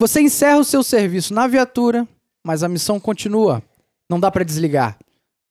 [0.00, 2.06] Você encerra o seu serviço na viatura,
[2.46, 3.60] mas a missão continua.
[4.08, 4.96] Não dá para desligar.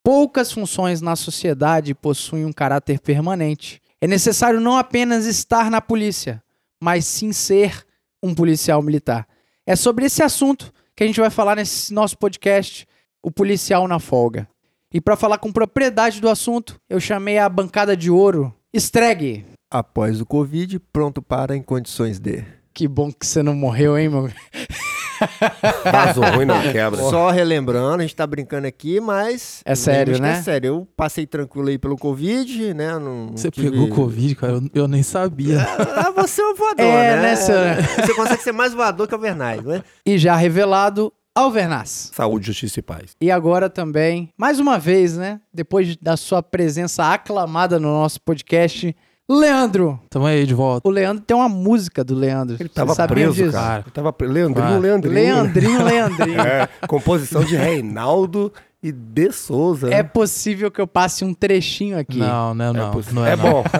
[0.01, 3.81] Poucas funções na sociedade possuem um caráter permanente.
[3.99, 6.41] É necessário não apenas estar na polícia,
[6.81, 7.85] mas sim ser
[8.23, 9.27] um policial militar.
[9.65, 12.87] É sobre esse assunto que a gente vai falar nesse nosso podcast,
[13.21, 14.47] o policial na folga.
[14.93, 19.45] E para falar com propriedade do assunto, eu chamei a bancada de ouro, Stregue.
[19.69, 22.56] Após o Covid, pronto para em condições de.
[22.77, 24.29] Que bom que você não morreu, hein, meu?
[25.91, 27.01] Vaso ruim não quebra.
[27.09, 29.61] Só relembrando, a gente tá brincando aqui, mas.
[29.65, 30.33] É sério, que né?
[30.33, 30.67] É sério.
[30.67, 32.99] Eu passei tranquilo aí pelo Covid, né?
[32.99, 34.53] Não Você tive- pegou Covid, cara?
[34.53, 35.59] Eu, eu nem sabia.
[35.95, 37.21] Ah, você é um voador, É, né?
[37.23, 37.75] né, senhor?
[38.05, 39.83] Você consegue ser mais voador que o Vernais, não é?
[40.05, 42.11] E já revelado, Alvernaz.
[42.13, 43.15] Saúde, justiça e paz.
[43.19, 45.41] E agora também, mais uma vez, né?
[45.51, 48.95] Depois da sua presença aclamada no nosso podcast,
[49.29, 49.99] Leandro.
[50.09, 50.87] Tamo aí de volta.
[50.87, 52.55] O Leandro tem uma música do Leandro.
[52.59, 53.51] Ele tava preso, disso?
[53.51, 53.81] cara.
[53.83, 54.31] Ele tava preso.
[54.33, 54.81] Leandrinho, Claro.
[54.81, 55.13] Leandrinho.
[55.15, 56.37] Leandrinho, Leandrinho.
[56.47, 59.93] É, composição de Reinaldo e De Souza.
[59.93, 62.17] É possível que eu passe um trechinho aqui.
[62.19, 62.91] Não, não, É não.
[62.91, 63.43] possi- não é, é não.
[63.51, 63.63] bom.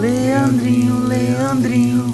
[0.00, 2.07] Leandrinho, Leandrinho.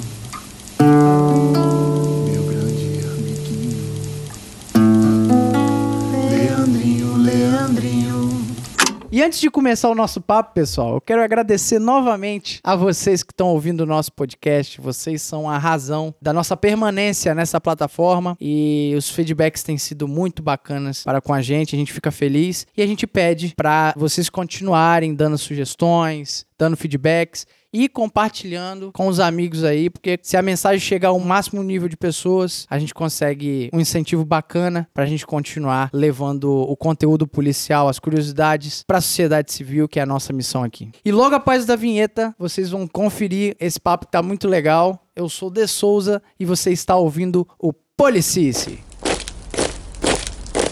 [9.15, 13.31] E antes de começar o nosso papo, pessoal, eu quero agradecer novamente a vocês que
[13.31, 14.81] estão ouvindo o nosso podcast.
[14.81, 20.43] Vocês são a razão da nossa permanência nessa plataforma e os feedbacks têm sido muito
[20.43, 21.77] bacanas para com a gente.
[21.77, 27.47] A gente fica feliz e a gente pede para vocês continuarem dando sugestões, dando feedbacks
[27.75, 31.97] e compartilhando com os amigos aí, porque se a mensagem chegar ao máximo nível de
[31.97, 37.99] pessoas, a gente consegue um incentivo bacana pra gente continuar levando o conteúdo policial, as
[37.99, 40.93] curiosidades pra sociedade civil, que é a nossa missão aqui.
[41.05, 45.05] E logo após da vinheta, vocês vão conferir esse papo que tá muito legal.
[45.17, 48.79] Eu sou De Souza e você está ouvindo o Policice.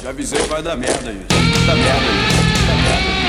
[0.05, 1.27] Já avisei que vai dar merda aí.
[1.67, 3.22] Dá merda aí.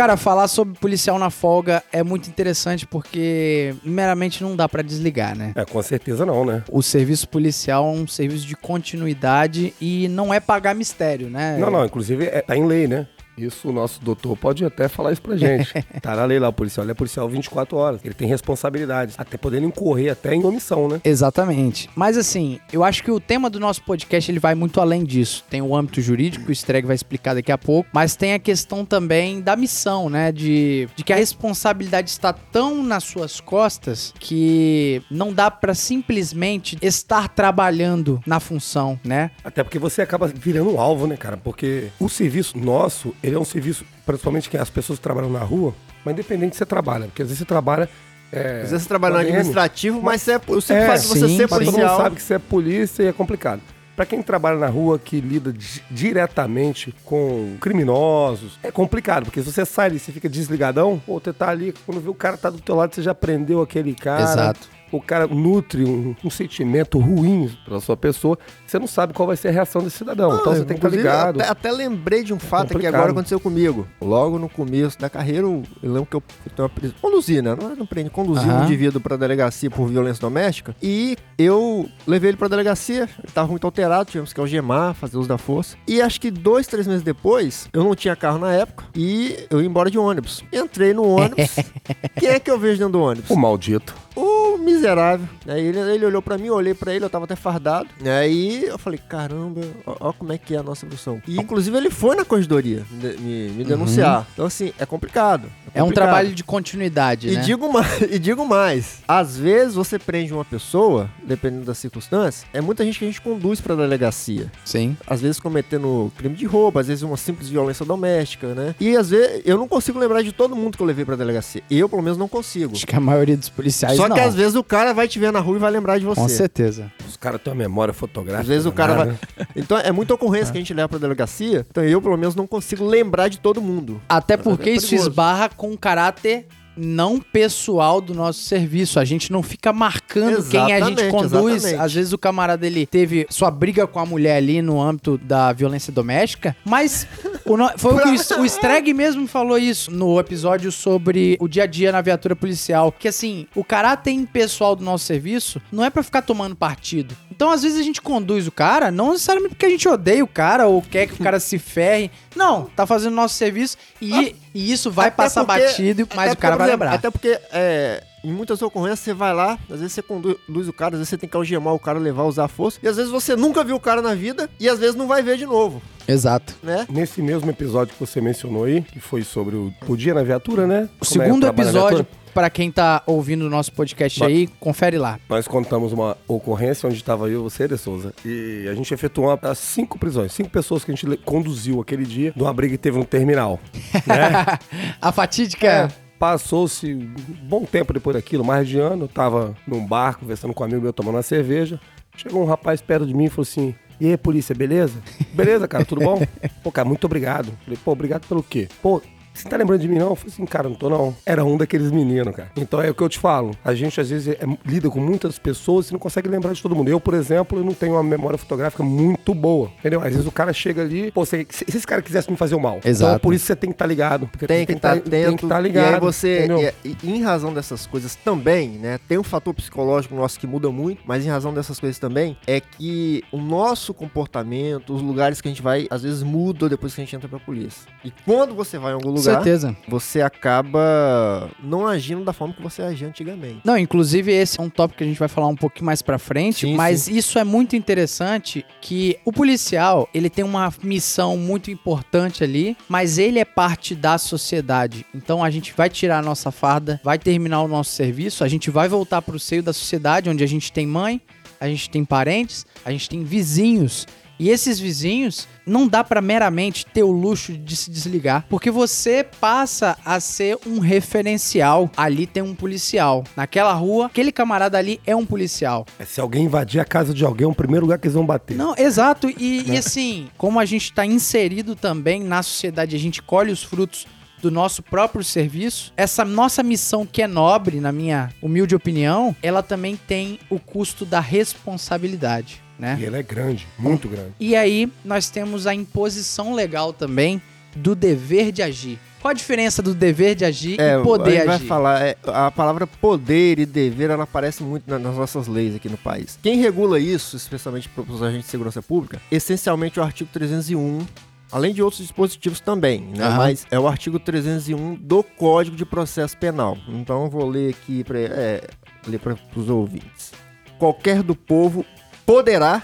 [0.00, 5.36] Cara, falar sobre policial na folga é muito interessante porque meramente não dá pra desligar,
[5.36, 5.52] né?
[5.54, 6.64] É, com certeza não, né?
[6.70, 11.58] O serviço policial é um serviço de continuidade e não é pagar mistério, né?
[11.58, 13.06] Não, não, inclusive é, tá em lei, né?
[13.40, 15.72] Isso o nosso doutor pode até falar isso pra gente.
[16.02, 16.84] tá na lei lá, o policial.
[16.84, 18.00] Ele é policial 24 horas.
[18.04, 19.14] Ele tem responsabilidades.
[19.18, 21.00] Até podendo incorrer até em omissão, né?
[21.04, 21.88] Exatamente.
[21.94, 25.44] Mas assim, eu acho que o tema do nosso podcast ele vai muito além disso.
[25.48, 28.84] Tem o âmbito jurídico, o Streg vai explicar daqui a pouco, mas tem a questão
[28.84, 30.32] também da missão, né?
[30.32, 36.76] De, de que a responsabilidade está tão nas suas costas que não dá pra simplesmente
[36.82, 39.30] estar trabalhando na função, né?
[39.44, 41.36] Até porque você acaba virando um alvo, né, cara?
[41.36, 45.40] Porque o serviço nosso, ele é um serviço, principalmente que as pessoas que trabalham na
[45.40, 45.74] rua,
[46.04, 47.88] mas independente de você trabalha, porque às vezes você trabalha.
[48.32, 51.36] É, Às vezes você trabalha no administrativo, mas você é, o simples É, você sim,
[51.36, 51.96] ser Mas todo mundo policial.
[51.96, 53.60] sabe que você é polícia e é complicado.
[53.96, 59.52] Pra quem trabalha na rua, que lida di- diretamente com criminosos, é complicado, porque se
[59.52, 62.48] você sai ali, você fica desligadão, ou você tá ali, quando vê o cara tá
[62.50, 64.22] do teu lado, você já prendeu aquele cara.
[64.22, 64.68] Exato.
[64.92, 69.36] O cara nutre um, um sentimento ruim pra sua pessoa, você não sabe qual vai
[69.36, 70.34] ser a reação desse cidadão.
[70.40, 71.40] então você tem que estar Inclusive, ligado.
[71.40, 72.94] Até, até lembrei de um fato que Complicado.
[72.96, 73.86] agora aconteceu comigo.
[74.00, 76.22] Logo no começo da carreira, eu, eu lembro que eu
[76.56, 76.96] ter uma prisão.
[77.00, 77.56] Conduzi, né?
[77.60, 78.64] Não, não prendi, conduzi um Aham.
[78.64, 80.74] indivíduo pra delegacia por violência doméstica.
[80.82, 83.08] E eu levei ele pra delegacia.
[83.22, 85.76] Ele tava muito alterado, tivemos que algemar, fazer uso da força.
[85.86, 88.84] E acho que dois, três meses depois, eu não tinha carro na época.
[88.94, 90.42] E eu ia embora de ônibus.
[90.52, 91.56] Entrei no ônibus.
[92.18, 93.30] Quem é que eu vejo dentro do ônibus?
[93.30, 93.94] O maldito.
[94.16, 95.28] O miserável.
[95.46, 97.88] Aí ele, ele olhou pra mim, eu olhei pra ele, eu tava até fardado.
[98.04, 101.20] Aí eu falei, caramba, ó, ó como é que é a nossa função.
[101.26, 104.26] E inclusive ele foi na corredoria me, me- me denunciar.
[104.32, 105.48] Então assim, é complicado.
[105.74, 106.04] É um complicado.
[106.06, 107.40] trabalho de continuidade, E né?
[107.42, 112.60] digo, mais, e digo mais, às vezes você prende uma pessoa, dependendo das circunstâncias, é
[112.60, 114.50] muita gente que a gente conduz pra delegacia.
[114.64, 114.96] Sim.
[115.06, 118.74] Às vezes cometendo crime de roubo, às vezes uma simples violência doméstica, né?
[118.80, 121.62] E às vezes eu não consigo lembrar de todo mundo que eu levei pra delegacia.
[121.70, 122.72] Eu, pelo menos, não consigo.
[122.74, 124.16] Acho que a maioria dos policiais Só não.
[124.16, 126.20] que às vezes o cara vai te ver na rua e vai lembrar de você.
[126.20, 126.90] Com certeza.
[127.08, 128.40] Os caras têm uma memória fotográfica.
[128.42, 129.04] Às vezes o cara vai.
[129.06, 129.20] danada.
[129.54, 131.66] Então é muita ocorrência que a gente leva pra delegacia.
[131.70, 134.00] Então eu, pelo menos, não consigo lembrar de todo mundo.
[134.08, 135.08] Até É porque isso perigoso.
[135.10, 136.46] esbarra com um caráter
[136.76, 138.98] não pessoal do nosso serviço.
[139.00, 141.54] A gente não fica marcando quem a gente Exatamente, conduz.
[141.64, 141.82] exatamente.
[141.84, 145.52] Às vezes o camarada ele teve sua briga com a mulher ali no âmbito da
[145.52, 147.06] violência doméstica, mas
[147.44, 151.64] o no- foi o que o, Streg mesmo falou isso no episódio sobre o dia
[151.64, 155.90] a dia na viatura policial, que assim, o caráter impessoal do nosso serviço não é
[155.90, 157.14] pra ficar tomando partido.
[157.30, 160.28] Então, às vezes a gente conduz o cara, não necessariamente porque a gente odeia o
[160.28, 162.10] cara ou quer que o cara se ferre.
[162.36, 166.32] Não, tá fazendo o nosso serviço e, e isso vai Até passar porque- batido, mas
[166.32, 166.94] o cara vai lembrar.
[166.94, 170.94] Até porque é, em muitas ocorrências você vai lá, às vezes você conduz o cara,
[170.94, 172.78] às vezes você tem que algemar o cara, levar, usar a força.
[172.82, 175.22] E às vezes você nunca viu o cara na vida e às vezes não vai
[175.22, 176.54] ver de novo, Exato.
[176.62, 176.86] né?
[176.90, 180.66] Nesse mesmo episódio que você mencionou aí, que foi sobre o, o dia na viatura,
[180.66, 180.88] né?
[181.00, 184.46] O Como é segundo na episódio, pra quem tá ouvindo o nosso podcast Ba- aí,
[184.60, 185.18] confere lá.
[185.28, 189.28] Nós contamos uma ocorrência onde estava eu e você, De Souza, e a gente efetuou
[189.28, 192.78] uma, cinco prisões, cinco pessoas que a gente conduziu aquele dia de uma briga que
[192.78, 193.58] teve no terminal.
[194.06, 194.58] né?
[195.00, 195.66] a fatídica.
[195.66, 200.52] É, Passou-se um bom tempo depois daquilo, mais de ano, eu tava num bar conversando
[200.52, 201.80] com um amigo meu tomando uma cerveja.
[202.14, 205.00] Chegou um rapaz perto de mim e falou assim: E aí, polícia, beleza?
[205.32, 206.20] Beleza, cara, tudo bom?
[206.62, 207.50] Pô, cara, muito obrigado.
[207.64, 208.68] Falei, pô, obrigado pelo quê?
[208.82, 209.00] Pô,
[209.42, 210.10] você tá lembrando de mim, não?
[210.10, 211.14] Eu falei assim, cara, não tô não.
[211.24, 212.50] Era um daqueles meninos, cara.
[212.56, 213.52] Então é o que eu te falo.
[213.64, 216.74] A gente, às vezes, é- lida com muitas pessoas e não consegue lembrar de todo
[216.74, 216.88] mundo.
[216.88, 219.70] Eu, por exemplo, eu não tenho uma memória fotográfica muito boa.
[219.78, 220.00] Entendeu?
[220.00, 222.60] Às vezes o cara chega ali, pô, se, se esse cara quisesse me fazer o
[222.60, 222.80] mal.
[222.84, 223.10] Exato.
[223.12, 224.26] Então, por isso você tem que estar ligado.
[224.28, 225.10] Porque Tem que estar tá- atento.
[225.10, 225.90] Tem que estar ligado.
[225.90, 228.98] E aí você, e, e em razão dessas coisas também, né?
[229.08, 232.60] Tem um fator psicológico nosso que muda muito, mas em razão dessas coisas também, é
[232.60, 237.00] que o nosso comportamento, os lugares que a gente vai, às vezes mudam depois que
[237.00, 237.82] a gente entra pra polícia.
[238.04, 239.76] E quando você vai em algum lugar, certeza.
[239.88, 243.60] você acaba não agindo da forma que você agia antigamente.
[243.64, 246.18] Não, inclusive esse é um tópico que a gente vai falar um pouquinho mais pra
[246.18, 251.70] frente, Sim, mas isso é muito interessante que o policial, ele tem uma missão muito
[251.70, 255.06] importante ali, mas ele é parte da sociedade.
[255.14, 258.70] Então a gente vai tirar a nossa farda, vai terminar o nosso serviço, a gente
[258.70, 261.20] vai voltar pro seio da sociedade onde a gente tem mãe,
[261.60, 264.06] a gente tem parentes, a gente tem vizinhos.
[264.40, 269.22] E esses vizinhos não dá pra meramente ter o luxo de se desligar, porque você
[269.22, 271.90] passa a ser um referencial.
[271.94, 273.22] Ali tem um policial.
[273.36, 275.84] Naquela rua, aquele camarada ali é um policial.
[275.98, 278.24] É, Se alguém invadir a casa de alguém, é o primeiro lugar que eles vão
[278.24, 278.56] bater.
[278.56, 279.28] Não, exato.
[279.28, 283.62] E, e assim, como a gente tá inserido também na sociedade, a gente colhe os
[283.62, 284.06] frutos
[284.40, 289.62] do nosso próprio serviço, essa nossa missão que é nobre, na minha humilde opinião, ela
[289.62, 292.96] também tem o custo da responsabilidade, né?
[293.00, 294.32] E ele é grande, muito grande.
[294.40, 297.40] E aí nós temos a imposição legal também
[297.76, 298.98] do dever de agir.
[299.20, 301.66] Qual a diferença do dever de agir É, e poder gente vai agir?
[301.66, 305.90] falar, é, a palavra poder e dever, ela aparece muito na- nas nossas leis aqui
[305.90, 306.38] no país.
[306.42, 311.06] Quem regula isso, especialmente para os agentes de segurança pública, essencialmente é o artigo 301,
[311.52, 313.24] além de outros dispositivos também, né?
[313.26, 313.36] Aham.
[313.36, 316.78] Mas é o artigo 301 do Código de Processo Penal.
[316.88, 318.62] Então eu vou ler aqui para é,
[319.06, 320.32] ler para os ouvintes.
[320.78, 321.84] Qualquer do povo
[322.26, 322.82] poderá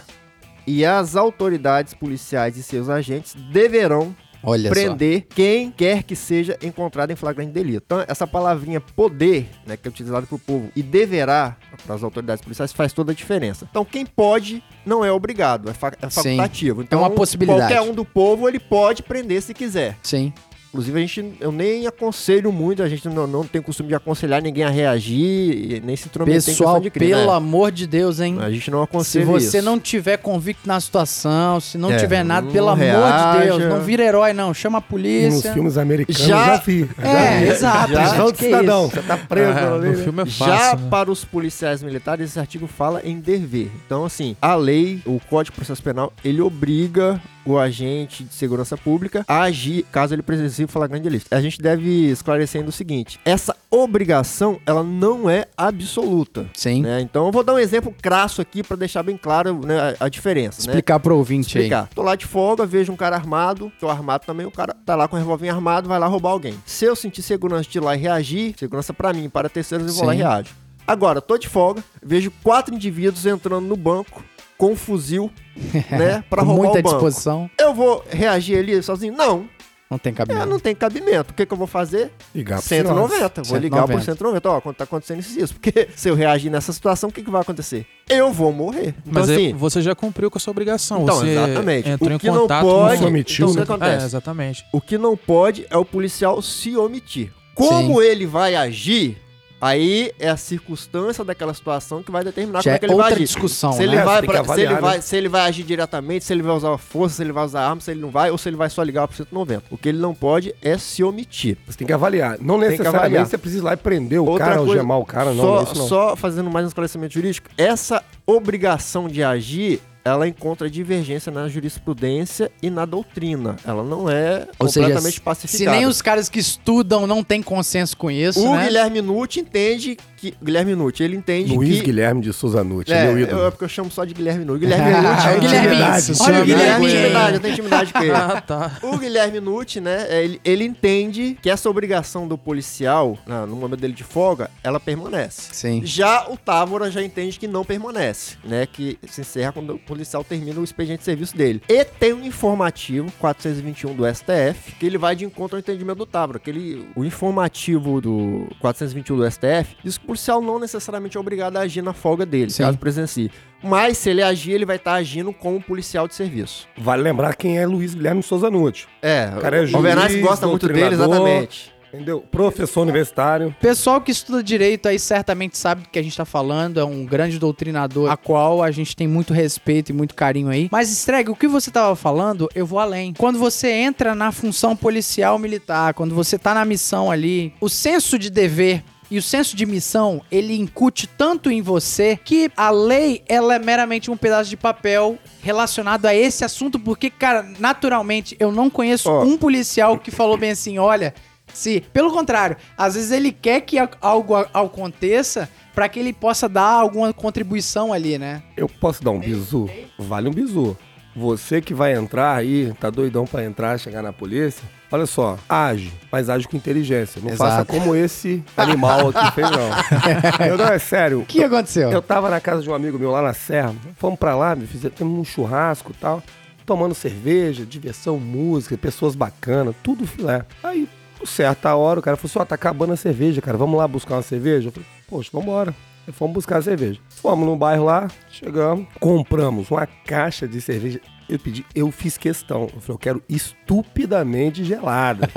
[0.66, 7.10] e as autoridades policiais e seus agentes deverão Olha prender quem quer que seja encontrado
[7.10, 7.82] em flagrante delito.
[7.84, 12.42] Então, essa palavrinha poder, né, que é utilizada pro povo, e deverá para as autoridades
[12.44, 13.66] policiais faz toda a diferença.
[13.68, 16.82] Então, quem pode não é obrigado, é, fa- é facultativo.
[16.82, 17.72] Então, uma possibilidade.
[17.74, 19.92] Qualquer um do povo ele pode prender se quiser.
[19.94, 19.98] só.
[20.16, 20.32] Sim.
[20.76, 24.43] Inclusive, a gente, eu nem aconselho muito, a gente não, não tem costume de aconselhar
[24.43, 27.12] ninguém a reagir, e nem se intrometer em Pessoal, de crime.
[27.12, 27.32] pelo né?
[27.37, 28.37] amor de Deus, hein?
[28.40, 29.64] A gente não Se aconselha você isso.
[29.67, 33.40] não tiver convicto na situação, se não É, tiver nada, não pelo amor de reaja.
[33.58, 34.52] Deus, não vira herói, não.
[34.52, 35.52] Chama a E nos polícia.
[35.54, 36.88] filmes americanos Já- já vi.
[36.99, 37.92] É, exato.
[37.92, 38.95] Já- Não, que cidadão, isso?
[38.97, 40.04] você tá preso Ah, ali, no né?
[40.04, 40.90] filme é Já fácil, né?
[40.90, 43.71] para os policiais militares, esse artigo fala em dever.
[43.87, 48.76] Então, assim, a lei, o Código de Processo Penal, ele obriga o agente de segurança
[48.76, 51.26] pública a agir caso ele presencie flagrante delito.
[51.30, 56.46] A gente deve esclarecer ainda o seguinte: essa obrigação, ela não é absoluta.
[56.54, 56.82] Sim.
[56.82, 57.00] Né?
[57.00, 60.08] Então, eu vou dar um exemplo crasso aqui para deixar bem claro né, a, a
[60.08, 60.62] diferença.
[60.62, 60.68] né?
[60.68, 61.64] Explicar pro ouvinte aí.
[61.64, 61.88] explicar.
[61.94, 65.06] Tô lá de folga, vejo um cara armado, tô armado também, o cara tá lá
[65.08, 66.54] com o revólver armado, vai lá roubar alguém.
[66.64, 69.94] Se eu sentir segurança de ir lá e reagir, segurança pra mim, para terceiros, eu
[69.94, 70.22] vou lá e Sim.
[70.22, 70.54] reajo.
[70.86, 74.22] Agora, tô de folga, vejo quatro indivíduos entrando no banco
[74.58, 75.30] com um fuzil,
[75.90, 76.88] né, pra Com roubar muita o banco.
[76.96, 79.14] disposição, Eu vou reagir ali sozinho?
[79.16, 79.48] Não,
[79.90, 80.46] não tem é, cabimento.
[80.46, 81.30] não tem cabimento.
[81.30, 82.10] O que, que eu vou fazer?
[82.34, 83.42] Ligar pro 190.
[83.44, 84.04] Vou ligar pro 190.
[84.04, 84.50] 190.
[84.50, 85.54] Ó, quando tá acontecendo isso, isso.
[85.54, 87.86] Porque se eu reagir nessa situação, o que, que vai acontecer?
[88.10, 88.88] Eu vou morrer.
[89.00, 91.02] Então, Mas assim, você já cumpriu com a sua obrigação.
[91.04, 91.88] Então, você exatamente.
[91.88, 94.02] entrou O em que não contato pode- com omitiu, então, o que acontece?
[94.02, 94.64] É, exatamente.
[94.72, 97.32] O que não pode é o policial se omitir.
[97.54, 99.16] Como ele vai agir,
[99.60, 102.94] Aí é a circunstância daquela situação que vai determinar Já como é é que ele
[102.94, 103.25] vai outra agir.
[103.25, 104.04] discussão, se ele né?
[104.04, 105.00] vai Tem que pra- se avaliar, ele vai, né?
[105.02, 107.60] se ele vai agir diretamente, se ele vai usar a força, se ele vai usar
[107.60, 109.64] a arma, se ele não vai, ou se ele vai só ligar pro 190.
[109.70, 111.56] O que ele não pode é se omitir.
[111.66, 112.36] Você tem que avaliar.
[112.40, 113.26] Não necessariamente avaliar.
[113.26, 115.42] você precisa ir lá e prender o Outra cara ou coisa, gemar o cara, não.
[115.42, 115.88] só, não é isso não.
[115.88, 122.50] só fazendo mais um esclarecimento jurídico, essa obrigação de agir, ela encontra divergência na jurisprudência
[122.62, 123.56] e na doutrina.
[123.66, 125.76] Ela não é Ou seja, completamente se pacificada.
[125.76, 128.66] nem os caras que estudam não têm consenso com isso, O né?
[128.66, 130.32] Guilherme Nutti entende que...
[130.42, 131.86] Guilherme Nutti, ele entende Luiz que...
[131.86, 133.46] Guilherme de Souza Nutti, É, meu eu, ídolo.
[133.46, 134.60] é porque eu chamo só de Guilherme Nutti.
[134.60, 135.76] Guilherme Nutti Ah, é o Guilherme.
[136.20, 138.12] Olha o Guilherme, intimidade, eu tenho intimidade com ele.
[138.12, 138.78] Ah, tá.
[138.82, 143.92] O Guilherme Nutti, né, ele, ele entende que essa obrigação do policial, no momento dele
[143.94, 145.48] de folga, ela permanece.
[145.52, 145.82] Sim.
[145.84, 148.66] Já o Távora já entende que não permanece, né?
[148.66, 151.62] Que se encerra quando o policial termina o expediente de serviço dele.
[151.68, 156.06] E tem um informativo, 421 do STF, que ele vai de encontro ao entendimento do
[156.06, 156.38] Távora.
[156.38, 161.20] Que ele, o informativo do 421 do STF diz que o policial não necessariamente é
[161.20, 162.62] obrigado a agir na folga dele, Sim.
[162.62, 163.30] caso presencie.
[163.62, 166.68] Mas se ele agir, ele vai estar agindo como policial de serviço.
[166.76, 168.86] Vale lembrar quem é Luiz Guilherme Souza Nutti.
[169.00, 171.74] É, O cara é o juiz, gosta muito dele, exatamente.
[171.96, 172.20] Entendeu?
[172.30, 173.54] Professor universitário.
[173.60, 177.04] Pessoal que estuda direito aí certamente sabe do que a gente tá falando, é um
[177.04, 180.68] grande doutrinador, a qual a gente tem muito respeito e muito carinho aí.
[180.70, 183.14] Mas, Streg, o que você tava falando, eu vou além.
[183.14, 188.18] Quando você entra na função policial militar, quando você tá na missão ali, o senso
[188.18, 193.22] de dever e o senso de missão, ele incute tanto em você que a lei,
[193.28, 198.50] ela é meramente um pedaço de papel relacionado a esse assunto, porque, cara, naturalmente, eu
[198.50, 199.22] não conheço Ó.
[199.22, 201.14] um policial que falou bem assim, olha,
[201.56, 206.68] se, pelo contrário, às vezes ele quer que algo aconteça pra que ele possa dar
[206.70, 208.42] alguma contribuição ali, né?
[208.56, 209.68] Eu posso dar um bizu?
[209.98, 210.76] Vale um bizu.
[211.16, 215.90] Você que vai entrar aí, tá doidão pra entrar, chegar na polícia, olha só, age,
[216.12, 217.22] mas age com inteligência.
[217.22, 217.50] Não Exato.
[217.50, 219.70] faça como esse animal aqui fez, não.
[220.46, 221.20] Eu não, é sério.
[221.20, 221.90] O que aconteceu?
[221.90, 223.75] Eu tava na casa de um amigo meu lá na Serra.
[223.96, 226.22] Fomos pra lá, me fizemos um churrasco e tal.
[226.66, 230.44] Tomando cerveja, diversão, música, pessoas bacanas, tudo filé.
[230.62, 230.86] Aí,
[231.26, 233.59] certa hora, o cara falou assim: ó, tá acabando a cerveja, cara.
[233.59, 234.68] Vamos lá buscar uma cerveja?
[234.68, 235.75] Eu falei, poxa, vambora.
[236.06, 237.00] Aí fomos buscar a cerveja.
[237.09, 241.00] Fomos no bairro lá, chegamos, compramos uma caixa de cerveja.
[241.28, 242.62] Eu pedi, eu fiz questão.
[242.73, 245.28] Eu falei, eu quero estupidamente gelada.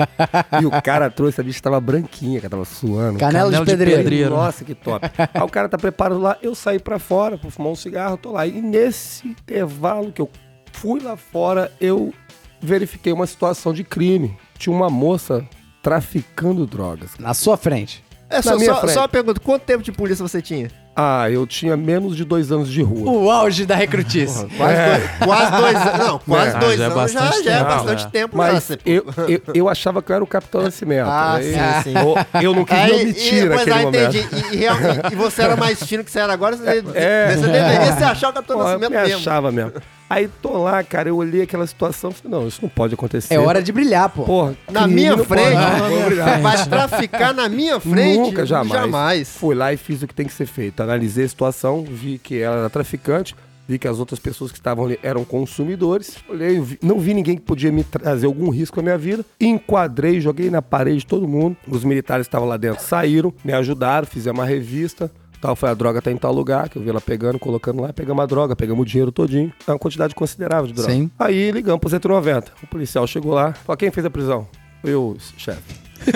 [0.62, 3.18] e o cara trouxe, a bicha tava branquinha, cara, tava suando.
[3.18, 4.30] Canela, Canela de de pedreiro.
[4.30, 5.10] Nossa, que top.
[5.18, 8.30] Aí o cara tá preparado lá, eu saí pra fora pra fumar um cigarro, tô
[8.30, 8.46] lá.
[8.46, 10.30] E nesse intervalo que eu
[10.72, 12.14] fui lá fora, eu
[12.60, 14.36] verifiquei uma situação de crime.
[14.56, 15.44] Tinha uma moça
[15.82, 17.10] traficando drogas.
[17.18, 18.02] Na sua frente.
[18.28, 18.94] É só, minha só, frente.
[18.94, 20.70] só uma pergunta: quanto tempo de polícia você tinha?
[20.94, 23.10] Ah, eu tinha menos de dois anos de rua.
[23.10, 24.46] O auge da recrutice.
[24.56, 25.98] Quase, dois, quase dois anos.
[26.06, 28.10] Não, quase É, dois já é anos já, bastante já é tempo, bastante né?
[28.12, 28.36] tempo.
[28.36, 31.08] Mas já, eu, eu, eu achava que eu era o Capitão Nascimento.
[31.08, 31.94] Ah, Aí sim, sim.
[31.96, 34.16] Eu, eu não queria Aí, omitir e, naquele momento.
[34.16, 34.46] entendi.
[34.52, 37.34] E, e realmente- e você era mais fino que você era agora, você, É.
[37.36, 39.16] você deveria se achar o Capitão Pô, eu Nascimento me mesmo.
[39.20, 39.72] achava mesmo.
[40.10, 43.32] Aí tô lá, cara, eu olhei aquela situação e falei, não, isso não pode acontecer.
[43.32, 44.24] É hora de brilhar, pô.
[44.24, 46.40] Porra, Na minha frente, não pode brilhar.
[46.42, 48.18] vai traficar na minha frente?
[48.18, 48.72] Nunca, jamais.
[48.82, 49.28] Jamais.
[49.36, 50.82] Fui lá e fiz o que tem que ser feito.
[50.82, 53.36] Analisei a situação, vi que ela era traficante,
[53.68, 56.16] vi que as outras pessoas que estavam ali eram consumidores.
[56.28, 59.24] Olhei, vi- não vi ninguém que podia me trazer algum risco na minha vida.
[59.40, 61.56] Enquadrei, joguei na parede todo mundo.
[61.68, 65.08] Os militares estavam lá dentro, saíram, me ajudaram, fizemos uma revista.
[65.40, 67.92] Tal, foi a droga tá em tal lugar, que eu vi ela pegando, colocando lá,
[67.92, 69.50] pegamos a droga, pegamos o dinheiro todinho.
[69.66, 70.92] É uma quantidade considerável de droga.
[70.92, 71.10] Sim.
[71.18, 72.52] Aí ligamos pro 190.
[72.62, 74.46] O policial chegou lá, falou, quem fez a prisão?
[74.84, 75.62] Eu, chefe.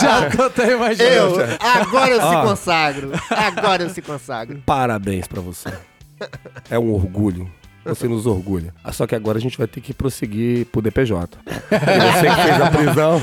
[0.00, 1.40] Já tô até imaginando.
[1.40, 3.12] Eu, agora eu se consagro.
[3.30, 4.62] Agora eu se consagro.
[4.66, 5.72] Parabéns pra você.
[6.70, 7.50] É um orgulho.
[7.84, 8.74] Você nos orgulha.
[8.82, 11.38] Ah, Só que agora a gente vai ter que prosseguir pro DPJ.
[11.46, 13.22] Você que fez a prisão.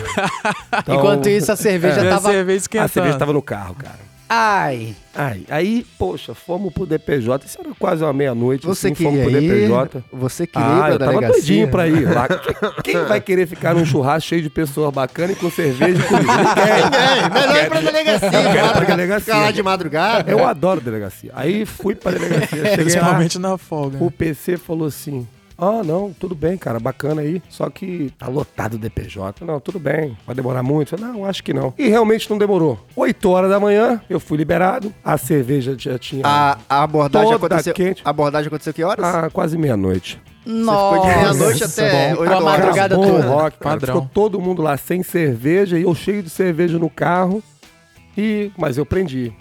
[0.80, 2.32] Então, Enquanto isso, a cerveja Já tava...
[2.32, 4.13] cerveja a cerveja tava no carro, cara.
[4.30, 4.96] Ai.
[5.16, 7.46] Aí, aí, poxa, fomos pro DPJ.
[7.46, 8.66] Isso era quase uma meia-noite.
[8.66, 9.68] Você assim, fomos queria pro ir?
[9.70, 10.04] DPJ.
[10.12, 12.28] Você queria ir Ah, pra eu tava doidinho pra ir lá.
[12.84, 16.34] Quem, vai querer ficar num churrasco cheio de pessoas bacanas e com cerveja e comida?
[16.34, 16.64] Ninguém.
[16.64, 18.30] É, melhor ir pra delegacia.
[18.30, 19.34] quero pra delegacia.
[19.34, 20.32] Ficar lá de madrugada.
[20.32, 21.32] Eu adoro delegacia.
[21.36, 22.48] Aí fui pra delegacia.
[22.74, 24.04] Cheguei lá, Principalmente na folga.
[24.04, 25.28] O PC falou assim:
[25.64, 27.42] Ah, não, tudo bem, cara, bacana aí.
[27.50, 29.46] Só que tá lotado o DPJ.
[29.46, 30.96] Não, tudo bem, vai demorar muito.
[30.96, 31.74] Eu, não, acho que não.
[31.78, 32.80] E realmente não demorou.
[32.96, 34.94] 8 horas da manhã, eu fui liberado.
[35.04, 36.24] A cerveja já tinha.
[36.26, 37.74] A, a abordagem Toda aconteceu.
[37.74, 38.02] quente.
[38.04, 39.06] A abordagem aconteceu que horas?
[39.06, 40.22] ah, quase meia-noite.
[40.46, 40.96] Nossa.
[40.96, 42.10] ficou de meia-noite até bom.
[42.10, 42.44] 8 Com a horas.
[42.44, 43.26] madrugada toda.
[43.28, 43.76] rock, cara.
[43.80, 43.96] Padrão.
[43.96, 47.42] Ficou todo mundo lá sem cerveja e eu cheio de cerveja no carro.
[48.18, 49.34] E, mas eu prendi.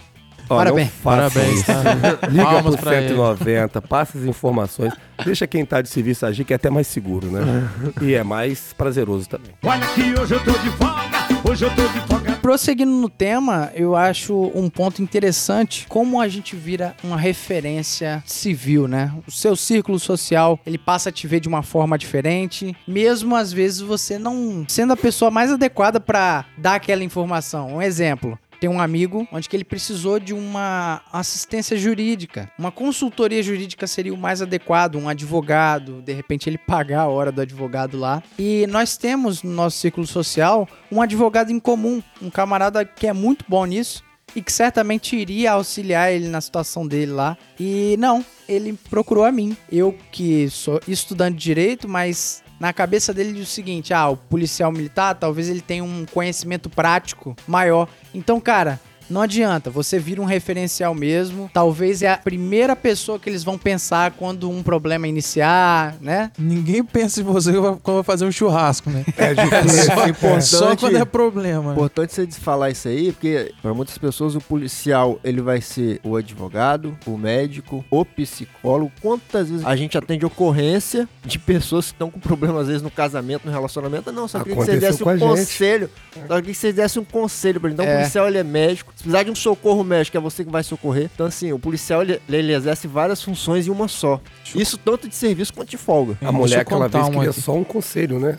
[0.49, 0.91] Ó, Parabéns.
[1.03, 1.83] Parabéns, tá?
[2.29, 3.09] Liga Palmas pro pra ele.
[3.09, 4.93] 190, passa as informações.
[5.25, 7.69] Deixa quem tá de serviço agir, que é até mais seguro, né?
[8.01, 9.53] e é mais prazeroso também.
[9.63, 12.33] Olha que hoje eu tô de folga, Hoje eu tô de folga.
[12.43, 18.89] Prosseguindo no tema, eu acho um ponto interessante como a gente vira uma referência civil,
[18.89, 19.13] né?
[19.27, 23.53] O seu círculo social, ele passa a te ver de uma forma diferente, mesmo às
[23.53, 27.77] vezes você não sendo a pessoa mais adequada pra dar aquela informação.
[27.77, 32.49] Um exemplo, tem um amigo onde que ele precisou de uma assistência jurídica.
[32.57, 37.33] Uma consultoria jurídica seria o mais adequado, um advogado, de repente ele pagar a hora
[37.33, 38.23] do advogado lá.
[38.39, 43.13] E nós temos no nosso círculo social um advogado em comum, um camarada que é
[43.13, 44.05] muito bom nisso
[44.35, 47.37] e que certamente iria auxiliar ele na situação dele lá.
[47.59, 49.57] E não, ele procurou a mim.
[49.73, 54.17] Eu que sou estudante de direito, mas na cabeça dele diz o seguinte: ah, o
[54.17, 57.89] policial militar talvez ele tenha um conhecimento prático maior.
[58.15, 58.81] Então, cara.
[59.11, 61.51] Não adianta, você vira um referencial mesmo.
[61.53, 66.31] Talvez é a primeira pessoa que eles vão pensar quando um problema iniciar, né?
[66.39, 69.05] Ninguém pensa em você quando vai fazer um churrasco, né?
[69.17, 69.93] É difícil.
[69.93, 71.73] É importante, Só quando é problema.
[71.73, 76.17] importante você falar isso aí, porque para muitas pessoas o policial ele vai ser o
[76.17, 78.93] advogado, o médico, o psicólogo.
[79.01, 82.91] Quantas vezes a gente atende ocorrência de pessoas que estão com problemas às vezes no
[82.91, 84.11] casamento, no relacionamento?
[84.13, 85.21] Não, só queria que você desse um gente.
[85.21, 85.91] conselho.
[86.15, 87.75] Só queria que você desse um conselho pra ele.
[87.75, 87.95] Então É.
[87.95, 88.92] o policial ele é médico.
[88.95, 91.11] Se precisar de um socorro médico, é você que vai socorrer.
[91.15, 94.21] Então assim, o policial ele, ele exerce várias funções em uma só.
[94.55, 96.13] Isso tanto de serviço quanto de folga.
[96.15, 97.41] A Deixa mulher aquela vez uma queria aqui.
[97.41, 98.39] só um conselho, né?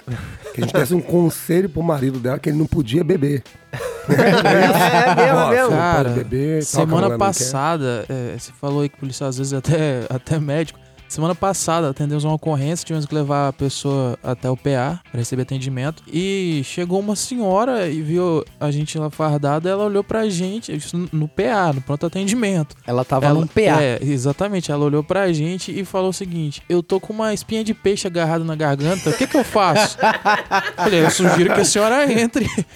[0.54, 3.44] Que a gente desse um conselho pro marido dela que ele não podia beber.
[4.06, 5.50] É, mesmo, é mesmo.
[5.50, 9.54] você não Cara, beber, a Semana passada, é, você falou aí que policial às vezes
[9.54, 10.78] até, até médico.
[11.14, 15.44] Semana passada atendemos uma ocorrência, tivemos que levar a pessoa até o PA para receber
[15.44, 16.02] atendimento.
[16.12, 20.76] E chegou uma senhora e viu a gente lá fardado, ela olhou pra gente,
[21.12, 22.76] no- PA, no pronto atendimento.
[22.88, 23.80] Ela tava ela, num PA.
[23.80, 24.72] É, exatamente.
[24.72, 28.08] Ela olhou pra gente e falou o seguinte: Eu tô com uma espinha de peixe
[28.08, 30.00] agarrada na garganta, o que que eu faço?
[30.76, 32.50] Falei, eu sugiro que a senhora entre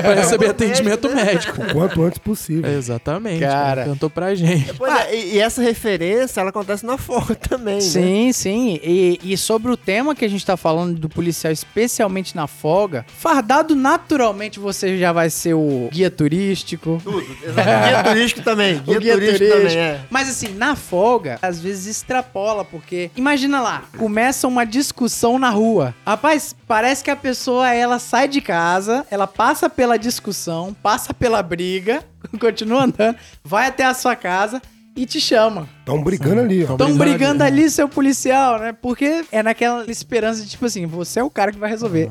[0.00, 1.56] pra receber atendimento médico.
[1.56, 1.70] quer.
[1.70, 2.70] O quanto antes possível.
[2.70, 3.40] Exatamente.
[3.40, 3.82] Cara.
[3.82, 4.74] Ela cantou pra gente.
[4.74, 7.90] Pois é, e, e essa referência, ela acontece na folga também, né?
[7.90, 8.80] Sim, sim.
[8.82, 13.04] E, e sobre o tema que a gente tá falando do policial, especialmente na folga,
[13.18, 17.00] fardado naturalmente você já vai ser o guia turístico.
[17.02, 17.20] Tudo.
[17.20, 17.70] Exato.
[17.90, 18.78] Guia turístico também.
[18.78, 19.68] Guia, o guia turístico, turístico.
[19.70, 20.00] também, é.
[20.10, 25.94] Mas assim, na folga, às vezes extrapola, porque imagina lá, começa uma discussão na rua.
[26.06, 31.42] Rapaz, parece que a pessoa ela sai de casa, ela passa pela discussão, passa pela
[31.42, 32.04] briga,
[32.40, 34.60] continua andando, vai até a sua casa
[34.96, 35.68] e te chama.
[35.80, 36.72] Estão brigando ali, ó.
[36.72, 38.72] Estão brigando ali, seu policial, né?
[38.72, 42.10] Porque é naquela esperança de, tipo assim, você é o cara que vai resolver.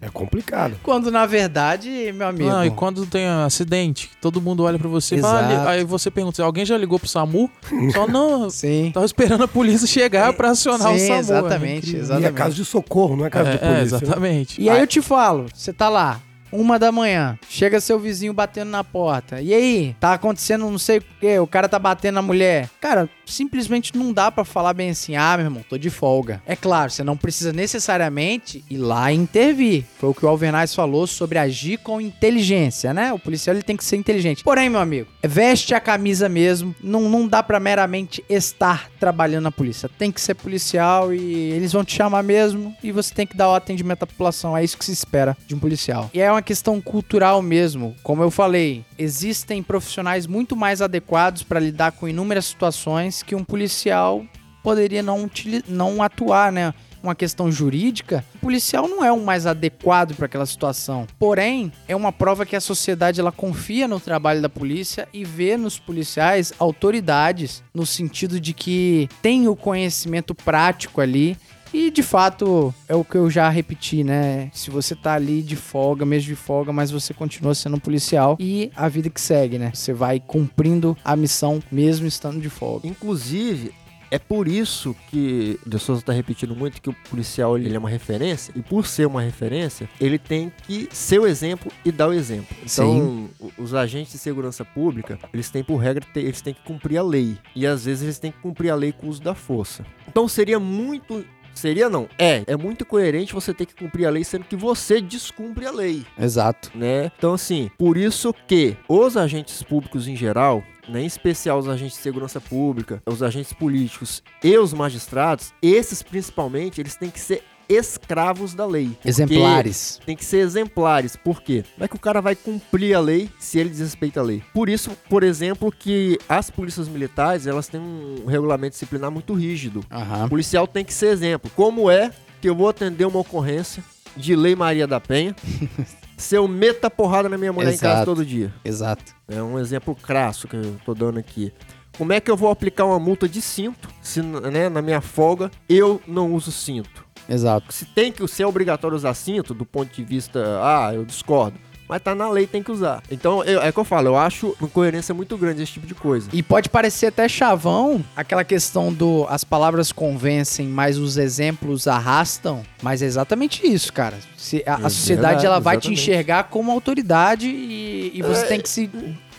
[0.00, 0.76] É complicado.
[0.82, 2.48] Quando, na verdade, meu amigo...
[2.48, 6.10] Não, e quando tem um acidente, todo mundo olha pra você e fala, aí você
[6.10, 7.50] pergunta, alguém já ligou pro SAMU?
[7.92, 8.90] Só não, Sim.
[8.92, 11.20] tava esperando a polícia chegar pra acionar o Sim, SAMU.
[11.20, 11.94] exatamente, É incrível.
[11.94, 12.32] E é exatamente.
[12.34, 13.98] caso de socorro, não é caso de É, é, polícia.
[13.98, 14.02] né?
[14.04, 14.60] exatamente.
[14.60, 16.20] E aí eu te falo, você tá lá,
[16.54, 19.40] uma da manhã, chega seu vizinho batendo na porta.
[19.40, 22.70] E aí, tá acontecendo não sei o que, o cara tá batendo na mulher.
[22.80, 26.42] Cara, simplesmente não dá pra falar bem assim, ah, meu irmão, tô de folga.
[26.46, 29.84] É claro, você não precisa necessariamente ir lá e intervir.
[29.98, 33.12] Foi o que o Alvernaz falou sobre agir com inteligência, né?
[33.12, 34.44] O policial ele tem que ser inteligente.
[34.44, 36.74] Porém, meu amigo, veste a camisa mesmo.
[36.82, 39.88] Não, não dá pra meramente estar trabalhando na polícia.
[39.88, 43.50] Tem que ser policial e eles vão te chamar mesmo e você tem que dar
[43.50, 44.56] o atendimento à população.
[44.56, 46.10] É isso que se espera de um policial.
[46.12, 47.94] E é uma questão cultural mesmo.
[48.02, 53.44] Como eu falei, existem profissionais muito mais adequados para lidar com inúmeras situações que um
[53.44, 54.24] policial
[54.62, 55.30] poderia não,
[55.68, 56.72] não atuar, né?
[57.02, 61.06] Uma questão jurídica, o policial não é o mais adequado para aquela situação.
[61.18, 65.54] Porém, é uma prova que a sociedade ela confia no trabalho da polícia e vê
[65.58, 71.36] nos policiais autoridades no sentido de que tem o conhecimento prático ali
[71.74, 74.50] e de fato, é o que eu já repeti, né?
[74.52, 78.36] Se você tá ali de folga, mesmo de folga, mas você continua sendo um policial
[78.40, 79.70] e a vida que segue, né?
[79.74, 82.86] Você vai cumprindo a missão mesmo estando de folga.
[82.88, 83.72] Inclusive,
[84.10, 87.78] é por isso que o De Souza tá repetindo muito que o policial ele é
[87.78, 88.52] uma referência.
[88.54, 92.54] E por ser uma referência, ele tem que ser o exemplo e dar o exemplo.
[92.62, 96.98] Então, o- os agentes de segurança pública, eles têm por regra, eles têm que cumprir
[96.98, 97.36] a lei.
[97.56, 99.84] E às vezes eles têm que cumprir a lei com o uso da força.
[100.06, 101.24] Então seria muito.
[101.54, 102.08] Seria não.
[102.18, 105.70] É, é muito coerente você ter que cumprir a lei, sendo que você descumpre a
[105.70, 106.70] lei Exato.
[106.74, 107.10] né?
[107.16, 111.96] Então, assim, por isso que os agentes públicos em geral, né, em especial os agentes
[111.96, 117.42] de segurança pública, os agentes políticos e os magistrados, esses principalmente, eles têm que ser
[117.68, 118.96] escravos da lei.
[119.04, 120.00] Exemplares.
[120.04, 121.16] Tem que ser exemplares.
[121.16, 121.64] Por quê?
[121.74, 124.42] Como é que o cara vai cumprir a lei se ele desrespeita a lei?
[124.52, 129.84] Por isso, por exemplo, que as polícias militares, elas têm um regulamento disciplinar muito rígido.
[129.90, 130.26] Aham.
[130.26, 131.50] O policial tem que ser exemplo.
[131.54, 133.82] Como é que eu vou atender uma ocorrência
[134.16, 135.34] de Lei Maria da Penha
[136.16, 138.04] se eu meto a porrada na minha mulher em casa Exato.
[138.06, 138.52] todo dia?
[138.64, 139.14] Exato.
[139.28, 141.52] É um exemplo crasso que eu tô dando aqui.
[141.96, 145.50] Como é que eu vou aplicar uma multa de cinto se né, na minha folga
[145.68, 147.03] eu não uso cinto?
[147.28, 147.72] Exato.
[147.72, 151.58] Se tem que ser obrigatório usar cinto, do ponto de vista, ah, eu discordo.
[151.86, 153.02] Mas tá na lei, tem que usar.
[153.10, 155.86] Então, eu- é o que eu falo, eu acho uma incoerência muito grande esse tipo
[155.86, 156.30] de coisa.
[156.32, 162.62] E pode parecer até chavão aquela questão do as palavras convencem, mas os exemplos arrastam.
[162.82, 164.16] Mas é exatamente isso, cara.
[164.34, 166.00] Se a, a É sociedade verdade, ela vai te exatamente.
[166.00, 168.90] enxergar como autoridade e, e você É, tem que se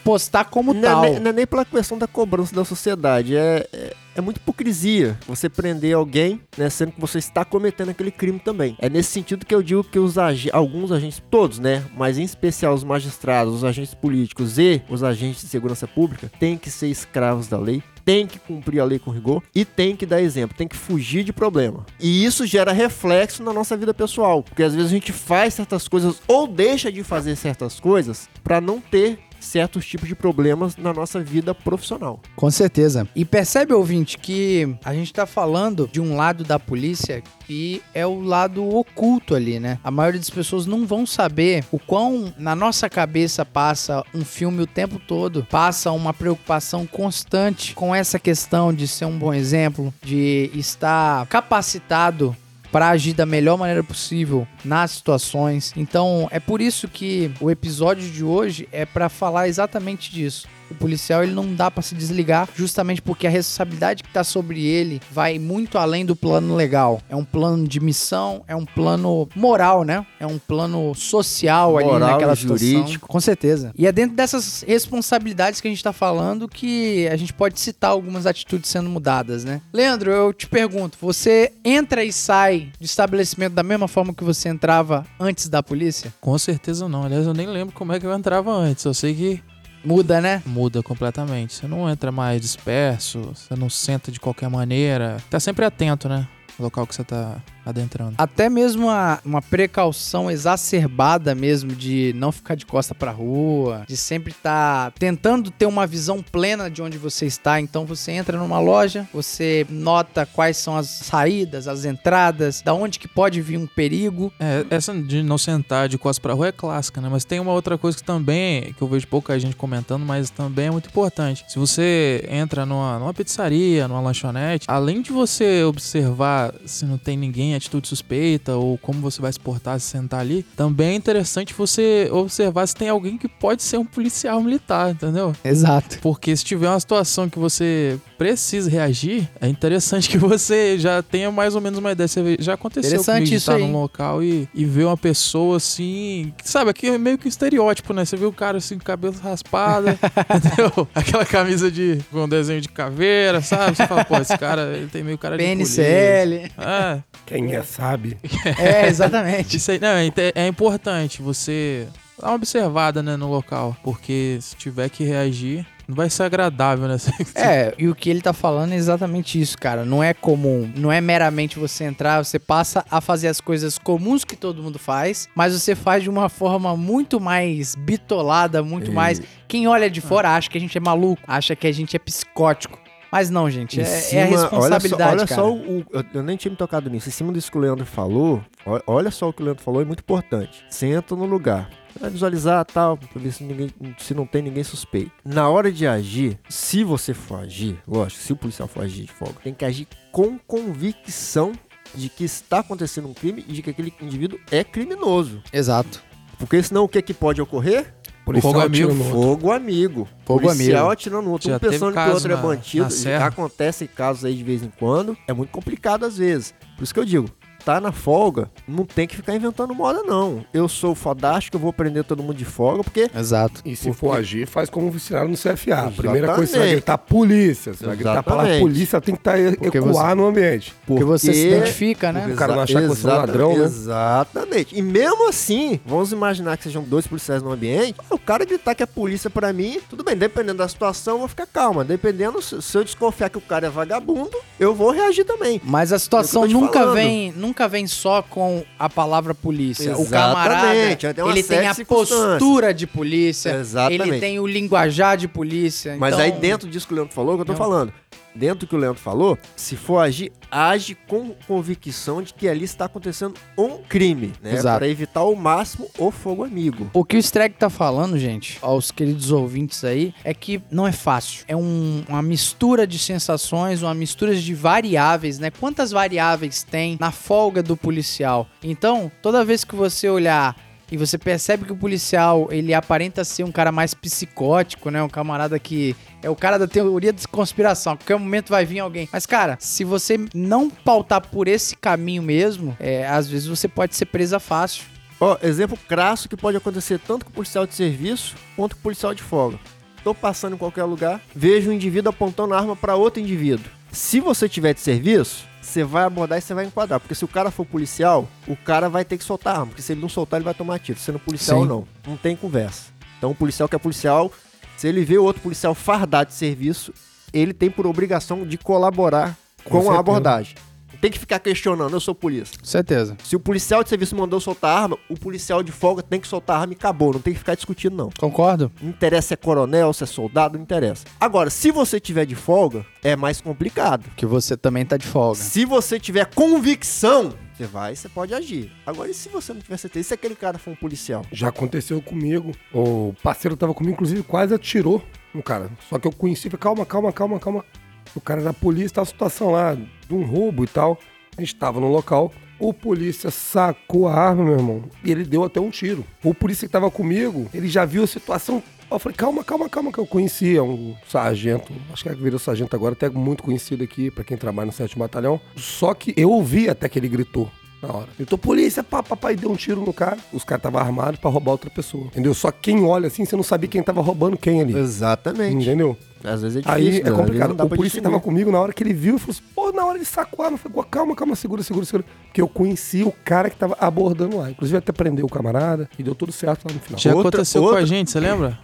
[0.04, 1.04] postar como não, tal.
[1.06, 4.40] É, nem- não é nem pela questão da cobrança da sociedade, é, é, é muita
[4.40, 8.76] hipocrisia você prender alguém, né, sendo que você está cometendo aquele crime também.
[8.80, 10.16] É nesse sentido que eu digo que os
[10.54, 15.42] alguns agentes, todos, né, mas em especial os magistrados, os agentes políticos e os agentes
[15.42, 19.12] de segurança pública, têm que ser escravos da lei, têm que cumprir a lei com
[19.12, 21.86] rigor e têm que dar exemplo, têm que fugir de problema.
[22.00, 25.88] E isso gera reflexo na nossa vida pessoal, porque às vezes a gente faz certas
[25.88, 30.94] coisas ou deixa de fazer certas coisas para não ter certos tipos de problemas na
[30.94, 32.20] nossa vida profissional.
[32.36, 33.08] Com certeza.
[33.16, 38.06] E percebe, ouvinte, que a gente tá falando de um lado da polícia que é
[38.06, 39.78] o lado oculto ali, né?
[39.84, 44.62] A maioria das pessoas não vão saber o quão na nossa cabeça passa um filme
[44.64, 49.94] o tempo todo, passa uma preocupação constante com essa questão de ser um bom exemplo,
[50.04, 52.36] de estar capacitado
[52.76, 55.72] para agir da melhor maneira possível nas situações.
[55.78, 60.46] Então, é por isso que o episódio de hoje é para falar exatamente disso.
[60.70, 64.66] O policial ele não dá para se desligar, justamente porque a responsabilidade que tá sobre
[64.66, 67.02] ele vai muito além do plano legal.
[67.10, 70.06] É um plano de missão, é um plano moral, né?
[70.20, 72.68] É um plano social ali Moral, naquela situação.
[72.68, 73.08] jurídico.
[73.08, 73.72] Com certeza.
[73.78, 77.92] E é dentro dessas responsabilidades que a gente tá falando que a gente pode citar
[77.92, 79.62] algumas atitudes sendo mudadas, né?
[79.74, 84.50] Leandro, eu te pergunto, você entra e sai do estabelecimento da mesma forma que você
[84.50, 86.14] entrava antes da polícia?
[86.20, 87.04] Com certeza não.
[87.04, 88.84] Aliás, eu nem lembro como é que eu entrava antes.
[88.86, 89.44] Eu sei que
[89.86, 90.42] Muda, né?
[90.46, 91.54] muda completamente.
[91.54, 95.18] Você não entra mais disperso, você não senta de qualquer maneira.
[95.30, 96.28] Tá sempre atento, né?
[96.58, 98.14] No local que você tá adentrando.
[98.18, 103.98] Até mesmo a- uma precaução exacerbada mesmo de não ficar de costa pra rua, de
[103.98, 107.60] sempre estar tentando ter uma visão plena de onde você está.
[107.60, 113.00] Então você entra numa loja, você nota quais são as saídas, as entradas, da onde
[113.00, 114.32] que pode vir um perigo.
[114.40, 117.10] É, essa de não sentar de costas pra rua é clássica, né?
[117.10, 120.68] Mas tem uma outra coisa que também, que eu vejo pouca gente comentando, mas também
[120.68, 121.44] é muito importante.
[121.48, 127.18] Se você entra numa, numa pizzaria, numa lanchonete, além de você observar se não tem
[127.18, 131.54] ninguém, atitude suspeita, ou como você vai se portar se sentar ali, também é interessante
[131.54, 135.34] você observar se tem alguém que pode ser um policial militar, entendeu?
[135.44, 136.00] Exato.
[136.02, 141.32] Porque se tiver uma situação que você precisa reagir, é interessante que você já tenha
[141.32, 142.08] mais ou menos uma ideia.
[142.08, 143.72] Você já aconteceu Interessante comigo de isso estar aí.
[143.72, 146.34] num local e, e ver uma pessoa assim.
[146.44, 148.06] Sabe, aqui é meio que um estereótipo, né?
[148.06, 149.88] Você vê o cara assim, com cabelo raspado,
[150.34, 150.88] entendeu?
[150.94, 152.00] Aquela camisa de.
[152.12, 153.76] com um desenho de caveira, sabe?
[153.76, 155.44] Você fala, pô, esse cara, ele tem meio cara de.
[155.46, 156.52] PNCL.
[156.58, 158.18] É, Quem é sabe.
[158.58, 159.58] É, exatamente.
[159.58, 161.88] isso aí, não, é, é importante você
[162.20, 163.76] dar uma observada, né, no local.
[163.84, 166.98] Porque se tiver que reagir, não vai ser agradável, né?
[167.36, 169.86] É, e o que ele tá falando é exatamente isso, cara.
[169.86, 174.24] Não é comum, não é meramente você entrar, você passa a fazer as coisas comuns
[174.24, 179.22] que todo mundo faz, mas você faz de uma forma muito mais bitolada, muito mais.
[179.48, 182.00] Quem olha de fora acha que a gente é maluco, acha que a gente é
[182.00, 182.85] psicótico.
[183.12, 185.44] Mas não, gente, Em é, é a cima- responsabilidade, Olha só, cara.
[185.44, 187.08] olha só o, o- eu, nem tinha me tocado nisso.
[187.10, 188.44] Em cima disso que o Leandro falou,
[188.88, 190.66] olha só o que o Leandro falou, é muito importante.
[190.70, 191.70] Senta no lugar.
[191.98, 195.12] Vai visualizar tal, pra ver se, ninguém, se não tem ninguém suspeito.
[195.24, 199.12] Na hora de agir, se você for agir, lógico, se o policial for agir de
[199.14, 201.54] folga, tem que agir com convicção
[201.94, 205.42] de que está acontecendo um crime e de que aquele indivíduo é criminoso.
[205.54, 206.04] Exato.
[206.38, 207.94] Porque senão o que, que pode ocorrer?
[208.26, 208.94] Policial Fogo amigo.
[208.94, 209.12] no outro.
[209.22, 210.08] Fogo amigo.
[210.26, 210.92] Fogo Policial amigo.
[210.92, 212.84] atirando no outro, Já um pensando que o outro é na- bandido.
[212.86, 213.28] na serra.
[213.28, 215.16] Acontecem casos aí de vez em quando.
[215.28, 216.54] É muito complicado às vezes.
[216.76, 217.30] Por isso que eu digo,
[217.66, 220.46] tá na folga, não tem que ficar inventando moda, não.
[220.54, 223.10] Eu sou fodástico, eu vou prender todo mundo de folga, porque.
[223.14, 223.62] Exato.
[223.66, 225.88] E se Porque- for agir, faz como ensinaram no CFA.
[225.88, 226.72] A primeira coisa, você vai Exatamente.
[226.76, 227.74] gritar polícia.
[227.74, 228.74] Você vai gritar a palavra Exatamente.
[228.74, 230.74] polícia, tem que estar Porque ecoar no ambiente.
[230.86, 232.20] Porque você se identifica, né?
[232.22, 233.64] porque O cara não achar que você é um ladrão, né?
[233.66, 234.78] Exatamente.
[234.78, 237.96] E mesmo assim, vamos imaginar que sejam dois policiais no ambiente.
[238.10, 241.28] O cara gritar que é polícia pra mim, tudo bem, dependendo da situação, eu vou
[241.28, 241.84] ficar calma.
[241.84, 245.60] Dependendo, se eu desconfiar que o cara é vagabundo, eu vou reagir também.
[245.64, 246.96] Mas a situação É o que eu tô te nunca falando.
[246.96, 249.98] vem, nunca vem só com a palavra polícia.
[249.98, 254.02] O camarada, Exatamente, tem uma ele tem a postura de polícia, Exatamente.
[254.10, 255.96] ele tem o linguajar de polícia.
[255.98, 257.94] Mas então- aí dentro disso que o Leandro falou, que eu tô falando.
[258.36, 262.66] Dentro do que o Leandro falou, se for agir, age com convicção de que ali
[262.66, 264.52] está acontecendo um crime, né?
[264.78, 266.90] Para evitar ao máximo o fogo amigo.
[266.94, 270.92] O que o Streg tá falando, gente, aos queridos ouvintes aí, é que não é
[270.92, 271.44] fácil.
[271.48, 275.50] É um- uma mistura de sensações, uma mistura de variáveis, né?
[275.52, 278.48] Quantas variáveis tem na folga do policial?
[278.64, 280.56] Então, toda vez que você olhar
[280.92, 285.02] e você percebe que o policial, ele aparenta ser um cara mais psicótico, né?
[285.02, 287.94] Um camarada que é o cara da teoria de conspiração.
[287.94, 289.10] A qualquer momento vai vir alguém.
[289.12, 293.96] Mas, cara, se você não pautar por esse caminho mesmo, é, às vezes você pode
[293.96, 294.84] ser presa fácil.
[295.20, 298.84] Ó, exemplo crasso que pode acontecer tanto com o policial de serviço quanto com o
[298.84, 299.58] policial de folga.
[300.04, 303.66] Tô passando em qualquer lugar, vejo um indivíduo apontando a arma para outro indivíduo.
[303.92, 307.00] Se você tiver de serviço, você vai abordar e você vai enquadrar.
[307.00, 309.68] Porque se o cara for policial, o cara vai ter que soltar a arma.
[309.68, 311.00] Porque se ele não soltar, ele vai tomar tiro.
[311.00, 311.64] Sendo policial Sim.
[311.64, 311.88] ou não.
[312.08, 312.92] Não tem conversa.
[313.18, 314.32] Então o policial que é policial,
[314.78, 316.94] se ele vê outro policial fardado de serviço,
[317.34, 320.56] ele tem por obrigação de colaborar Com com, a abordagem.
[321.02, 322.58] Tem que ficar questionando, eu sou polícia.
[322.64, 323.18] Certeza.
[323.24, 326.62] Se o policial de serviço mandou soltar arma, o policial de folga tem que soltar
[326.62, 327.14] arma e acabou.
[327.14, 328.10] Não tem que ficar discutindo, não.
[328.18, 328.72] Concordo?
[328.82, 331.06] Não interessa se é coronel, se é soldado, não interessa.
[331.20, 334.10] Agora, se você tiver de folga, é mais complicado.
[334.16, 335.40] Que você também tá de folga.
[335.40, 338.72] Se você tiver convicção, você vai, você pode agir.
[338.86, 340.02] Agora, e se você não tiver certeza?
[340.02, 341.26] E se aquele cara for um policial?
[341.32, 342.52] Já aconteceu comigo.
[342.74, 345.02] O parceiro tava comigo, inclusive, quase atirou
[345.34, 345.70] no cara.
[345.90, 347.66] Só que eu conheci, falei, calma, calma, calma, calma.
[348.14, 351.00] O cara da polícia, tava a situação lá, de um roubo e tal.
[351.38, 352.32] A gente tava no local.
[352.58, 356.06] O polícia sacou a arma, meu irmão, e ele deu até um tiro.
[356.24, 358.64] O polícia que tava comigo, ele já viu a situação.
[358.90, 362.40] Eu falei, calma, calma, calma, que eu conhecia um sargento, acho que é que virou
[362.40, 365.42] sargento agora, até muito conhecido aqui, pra quem trabalha no 7 Batalhão.
[365.58, 368.08] Só que eu ouvi até que ele gritou na hora.
[368.16, 370.18] Gritou, polícia, pá, papai, deu um tiro no cara.
[370.32, 372.06] Os caras estavam armados pra roubar outra pessoa.
[372.06, 372.34] Entendeu?
[372.34, 374.78] Só que quem olha assim, você não sabia quem tava roubando quem ali.
[374.78, 375.66] Exatamente.
[375.66, 375.98] Entendeu?
[376.26, 376.72] Às vezes é difícil.
[376.72, 377.12] Aí é né?
[377.12, 377.50] Complicado.
[377.50, 379.72] não dá O polícia tava comigo na hora que ele viu e falou assim: pô,
[379.72, 380.56] na hora ele sacou a arma.
[380.56, 382.06] Eu falei, calma, calma, segura, segura, segura.
[382.26, 384.50] Porque eu conheci o cara que tava abordando lá.
[384.50, 387.00] Inclusive até prendeu o camarada e deu tudo certo lá no final.
[387.00, 388.58] Já Outra- aconteceu com outra- a gente, você lembra?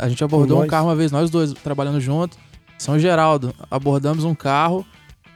[0.00, 2.36] A gente abordou Com um carro uma vez, nós dois trabalhando junto.
[2.76, 4.84] São Geraldo, abordamos um carro,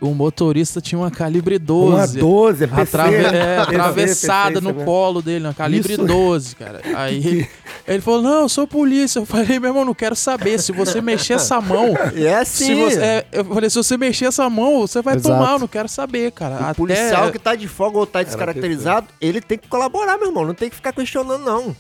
[0.01, 1.95] o motorista tinha uma calibre 12.
[1.95, 2.81] Uma 12, é PC.
[2.83, 4.85] Atrave- é, PC, atravessada PC, no né?
[4.85, 6.05] colo dele, uma calibre Isso.
[6.05, 6.81] 12, cara.
[6.95, 7.49] Aí
[7.87, 9.19] ele falou: Não, eu sou polícia.
[9.19, 10.59] Eu falei: Meu irmão, não quero saber.
[10.59, 11.95] Se você mexer essa mão.
[12.15, 12.65] É assim.
[12.67, 15.35] Se você, é, eu falei: Se você mexer essa mão, você vai Exato.
[15.35, 15.53] tomar.
[15.55, 16.55] Eu não quero saber, cara.
[16.57, 20.29] O Até- policial que tá de folga ou tá descaracterizado, ele tem que colaborar, meu
[20.29, 20.45] irmão.
[20.47, 21.75] Não tem que ficar questionando, não.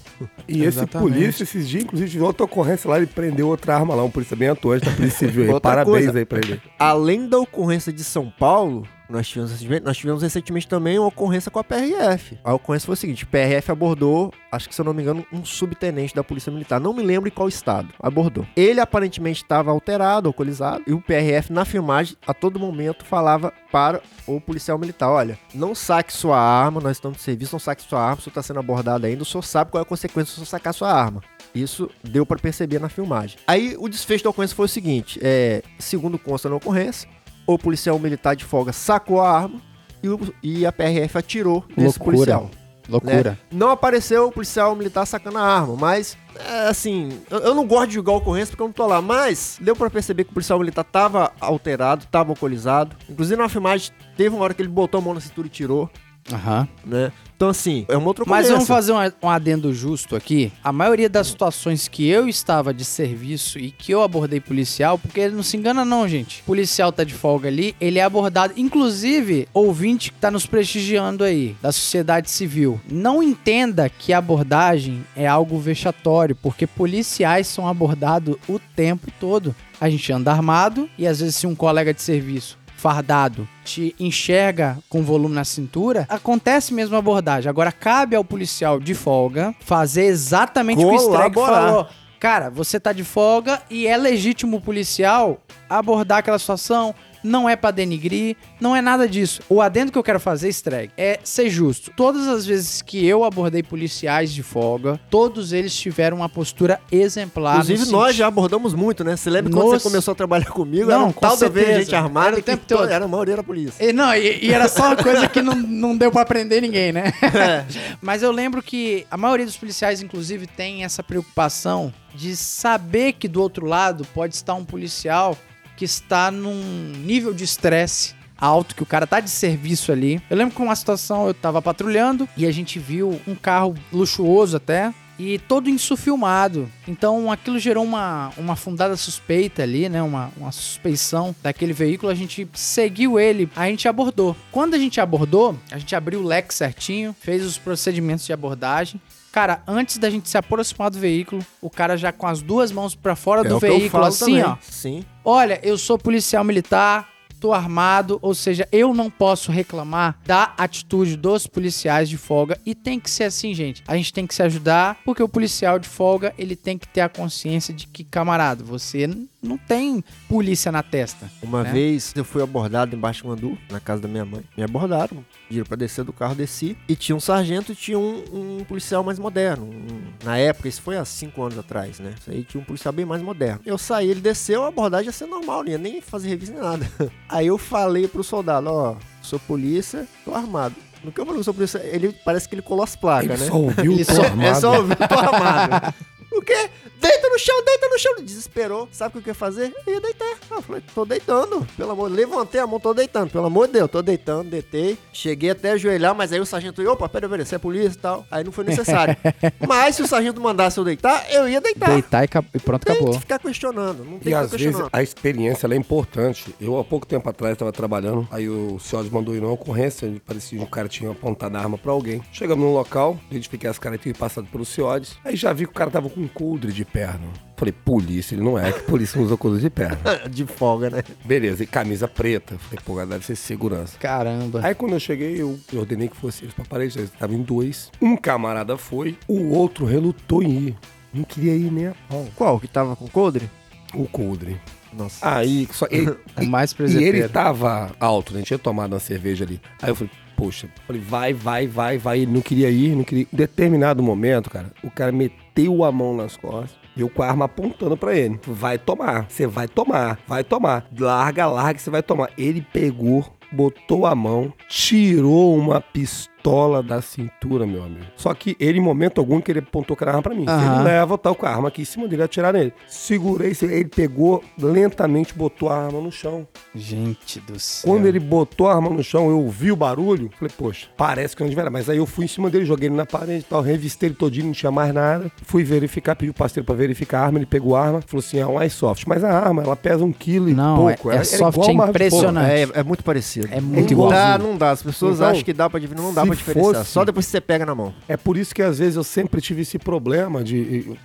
[0.46, 1.10] E esse Exatamente.
[1.12, 4.36] polícia, esses dias, inclusive, tive outra ocorrência lá, ele prendeu outra arma lá, um polícia
[4.36, 5.60] bem atuante da Polícia Civil aí.
[5.60, 6.18] Parabéns coisa.
[6.18, 6.60] aí pra ele.
[6.78, 11.58] Além da ocorrência de São Paulo, nós tivemos, nós tivemos recentemente também uma ocorrência com
[11.58, 12.38] a PRF.
[12.42, 15.44] A ocorrência foi o seguinte: PRF abordou, acho que se eu não me engano, um
[15.44, 16.80] subtenente da Polícia Militar.
[16.80, 17.88] Não me lembro em qual estado.
[18.00, 18.46] Abordou.
[18.56, 24.00] Ele aparentemente estava alterado, alcoolizado, e o PRF, na filmagem, a todo momento falava para
[24.26, 28.00] o policial militar: olha, não saque sua arma, nós estamos de serviço, não saque sua
[28.00, 30.46] arma, senhor está sendo abordado ainda, o senhor sabe qual é a consequência se senhor
[30.46, 31.20] sacar sua arma.
[31.54, 33.38] Isso deu para perceber na filmagem.
[33.46, 37.08] Aí o desfecho da ocorrência foi o seguinte: é, segundo consta na ocorrência,
[37.46, 39.60] o policial militar de folga sacou a arma
[40.02, 42.16] e, o- e a PRF atirou nesse Loucura.
[42.16, 42.50] policial.
[42.86, 43.30] Loucura.
[43.30, 43.38] né?
[43.50, 47.88] Não apareceu o policial militar sacando a arma, mas, é, assim, eu, eu não gosto
[47.88, 50.34] de julgar a ocorrência porque eu não tô lá, mas deu pra perceber que o
[50.34, 52.94] policial militar tava alterado, tava alcoolizado.
[53.08, 55.88] Inclusive na filmagem teve uma hora que ele botou a mão na cintura e tirou,
[56.32, 56.66] Aham.
[56.84, 57.12] né?
[57.36, 60.52] Então, assim, é uma outra Mas vamos fazer um, um adendo justo aqui.
[60.62, 65.28] A maioria das situações que eu estava de serviço e que eu abordei policial, porque
[65.28, 66.40] não se engana não, gente.
[66.42, 71.24] O policial tá de folga ali, ele é abordado, inclusive, ouvinte que tá nos prestigiando
[71.24, 72.80] aí, da sociedade civil.
[72.88, 79.54] Não entenda que a abordagem é algo vexatório, porque policiais são abordados o tempo todo.
[79.80, 84.78] A gente anda armado e às vezes se um colega de serviço fardado te enxerga
[84.88, 87.48] com volume na cintura, acontece mesmo a abordagem.
[87.48, 91.68] Agora cabe ao policial de folga fazer exatamente o que o Strike Colaborar.
[91.68, 91.88] falou.
[92.20, 96.94] Cara, você tá de folga e é legítimo o policial abordar aquela situação.
[97.24, 99.40] Não é pra denigrir, não é nada disso.
[99.48, 101.90] O adendo que eu quero fazer, Streg, é ser justo.
[101.96, 107.54] Todas as vezes que eu abordei policiais de folga, todos eles tiveram uma postura exemplar.
[107.54, 109.16] Inclusive, nós sentido- já abordamos muito, né?
[109.16, 110.86] Você lembra quando Nos- você começou a trabalhar comigo?
[110.90, 112.88] Não, era um com tal gente armada Era o que tempo to- todo.
[112.90, 113.82] era a maioria da polícia.
[113.82, 116.92] E, não, e, e era só uma coisa que não, não deu pra prender ninguém,
[116.92, 117.12] né?
[117.22, 117.64] É.
[118.02, 123.26] Mas eu lembro que a maioria dos policiais, inclusive, tem essa preocupação de saber que
[123.26, 125.36] do outro lado pode estar um policial
[125.76, 130.20] que está num nível de estresse alto, que o cara tá de serviço ali.
[130.28, 134.56] Eu lembro que uma situação eu tava patrulhando e a gente viu um carro luxuoso
[134.56, 136.68] até, e todo isso filmado.
[136.86, 140.02] Então aquilo gerou uma, uma fundada suspeita ali, né?
[140.02, 142.10] Uma, uma suspeição daquele veículo.
[142.10, 144.36] A gente seguiu ele, a gente abordou.
[144.50, 149.00] Quando a gente abordou, a gente abriu o leque certinho, fez os procedimentos de abordagem.
[149.34, 152.94] Cara, antes da gente se aproximar do veículo, o cara já com as duas mãos
[152.94, 154.44] pra fora É do veículo, assim, também.
[154.44, 154.56] ó.
[154.60, 155.04] Sim.
[155.24, 157.08] Olha, eu sou policial militar,
[157.40, 162.76] tô armado, ou seja, eu não posso reclamar da atitude dos policiais de folga e
[162.76, 163.82] tem que ser assim, gente.
[163.88, 167.00] A gente tem que se ajudar, porque o policial de folga, ele tem que ter
[167.00, 169.10] a consciência de que, camarada, você
[169.44, 171.30] não tem polícia na testa.
[171.42, 171.72] Uma né?
[171.72, 174.42] vez eu fui abordado embaixo de um andu, na casa da minha mãe.
[174.56, 176.76] Me abordaram, pediram pra descer do carro, desci.
[176.88, 178.24] E tinha um sargento e tinha um,
[178.60, 179.64] um policial mais moderno.
[179.66, 182.14] um- na época, isso foi há cinco anos atrás, né?
[182.18, 183.60] Isso aí tinha um policial bem mais moderno.
[183.66, 186.62] Eu saí, ele desceu, a abordagem ia ser normal, não ia nem fazer revista nem
[186.62, 186.90] nada.
[187.28, 190.74] Aí eu falei pro soldado, ó, sou polícia, tô armado.
[191.02, 193.40] No que eu falei que sou polícia, ele parece que ele colou as placas, Ele
[193.40, 193.46] né?
[193.50, 194.42] só ouviu Ele o só- armado.
[194.48, 195.94] É só ouvir, tô armado.
[196.32, 196.68] O quê?
[197.04, 198.14] Deita no chão, deita no chão.
[198.22, 198.88] Desesperou.
[198.90, 199.74] Sabe o que eu ia fazer?
[199.86, 200.38] Eu ia deitar.
[200.50, 201.66] Eu falei, tô deitando.
[201.76, 203.30] Pelo amor Levantei a mão, tô deitando.
[203.30, 204.96] Pelo amor de Deus, tô deitando, deitei.
[205.12, 208.24] Cheguei até ajoelhar, mas aí o sargento, opa, pera, pera, você é polícia e tal.
[208.30, 209.16] Aí não foi necessário.
[209.66, 211.90] mas se o sargento mandasse eu deitar, eu ia deitar.
[211.90, 213.12] Deitar e, e pronto, Tem acabou.
[213.14, 214.04] que ficar questionando.
[214.04, 216.54] Não tem E que às vezes a experiência ela é importante.
[216.60, 220.58] Eu, há pouco tempo atrás, estava trabalhando, aí o senhor mandou ir numa ocorrência, parecia
[220.58, 222.22] que um cara tinha apontado a arma pra alguém.
[222.32, 225.90] Chegamos no local, identifiquei as características passadas pelos senhores, aí já vi que o cara
[225.90, 227.26] tava com um coldre de perna.
[227.56, 229.98] Falei, polícia, ele não é, que polícia não usa coldre de perna.
[230.30, 231.02] De folga, né?
[231.24, 232.56] Beleza, e camisa preta.
[232.56, 233.98] Falei, pô, deve ser segurança.
[233.98, 234.60] Caramba.
[234.62, 237.90] Aí quando eu cheguei, eu ordenei que fosse eles pra parede, eles estavam em dois.
[238.00, 240.76] Um camarada foi, o outro relutou em ir.
[241.12, 242.26] Não queria ir nem a pau.
[242.36, 242.60] Qual?
[242.60, 243.50] Que tava com coldre?
[243.92, 244.60] O coldre.
[244.92, 245.28] Nossa.
[245.28, 248.42] Aí, só, ele, O mais E ele tava alto, né?
[248.42, 249.60] Tinha tomado uma cerveja ali.
[249.82, 252.20] Aí eu falei, poxa, falei, vai, vai, vai, vai.
[252.20, 253.26] Ele não queria ir, não queria.
[253.32, 256.83] Em determinado momento, cara, o cara meteu a mão nas costas.
[256.96, 258.38] E Eu com a arma apontando pra ele.
[258.46, 260.86] Vai tomar, você vai tomar, vai tomar.
[260.98, 262.30] Larga, larga, você vai tomar.
[262.36, 266.33] Ele pegou, botou a mão, tirou uma pistola
[266.82, 268.04] da cintura, meu amigo.
[268.16, 270.44] Só que ele, em momento algum, que ele apontou com a arma pra mim.
[270.46, 270.74] Aham.
[270.76, 272.72] ele leva, tá com a arma aqui em cima dele, atirar nele.
[272.86, 276.46] Segurei, ele pegou, lentamente botou a arma no chão.
[276.74, 277.90] Gente do céu.
[277.90, 280.30] Quando ele botou a arma no chão, eu ouvi o barulho.
[280.38, 281.70] Falei, poxa, parece que não devia.
[281.70, 284.16] Mas aí eu fui em cima dele, joguei ele na parede e tal, revistei ele
[284.16, 285.30] todinho, não tinha mais nada.
[285.44, 288.38] Fui verificar, pedi o parceiro pra verificar a arma, ele pegou a arma, falou assim:
[288.38, 289.08] é um iSoft.
[289.08, 291.10] Mas a arma, ela pesa um quilo e Não, pouco.
[291.10, 292.50] é- é ela soft, igual é impressionante.
[292.50, 293.48] É, é muito parecido.
[293.50, 294.10] É muito igual.
[294.10, 294.50] Não dá, igualzinho.
[294.50, 294.70] não dá.
[294.72, 296.06] As pessoas Então, acham que dá pra diferenciar.
[296.08, 296.74] Não dá se pra diferenciar.
[296.76, 297.94] fosse- Só depois que você pega na mão.
[298.08, 300.96] É por isso que às vezes eu sempre tive esse problema de.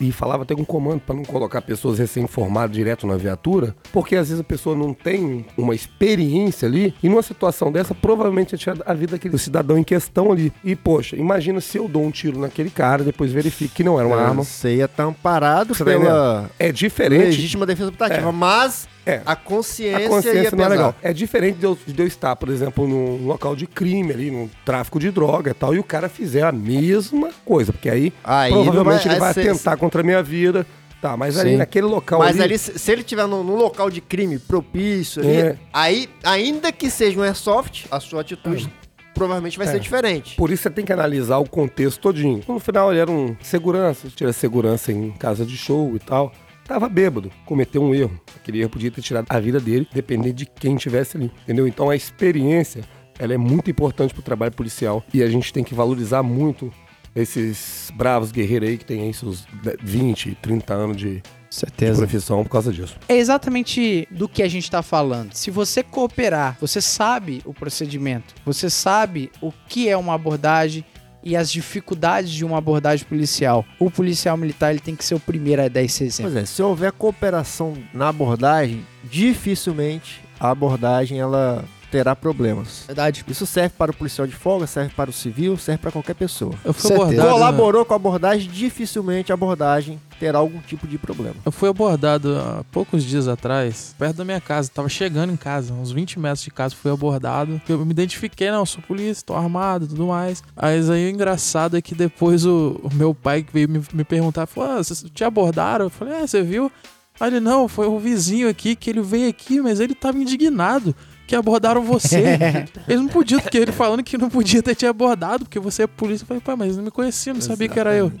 [0.00, 4.28] E falava até com comando para não colocar pessoas recém-formadas direto na viatura, porque às
[4.30, 8.94] vezes a pessoa não tem uma experiência ali, e numa situação dessa, provavelmente ia a
[8.94, 10.52] vida daquele cidadão em questão ali.
[10.64, 14.08] E, poxa, imagina se eu dou um tiro naquele cara, depois verifico que não era
[14.08, 14.42] uma arma.
[14.42, 17.26] Você ia estar amparado Você pela É diferente.
[17.26, 19.20] legítima defesa optativa, mas É.
[19.26, 20.94] a consciência, A consciência ia não é legal.
[21.02, 24.48] É diferente de eu, de eu estar, por exemplo, num local de crime ali, num
[24.64, 28.52] tráfico de droga e tal, e o cara fizer a mesma coisa, porque aí, Aí
[28.52, 30.66] provavelmente não ele vai- vai atentar contra a minha vida.
[31.00, 31.56] Tá, mas ali Sim.
[31.56, 35.32] naquele local Mas ali, se se ele tiver no, no local de crime propício, ali,
[35.36, 35.56] É.
[35.72, 38.72] aí, ainda que seja um airsoft, a sua atitude
[39.12, 39.72] provavelmente vai É.
[39.72, 40.36] ser diferente.
[40.36, 42.40] Por isso você tem que analisar o contexto todinho.
[42.46, 46.32] No final ele era um segurança, tira segurança em casa de show e tal.
[46.72, 48.18] Tava bêbado, cometeu um erro.
[48.34, 51.30] Aquele erro podia ter tirado a vida dele, dependendo de quem tivesse ali.
[51.42, 51.66] Entendeu?
[51.68, 52.82] Então a experiência,
[53.18, 55.04] ela é muito importante pro trabalho policial.
[55.12, 56.72] E a gente tem que valorizar muito
[57.14, 59.46] esses bravos guerreiros aí que têm aí seus
[59.82, 61.98] 20, 30 anos de, de Certeza.
[61.98, 62.96] profissão por causa disso.
[63.06, 65.34] É exatamente do que a gente tá falando.
[65.34, 70.82] Se você cooperar, você sabe o procedimento, você sabe o que é uma abordagem
[71.22, 73.64] e as dificuldades de uma abordagem policial.
[73.78, 76.32] O policial militar ele tem que ser o primeiro a dar esse exemplo.
[76.32, 82.84] Pois é, se houver cooperação na abordagem, dificilmente a abordagem ela terá problemas.
[82.86, 83.22] Verdade.
[83.28, 86.54] Isso serve para o policial de folga, serve para o civil, serve para qualquer pessoa.
[86.64, 87.04] Eu fui Certeza.
[87.04, 87.28] abordado.
[87.28, 91.34] Colaborou com a abordagem, dificilmente a abordagem terá algum tipo de problema.
[91.44, 94.70] Eu fui abordado há poucos dias atrás, perto da minha casa.
[94.72, 97.60] Tava chegando em casa, uns 20 metros de casa, fui abordado.
[97.68, 100.42] Eu me identifiquei, não, sou polícia, tô armado e tudo mais.
[100.56, 104.04] Mas aí o engraçado é que depois o, o meu pai que veio me, me
[104.04, 105.86] perguntar, falou: ah, vocês te abordaram?
[105.86, 106.72] Eu falei, é, você viu?
[107.20, 110.94] Aí ele, não, foi o vizinho aqui que ele veio aqui, mas ele tava indignado.
[111.32, 112.18] Que abordaram você.
[112.86, 115.86] Eles não podiam, porque ele falando que não podia ter te abordado, porque você é
[115.86, 116.24] polícia.
[116.24, 118.12] Eu falei, pai, mas ele não me conhecia, não sabia que era eu.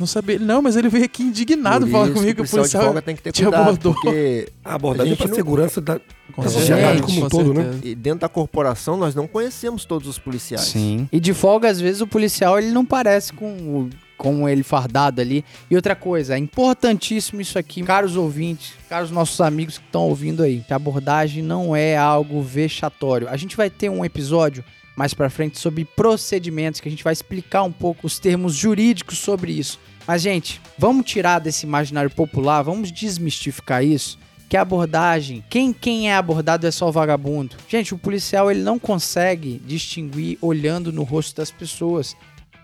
[0.00, 0.38] Não sabia.
[0.38, 3.14] Não, mas ele veio aqui indignado falar comigo que o policial de policial folga tem
[3.14, 3.92] que ter te cuidado, abordou.
[3.92, 6.00] porque A abordagem A é para não- segurança da,
[6.32, 7.78] Com da sociedade como um todo, né?
[7.84, 10.62] e dentro da corporação nós não conhecemos todos os policiais.
[10.64, 11.06] Sim.
[11.12, 15.20] E de folga, às vezes, o policial ele não parece com o com ele fardado
[15.20, 15.44] ali.
[15.70, 20.42] E outra coisa, é importantíssimo isso aqui, caros ouvintes, caros nossos amigos que estão ouvindo
[20.42, 20.62] aí.
[20.66, 23.28] Que a abordagem não é algo vexatório.
[23.28, 24.64] A gente vai ter um episódio
[24.96, 29.18] mais pra frente sobre procedimentos que a gente vai explicar um pouco os termos jurídicos
[29.18, 29.78] sobre isso.
[30.06, 34.18] Mas gente, vamos tirar desse imaginário popular, vamos desmistificar isso.
[34.48, 37.56] Que a abordagem, quem quem é abordado é só o vagabundo.
[37.68, 42.16] Gente, o policial ele não consegue distinguir olhando no rosto das pessoas.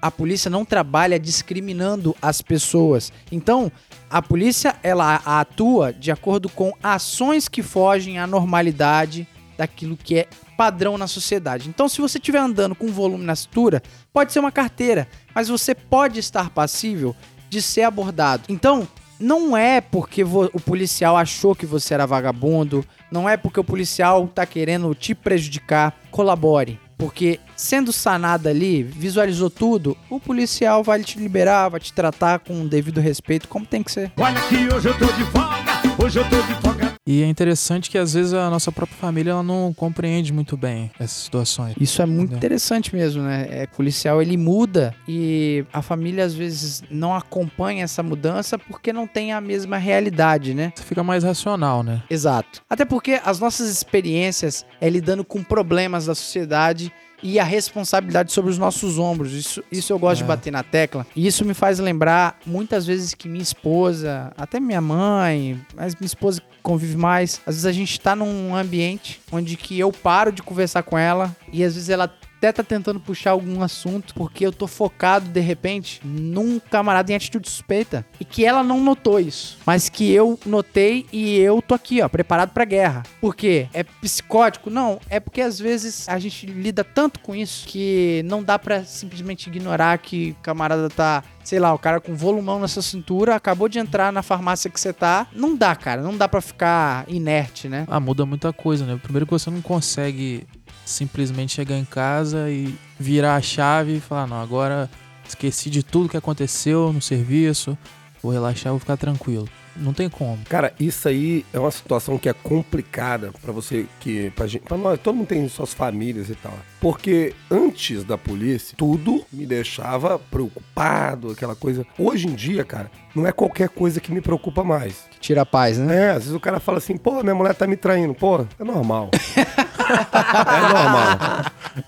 [0.02, 3.12] A polícia não trabalha discriminando as pessoas.
[3.30, 3.70] Então,
[4.10, 10.28] a polícia ela atua de acordo com ações que fogem à normalidade daquilo que é
[10.56, 11.68] padrão na sociedade.
[11.68, 13.80] Então, se você estiver andando com volume na cintura,
[14.12, 17.14] pode ser uma carteira, mas você pode estar passível
[17.48, 18.42] de ser abordado.
[18.48, 18.88] Então,
[19.20, 24.26] não é porque o policial achou que você era vagabundo, não é porque o policial
[24.26, 25.96] tá querendo te prejudicar.
[26.10, 26.80] Colabore.
[27.02, 32.62] Porque sendo sanado ali, visualizou tudo, o policial vai te liberar, vai te tratar com
[32.62, 34.12] o devido respeito, como tem que ser.
[34.16, 36.91] Olha que hoje eu tô de folga, hoje eu tô de folga.
[37.04, 40.88] E é interessante que às vezes a nossa própria família ela não compreende muito bem
[41.00, 41.74] essas situações.
[41.80, 42.38] Isso é muito Entendeu?
[42.38, 43.48] interessante mesmo, né?
[43.50, 49.08] É, policial ele muda e a família às vezes não acompanha essa mudança porque não
[49.08, 50.72] tem a mesma realidade, né?
[50.76, 52.04] Você fica mais racional, né?
[52.08, 52.62] Exato.
[52.70, 56.92] Até porque as nossas experiências é lidando com problemas da sociedade
[57.22, 59.32] e a responsabilidade sobre os nossos ombros.
[59.32, 60.26] Isso, isso eu gosto de É.
[60.26, 61.06] bater na tecla.
[61.14, 66.06] E isso me faz lembrar muitas vezes que minha esposa, até minha mãe, mas minha
[66.06, 70.42] esposa convive mais, às vezes a gente tá num ambiente onde que eu paro de
[70.42, 72.12] conversar com ela e às vezes ela
[72.42, 77.14] até tá tentando puxar algum assunto porque eu tô focado de repente num camarada em
[77.14, 81.74] atitude suspeita e que ela não notou isso, mas que eu notei e eu tô
[81.74, 83.04] aqui, ó, preparado pra guerra.
[83.20, 83.68] Por quê?
[83.72, 84.70] É psicótico?
[84.70, 88.82] Não, é porque às vezes a gente lida tanto com isso que não dá pra
[88.82, 93.68] simplesmente ignorar que o camarada tá Sei lá, o cara com volumão nessa cintura acabou
[93.68, 95.26] de entrar na farmácia que você tá.
[95.34, 96.00] Não dá, cara.
[96.00, 97.84] Não dá pra ficar inerte, né?
[97.88, 98.98] Ah, muda muita coisa, né?
[99.02, 100.46] Primeiro que você não consegue
[100.84, 104.90] simplesmente chegar em casa e virar a chave e falar, não, agora
[105.26, 107.76] esqueci de tudo que aconteceu no serviço,
[108.22, 109.48] vou relaxar, vou ficar tranquilo.
[109.76, 110.38] Não tem como.
[110.48, 114.76] Cara, isso aí é uma situação que é complicada pra você que pra gente, para
[114.76, 116.52] nós, todo mundo tem suas famílias e tal.
[116.80, 121.86] Porque antes da polícia, tudo me deixava preocupado, aquela coisa.
[121.98, 125.06] Hoje em dia, cara, não é qualquer coisa que me preocupa mais.
[125.10, 125.92] Que tira a paz, né?
[125.92, 128.14] É, às vezes o cara fala assim, pô, minha mulher tá me traindo.
[128.14, 129.10] Pô, é normal.
[129.82, 131.18] é normal.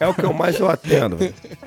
[0.01, 1.19] É o que eu mais eu atendo.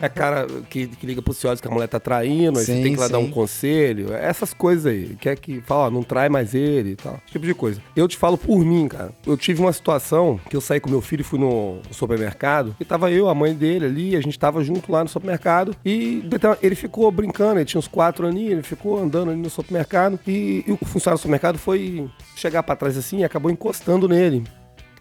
[0.01, 2.93] É cara que, que liga pro senhor que a mulher tá traindo, aí você tem
[2.93, 3.25] que lá dar sim.
[3.25, 4.13] um conselho.
[4.13, 5.15] Essas coisas aí.
[5.19, 7.15] Quer que fala, ó, não trai mais ele e tal.
[7.23, 7.81] Esse tipo de coisa.
[7.95, 9.11] Eu te falo por mim, cara.
[9.25, 12.75] Eu tive uma situação que eu saí com meu filho e fui no supermercado.
[12.79, 15.75] E tava eu, a mãe dele ali, a gente tava junto lá no supermercado.
[15.85, 16.23] E
[16.61, 20.19] ele ficou brincando, ele tinha uns quatro aninhos, ele ficou andando ali no supermercado.
[20.27, 24.43] E, e o funcionário do supermercado foi chegar pra trás assim e acabou encostando nele.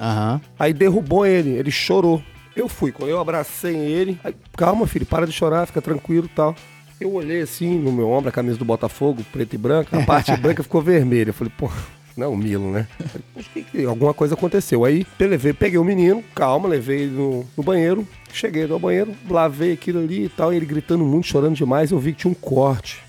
[0.00, 0.40] Aham.
[0.58, 2.22] Aí derrubou ele, ele chorou.
[2.54, 4.18] Eu fui, quando eu abracei ele.
[4.24, 6.54] Aí, calma, filho, para de chorar, fica tranquilo e tal.
[6.98, 10.34] Eu olhei assim no meu ombro, a camisa do Botafogo, preta e branca, a parte
[10.38, 11.28] branca ficou vermelha.
[11.30, 11.70] Eu falei, pô,
[12.16, 12.88] não, o Milo, né?
[12.98, 14.86] Falei, "Poxa, que que- alguma coisa aconteceu.
[14.86, 18.08] Aí eu levei, peguei o menino, calma, levei ele no, no banheiro.
[18.32, 20.50] Cheguei no banheiro, lavei aquilo ali e tal.
[20.52, 21.90] E ele gritando muito, chorando demais.
[21.90, 23.02] Eu vi que tinha um corte.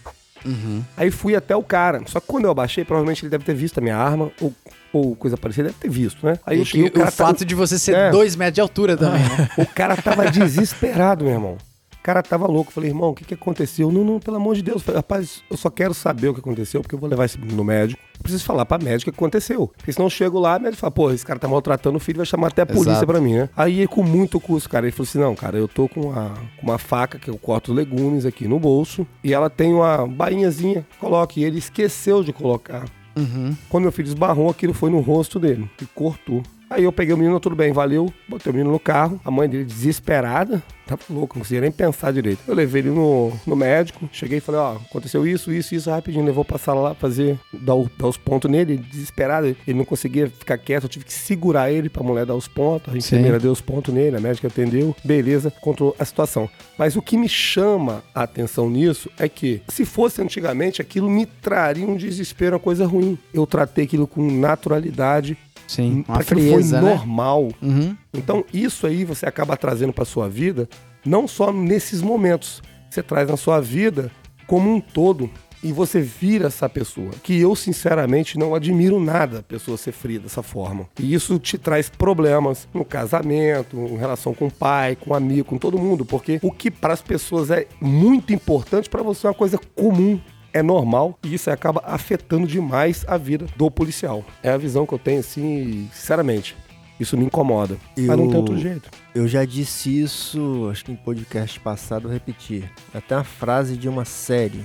[0.95, 2.01] Aí fui até o cara.
[2.07, 4.53] Só que quando eu abaixei, provavelmente ele deve ter visto a minha arma ou,
[4.93, 6.39] ou coisa parecida, deve ter visto, né?
[6.45, 8.09] Aí E que o cara o fato de você ser É.
[8.11, 9.49] dois metros de altura também, né?
[9.57, 11.57] o cara tava desesperado, meu irmão.
[11.99, 12.69] O cara tava louco.
[12.69, 13.91] Eu Falei, irmão, o que que aconteceu?
[13.91, 14.77] Não, não, pelo amor de Deus.
[14.77, 17.37] Eu Falei, rapaz, eu só quero saber o que aconteceu, porque eu vou levar esse
[17.37, 18.01] no médico.
[18.17, 19.69] Eu preciso falar pra médica o que aconteceu.
[19.75, 22.15] Porque senão eu chego lá, a médica fala, pô, esse cara tá maltratando o filho,
[22.17, 23.07] vai chamar até a polícia Exato.
[23.07, 23.49] pra mim, né?
[23.57, 26.63] Aí, com muito custo, cara, ele falou assim, não, cara, eu tô com uma, com
[26.67, 30.87] uma faca que eu corto os legumes aqui no bolso, e ela tem uma bainhazinha,
[31.01, 31.41] coloque.
[31.41, 32.85] E ele esqueceu de colocar.
[33.17, 33.55] Uhum.
[33.67, 36.43] Quando meu filho esbarrou, aquilo foi no rosto dele e cortou.
[36.69, 38.11] Aí eu peguei o menino, tudo bem, valeu.
[38.27, 39.19] Botei o menino no carro.
[39.23, 40.61] A mãe dele desesperada.
[40.85, 42.39] Tava louco, não conseguia nem pensar direito.
[42.47, 44.07] Eu levei ele no, no médico.
[44.11, 46.23] Cheguei e falei, ó, aconteceu isso, isso, isso, rapidinho.
[46.25, 48.73] Levou pra sala lá, fazer, dar, o- dar os pontos nele.
[48.73, 50.83] Ele Desesperado, ele não conseguia ficar quieto.
[50.83, 52.93] Eu tive que segurar ele pra mulher dar os pontos.
[52.93, 54.95] A enfermeira deu os pontos nele, a médica atendeu.
[55.03, 56.49] Beleza, controlou a situação.
[56.77, 61.25] Mas o que me chama a atenção nisso é que, se fosse antigamente, aquilo me
[61.25, 63.17] traria um desespero, uma coisa ruim.
[63.33, 65.37] Eu tratei aquilo com naturalidade,
[65.67, 66.95] Sim, uma frieza, foi né?
[66.95, 67.49] normal.
[67.61, 67.95] Uhum.
[68.13, 70.67] Então, isso aí você acaba trazendo pra sua vida,
[71.05, 72.61] não só nesses momentos.
[72.89, 74.09] Você traz na sua vida
[74.47, 75.29] como um todo.
[75.63, 77.11] e você vira essa pessoa.
[77.23, 80.87] Que eu, sinceramente, não admiro nada a pessoa ser fria dessa forma.
[80.99, 85.45] E isso te traz problemas no casamento, em relação com o pai, com o amigo,
[85.45, 86.05] com todo mundo.
[86.05, 90.19] Porque o que para as pessoas é muito importante, para você é uma coisa comum.
[90.57, 94.25] É normal e isso acaba afetando demais a vida do policial.
[94.41, 96.55] É a visão que eu tenho, assim, sinceramente.
[96.99, 97.77] Isso me incomoda.
[97.95, 98.89] Mas não tem outro jeito.
[99.13, 102.63] Eu já disse isso, acho que em podcast passado eu repeti.
[102.91, 104.63] Até uma frase de uma série.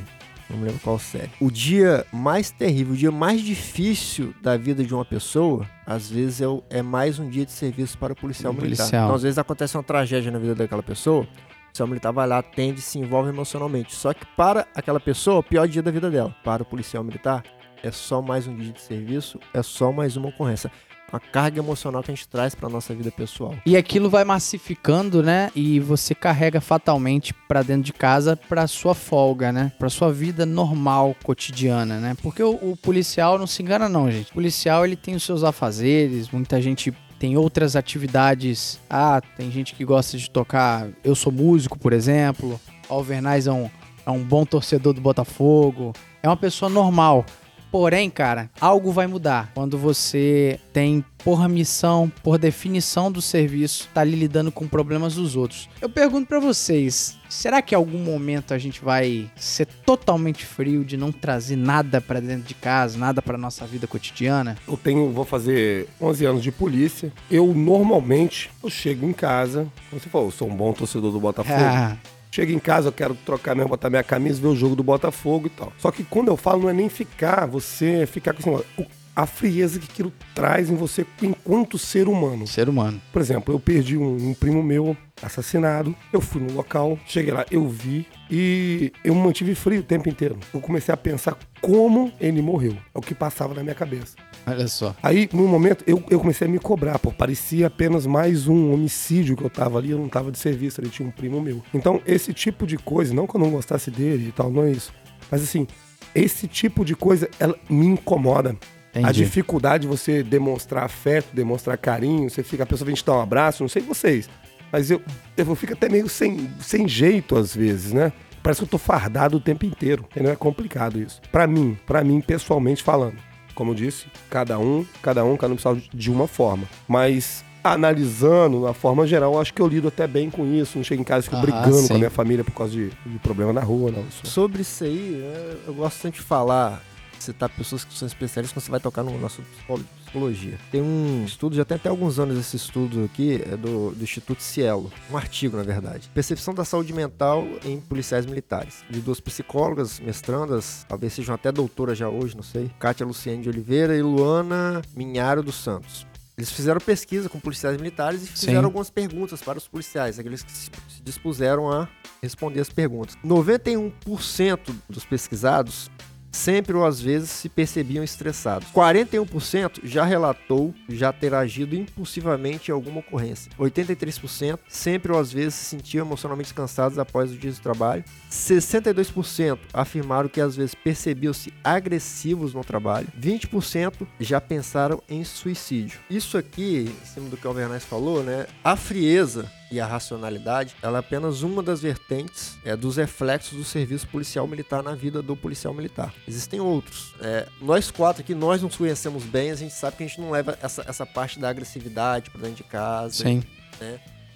[0.49, 1.31] Não me lembro qual série.
[1.41, 6.41] O dia mais terrível, o dia mais difícil da vida de uma pessoa, às vezes
[6.41, 8.77] é, é mais um dia de serviço para o policial Um militar.
[8.85, 9.05] policial.
[9.05, 11.27] Então, às vezes acontece uma tragédia na vida daquela pessoa,
[11.73, 13.95] o policial militar vai lá, atende, se envolve emocionalmente.
[13.95, 16.35] Só que para aquela pessoa, o pior dia da vida dela.
[16.45, 17.43] Para o policial militar,
[17.83, 20.71] é só mais um dia de serviço, é só mais uma ocorrência.
[21.11, 23.55] Uma carga emocional que a gente traz para nossa vida pessoal.
[23.67, 25.51] E aquilo vai massificando, né?
[25.55, 29.73] E você carrega fatalmente pra dentro de casa pra sua folga, né?
[29.79, 32.17] Pra sua vida normal, cotidiana, né?
[32.23, 34.31] Porque o, o policial não se engana não, gente.
[34.31, 38.81] O policial ele tem os seus afazeres, muita gente tem outras atividades.
[38.91, 40.89] Ah, tem gente que gosta de tocar.
[41.05, 42.61] Eu sou músico, por exemplo.
[42.89, 43.71] O Alvernaz é um,
[44.05, 45.93] é um bom torcedor do Botafogo.
[46.21, 47.25] É uma pessoa normal.
[47.73, 54.03] Porém, cara, algo vai mudar quando você tem, por missão, por definição do serviço, tá
[54.03, 55.71] ali lidando com problemas dos outros.
[55.81, 60.85] Eu pergunto pra vocês, será que em algum momento a gente vai ser totalmente frio
[60.85, 64.59] de não trazer nada pra dentro de casa, nada pra nossa vida cotidiana?
[64.69, 67.11] Eu tenho, vou fazer 11 anos de polícia.
[67.31, 71.19] Eu normalmente eu chego em casa, como você falou, eu sou um bom torcedor do
[71.19, 71.53] Botafogo.
[71.65, 71.97] Ah,
[72.35, 75.49] Chego em casa, eu quero trocar mesmo, botar minha camisa, ver o jogo do Botafogo
[75.49, 75.71] e tal.
[75.77, 78.83] Só que quando eu falo, não é nem ficar, você ficar com assim, ó,
[79.15, 82.47] a frieza que aquilo traz em você enquanto ser humano.
[82.47, 83.01] ser humano.
[83.13, 85.95] Por exemplo, eu perdi um, um primo meu assassinado.
[86.11, 90.39] Eu fui no local, cheguei lá, eu vi e eu mantive frio o tempo inteiro.
[90.55, 92.77] Eu comecei a pensar como ele morreu.
[92.95, 94.17] É o que passava na minha cabeça.
[94.47, 94.95] Olha só.
[95.03, 97.13] Aí, no momento, eu, eu comecei a me cobrar, pô.
[97.13, 100.91] Parecia apenas mais um homicídio que eu tava ali, eu não tava de serviço, ele
[100.91, 101.63] tinha um primo meu.
[101.73, 104.71] Então, esse tipo de coisa, não que eu não gostasse dele e tal, não é
[104.71, 104.93] isso.
[105.31, 105.67] Mas assim,
[106.15, 108.57] esse tipo de coisa, ela me incomoda.
[108.95, 109.25] A Entendi.
[109.25, 113.23] dificuldade de você demonstrar afeto, demonstrar carinho, você fica, a pessoa vem te dar um
[113.23, 114.29] abraço, não sei vocês.
[114.71, 115.01] Mas eu,
[115.37, 118.13] eu fico até meio sem, sem jeito às vezes, né?
[118.43, 120.05] Parece que eu tô fardado o tempo inteiro.
[120.11, 120.33] Entendeu?
[120.33, 121.21] É complicado isso.
[121.31, 123.17] Pra mim, pra mim, pessoalmente falando.
[123.55, 126.65] Como eu disse, cada um, cada um, cada um precisa de uma forma.
[126.89, 130.77] Mas analisando, na forma geral, eu acho que eu lido até bem com isso.
[130.79, 131.89] Não chego em casa e fico Ah, brigando sim.
[131.89, 134.03] com a minha família por causa de, de problema na rua, não.
[134.09, 136.83] Isso Sobre isso aí, é, eu gosto sempre de falar,
[137.23, 140.59] citar pessoas que são especialistas quando você vai tocar no nosso psicolo- psicologia.
[140.71, 144.43] Tem um estudo, já tem até alguns anos esse estudo aqui, é do, do Instituto
[144.43, 146.11] Cielo, um artigo na verdade.
[146.13, 148.85] Percepção da saúde mental em policiais militares.
[148.91, 152.71] De duas psicólogas, mestrandas, talvez sejam até doutoras já hoje, não sei.
[152.79, 156.07] Kátia Luciene de Oliveira e Luana Minharo dos Santos.
[156.37, 158.65] Eles fizeram pesquisa com policiais militares e fizeram Sim.
[158.65, 161.89] algumas perguntas para os policiais, aqueles que se se dispuseram a
[162.23, 163.17] responder as perguntas.
[163.25, 164.59] 91%
[164.89, 165.91] dos pesquisados
[166.33, 168.67] sempre ou às vezes se percebiam estressados.
[168.73, 173.53] 41% já relatou já ter agido impulsivamente em alguma ocorrência.
[173.59, 178.05] 83% sempre ou às vezes se sentiam emocionalmente cansados após o dia de trabalho.
[178.31, 183.09] 62% afirmaram que às vezes percebiam-se agressivos no trabalho.
[183.21, 186.01] 20% já pensaram em suicídio.
[186.09, 188.47] Isso aqui, em cima do que o Alvernaz falou, né?
[188.65, 193.65] A frieza e a racionalidade, ela é apenas uma das vertentes é, dos reflexos do
[193.65, 196.13] serviço policial militar na vida do policial militar.
[196.29, 197.15] Existem outros.
[197.21, 200.31] É, nós quatro aqui, nós nos conhecemos bem, a gente sabe que a gente não
[200.31, 203.43] leva essa, essa parte da agressividade para dentro de casa Sim.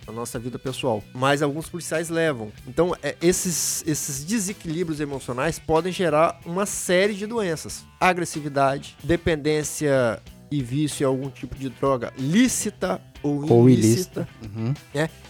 [0.07, 1.05] na nossa vida pessoal.
[1.13, 2.51] Mas alguns policiais levam.
[2.67, 10.19] Então, é, esses, esses desequilíbrios emocionais podem gerar uma série de doenças: agressividade, dependência
[10.51, 14.75] e vício em algum tipo de droga lícita ou, Ou ilícita, Uhum.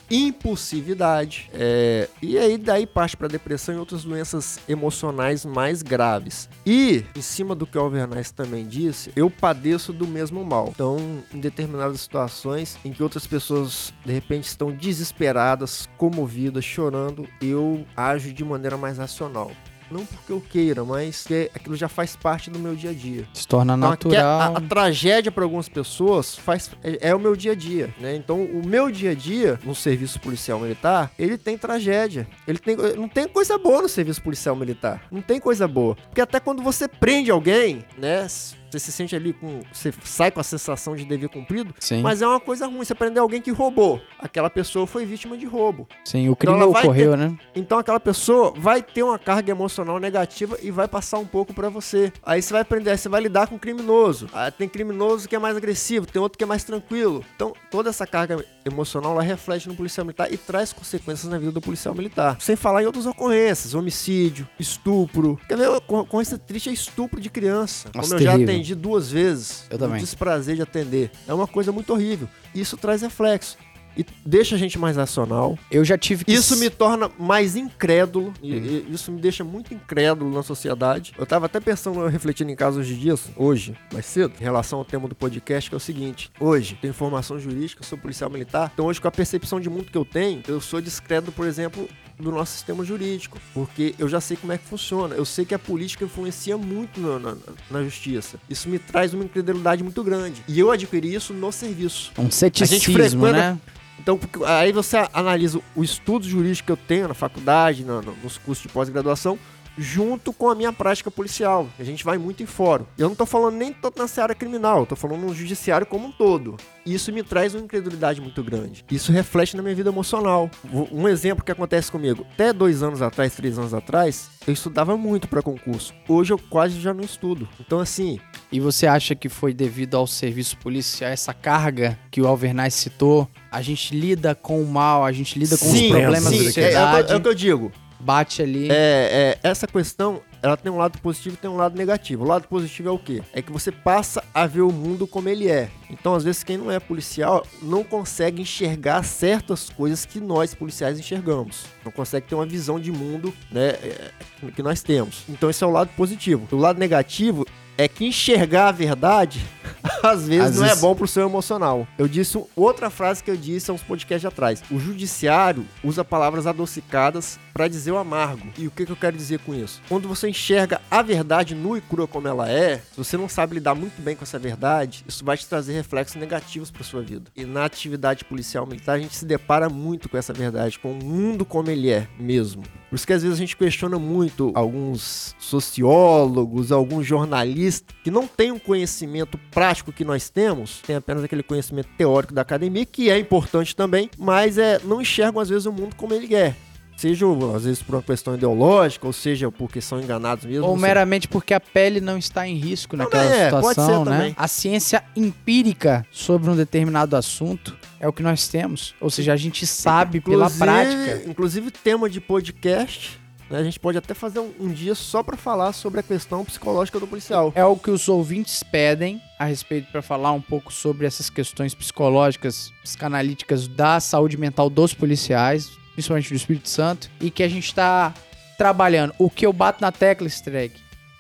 [0.09, 6.49] impulsividade, é, e aí daí parte para depressão e outras doenças emocionais mais graves.
[6.65, 10.69] E, em cima do que o Alvernais também disse, eu padeço do mesmo mal.
[10.75, 10.97] Então,
[11.35, 18.33] em determinadas situações em que outras pessoas de repente estão desesperadas, comovidas, chorando, eu ajo
[18.33, 19.51] de maneira mais racional.
[19.91, 23.29] Não porque eu queira, mas porque aquilo já faz parte do meu dia a dia.
[23.33, 24.55] Se torna Então, aqui natural.
[24.55, 28.15] A, a tragédia para algumas pessoas faz, é, é o meu dia a dia, né?
[28.17, 32.27] Então, o meu dia a dia no serviço policial militar, ele tem tragédia.
[32.47, 35.03] Ele tem, não tem coisa boa no serviço policial militar.
[35.11, 35.95] Não tem coisa boa.
[35.95, 38.27] Porque até quando você prende alguém, né?
[38.71, 39.61] Você se sente ali com.
[39.73, 42.03] Você sai com a sensação de dever cumprido, Sim.
[42.03, 42.85] mas é uma coisa ruim.
[42.85, 44.01] Você prender alguém que roubou.
[44.19, 45.89] Aquela pessoa foi vítima de roubo.
[46.05, 47.37] Sim, o crime ela vai ocorreu, né?
[47.55, 51.69] Então aquela pessoa vai ter uma carga emocional negativa e vai passar um pouco pra
[51.69, 52.13] você.
[52.23, 54.29] Aí você vai aprender, aí você vai lidar com o criminoso.
[54.33, 57.25] Ah, tem criminoso que é mais agressivo, tem outro que é mais tranquilo.
[57.35, 61.53] Então toda essa carga emocional ela reflete no policial militar e traz consequências na vida
[61.53, 62.37] do policial militar.
[62.41, 65.39] Sem falar em outras ocorrências, homicídio, estupro.
[65.49, 67.91] Quer ver, ocorrência triste é estupro de criança.
[67.95, 68.47] Nossa, Como eu já terrível.
[68.67, 69.65] Atendi duas vezes.
[69.71, 69.99] Eu também.
[69.99, 71.11] O desprazer de atender.
[71.27, 72.29] É uma coisa muito horrível.
[72.55, 73.57] Isso traz reflexo.
[73.97, 76.31] E deixa a gente mais racional, Eu já tive que.
[76.31, 81.15] isso me torna mais incrédulo, e, e isso me deixa muito incrédulo na sociedade.
[81.17, 84.85] Eu tava até pensando, refletindo em casos de dias, hoje, mais cedo, em relação ao
[84.85, 88.85] tema do podcast, que é o seguinte: hoje, tenho formação jurídica, sou policial militar, então
[88.85, 91.89] hoje, com a percepção de mundo que eu tenho, eu sou descrédulo, por exemplo,
[92.19, 95.55] do nosso sistema jurídico, porque eu já sei como é que funciona, eu sei que
[95.55, 97.37] a política influencia muito na, na-
[97.71, 98.39] na justiça.
[98.49, 100.43] Isso me traz uma incredulidade muito grande.
[100.49, 102.13] E eu adquiri isso no serviço.
[102.19, 103.59] Um ceticismo, frequenta- né?
[103.99, 108.39] Então, porque aí você analisa o estudo jurídico que eu tenho na faculdade, na- nos
[108.39, 109.39] cursos de pós-graduação,
[109.79, 111.69] junto com a minha prática policial.
[111.79, 112.85] A gente vai muito em fórum.
[112.97, 116.07] E eu não tô falando nem tanto na seara criminal, tô falando no judiciário como
[116.09, 116.57] um todo.
[116.85, 118.85] E Isso me traz uma incredulidade muito grande.
[118.91, 120.49] Isso reflete na minha vida emocional.
[120.93, 122.25] Um exemplo que acontece comigo.
[122.35, 125.93] Até dois anos atrás, três anos atrás, eu estudava muito para concurso.
[126.09, 127.49] Hoje eu quase já não estudo.
[127.61, 128.19] Então, assim,
[128.53, 133.29] E você acha que foi devido ao serviço policial, essa carga que o Alvernaz citou?
[133.51, 136.37] A gente lida com o mal, a gente lida com os sim, problemas sim, da
[136.37, 137.73] é- é, sociedade, que- é o que eu digo.
[137.99, 138.69] Bate ali.
[138.71, 142.25] É, é, essa questão, ela tem um lado positivo e tem um lado negativo.
[142.25, 143.23] O lado positivo é o quê?
[143.33, 145.69] É que você passa a ver o mundo como ele é.
[145.91, 150.99] Então, às vezes, quem não é policial não consegue enxergar certas coisas que nós, policiais,
[150.99, 151.65] enxergamos.
[151.85, 154.11] Não consegue ter uma visão de mundo, né, é,
[154.55, 155.25] que nós temos.
[155.29, 156.47] Então, esse é o lado positivo.
[156.51, 157.47] O lado negativo
[157.79, 159.45] é que enxergar a verdade,
[160.03, 161.87] às vezes, Às não vezes- é bom pro seu emocional.
[161.99, 164.63] Eu disse outra frase que eu disse há uns podcasts atrás.
[164.71, 168.49] O judiciário usa palavras adocicadas para dizer o amargo.
[168.59, 169.81] E o que, que eu quero dizer com isso?
[169.89, 173.55] Quando você enxerga a verdade nua e crua como ela é, se você não sabe
[173.55, 177.31] lidar muito bem com essa verdade, isso vai te trazer reflexos negativos para sua vida.
[177.35, 181.03] E na atividade policial militar, a gente se depara muito com essa verdade, com o
[181.05, 182.63] mundo como ele é mesmo.
[182.89, 188.27] Por isso que às vezes a gente questiona muito alguns sociólogos, alguns jornalistas que não
[188.27, 193.11] têm um conhecimento prático que nós temos, tem apenas aquele conhecimento teórico da academia, que
[193.11, 196.55] é importante também, mas é, não enxergam às vezes o mundo como ele é.
[196.97, 200.67] Seja às vezes por uma questão ideológica, ou seja porque são enganados mesmo.
[200.67, 204.17] Ou meramente porque a pele não está em risco naquela é, pode situação, ser né?
[204.17, 204.35] também.
[204.39, 208.95] A ciência empírica sobre um determinado assunto é o que nós temos.
[209.01, 211.31] Ou seja, a gente sabe pela Inclusive- prática.
[211.31, 213.19] Inclusive, tema de podcast,
[213.51, 216.45] né, a gente pode até fazer um, um dia só pra falar sobre a questão
[216.45, 217.53] psicológica do policial.
[217.55, 221.75] É o que os ouvintes pedem a respeito para falar um pouco sobre essas questões
[221.75, 227.67] psicológicas, psicanalíticas da saúde mental dos policiais, principalmente do Espírito Santo, e que a gente
[227.67, 228.13] está
[228.59, 229.13] trabalhando.
[229.19, 230.73] O que eu bato na tecla, Streg,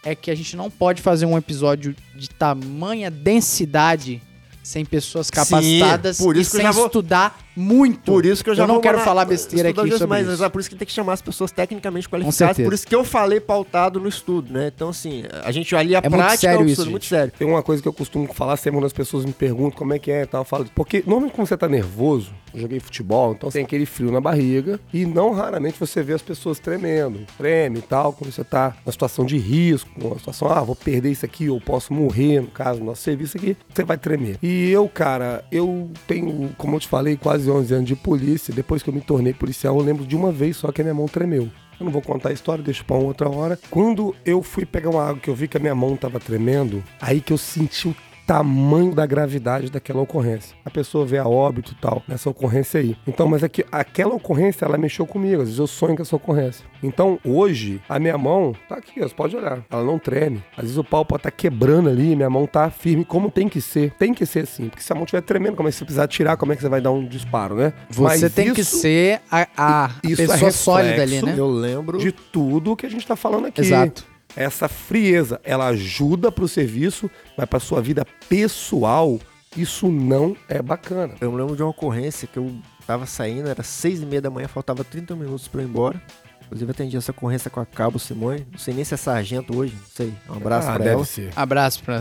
[0.04, 4.22] é que a gente não pode fazer um episódio de tamanha densidade
[4.66, 8.12] sem pessoas capacitadas por e isso eu sem vou- estudar muito.
[8.12, 10.44] Por isso que eu já Eu não quero mandar- falar besteira aqui sobre mas isso.
[10.44, 12.36] é por isso que tem que chamar as pessoas tecnicamente qualificadas.
[12.36, 12.68] certeza.
[12.68, 14.70] Por isso que eu falei pautado no estudo, né?
[14.74, 16.90] Então, assim, a gente ali a É muito prática sério é o isso, estudo, gente.
[16.92, 17.32] muito sério.
[17.38, 19.98] Tem uma coisa que eu costumo falar sempre quando as pessoas me perguntam como é
[19.98, 20.42] que é e tal.
[20.42, 24.10] Eu falo, porque normalmente quando você tá nervoso, eu joguei futebol, então tem aquele frio
[24.10, 28.42] na barriga e não raramente você vê as pessoas tremendo, treme e tal, quando você
[28.44, 32.40] tá numa situação de risco, numa situação, ah, vou perder isso aqui, ou posso morrer,
[32.40, 34.38] no caso do nosso serviço aqui, você vai tremer.
[34.42, 38.52] E eu, cara, eu tenho, como eu te falei, quase 11 anos de polícia.
[38.52, 40.94] Depois que eu me tornei policial, eu lembro de uma vez só que a minha
[40.94, 41.50] mão tremeu.
[41.78, 43.58] Eu não vou contar a história, deixo pra uma outra hora.
[43.70, 46.82] Quando eu fui pegar uma água que eu vi que a minha mão tava tremendo,
[47.00, 50.56] aí que eu senti o tamanho da gravidade daquela ocorrência.
[50.64, 52.96] A pessoa vê a óbito e tal, nessa ocorrência aí.
[53.06, 55.42] Então, mas é que aquela ocorrência, ela mexeu comigo.
[55.42, 56.66] Às vezes eu sonho com essa ocorrência.
[56.82, 59.64] Então, hoje, a minha mão tá aqui, ó, você pode olhar.
[59.70, 60.42] Ela não treme.
[60.56, 63.60] Às vezes o pau pode estar quebrando ali, minha mão tá firme, como tem que
[63.60, 63.92] ser.
[63.92, 64.68] Tem que ser assim.
[64.68, 66.62] Porque se a mão estiver tremendo, como é que você precisar tirar, como é que
[66.62, 67.72] você vai dar um disparo, né?
[67.90, 71.34] Você Mas tem que isso ser a, a isso é pessoa sólida ali, né?
[71.36, 71.98] Eu lembro.
[71.98, 73.60] de tudo que a gente tá falando aqui.
[73.60, 74.15] Exato.
[74.36, 79.18] Essa frieza, ela ajuda pro serviço, mas pra sua vida pessoal,
[79.56, 81.14] isso não é bacana.
[81.20, 82.54] Eu me lembro de uma ocorrência que eu
[82.86, 86.00] tava saindo, era seis e meia da manhã, faltava 30 minutos pra eu ir embora.
[86.44, 88.46] Inclusive, eu atendi essa ocorrência com a Cabo Simone.
[88.52, 90.12] Não sei nem se é sargento hoje, não sei.
[90.28, 91.04] Um abraço ah, pra deve ela.
[91.04, 91.32] ser.
[91.34, 92.00] Abraço para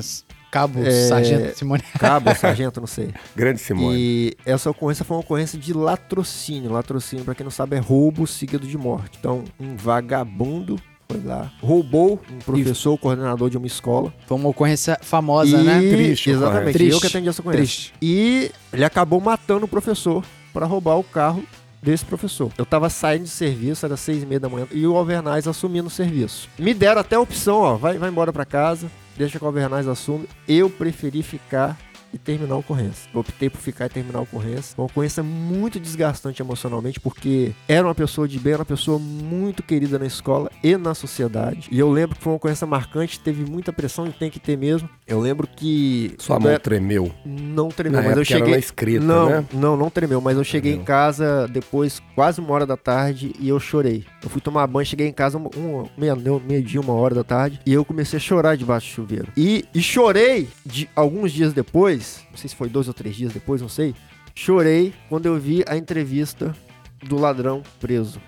[0.52, 1.84] Cabo É, Sargento Simone.
[1.98, 3.12] Cabo sargento, não sei.
[3.36, 3.98] Grande Simone.
[3.98, 6.72] E essa ocorrência foi uma ocorrência de latrocínio.
[6.72, 9.18] Latrocínio, pra quem não sabe, é roubo seguido de morte.
[9.20, 14.14] Então, um vagabundo foi lá, roubou um professor, coordenador de uma escola.
[14.28, 15.64] Foi uma ocorrência famosa, e...
[15.64, 15.80] né?
[15.80, 16.94] Triste, Exatamente, Triste.
[16.94, 17.66] eu que atendi essa ocorrência.
[17.66, 17.94] Triste.
[18.02, 21.44] E ele acabou matando o professor para roubar o carro
[21.82, 22.52] desse professor.
[22.58, 25.88] Eu tava saindo de serviço, era seis e meia da manhã, e o Alvernaz assumindo
[25.88, 26.50] o serviço.
[26.58, 29.88] Me deram até a opção, ó, vai, vai embora para casa, deixa que o Alvernaz
[29.88, 30.28] assume.
[30.48, 31.78] Eu preferi ficar
[32.16, 33.10] e terminar a ocorrência.
[33.14, 34.74] Eu optei por ficar e terminar a ocorrência.
[34.78, 39.62] Uma ocorrência muito desgastante emocionalmente, porque era uma pessoa de bem, era uma pessoa muito
[39.62, 41.68] querida na escola e na sociedade.
[41.72, 44.58] E eu lembro que foi uma ocorrência marcante, teve muita pressão e tem que ter
[44.58, 44.90] mesmo.
[45.06, 46.16] Eu lembro que.
[46.18, 47.12] Sua mão eu- tremeu.
[47.26, 48.52] não tremeu, Na mas eu era cheguei.
[48.54, 49.46] na escrita, não, né?
[49.54, 50.84] não, não tremeu, mas eu cheguei Tremeu.
[50.84, 54.06] em casa depois, quase uma hora da tarde, e eu chorei.
[54.24, 55.50] Eu fui tomar banho, cheguei em casa uma,
[55.98, 59.28] meia, não, meio-dia, uma hora da tarde, e eu comecei a chorar debaixo do chuveiro.
[59.36, 63.34] E, e chorei de alguns dias depois, não sei se foi dois ou três dias
[63.34, 63.96] depois, não sei.
[64.34, 66.56] Chorei quando eu vi a entrevista
[67.04, 68.20] do ladrão preso.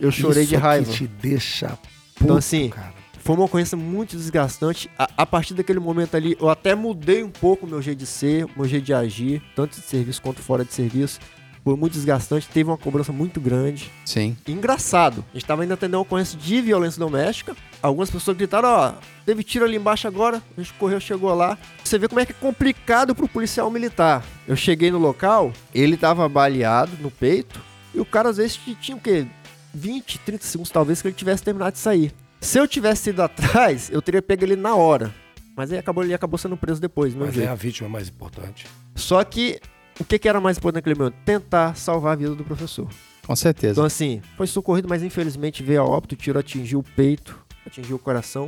[0.00, 0.90] Eu chorei Isso de raiva.
[0.90, 2.94] que te deixa puto, Então, assim, cara.
[3.20, 4.88] Foi uma ocorrência muito desgastante.
[4.96, 8.06] A, a partir daquele momento ali, eu até mudei um pouco o meu jeito de
[8.06, 11.18] ser, o meu jeito de agir, tanto de serviço quanto fora de serviço.
[11.64, 13.90] Foi muito desgastante, teve uma cobrança muito grande.
[14.04, 14.36] Sim.
[14.46, 17.56] E engraçado, a gente tava ainda atendendo uma ocorrência de violência doméstica.
[17.86, 18.92] Algumas pessoas gritaram, ó,
[19.24, 21.56] teve tiro ali embaixo agora, a gente correu, chegou lá.
[21.84, 24.24] Você vê como é que é complicado pro policial militar.
[24.46, 27.60] Eu cheguei no local, ele tava baleado no peito,
[27.94, 29.26] e o cara às vezes tinha o quê?
[29.72, 32.12] 20, 30 segundos talvez que ele tivesse terminado de sair.
[32.40, 35.14] Se eu tivesse ido atrás, eu teria pego ele na hora.
[35.56, 37.50] Mas aí acabou, ele acabou sendo preso depois, Mas é jeito.
[37.50, 38.66] a vítima mais importante.
[38.94, 39.58] Só que
[39.98, 41.14] o que, que era mais importante naquele momento?
[41.24, 42.88] Tentar salvar a vida do professor.
[43.26, 43.72] Com certeza.
[43.72, 47.96] Então, assim, foi socorrido, mas infelizmente veio a óbito, o tiro atingiu o peito, atingiu
[47.96, 48.46] o coração.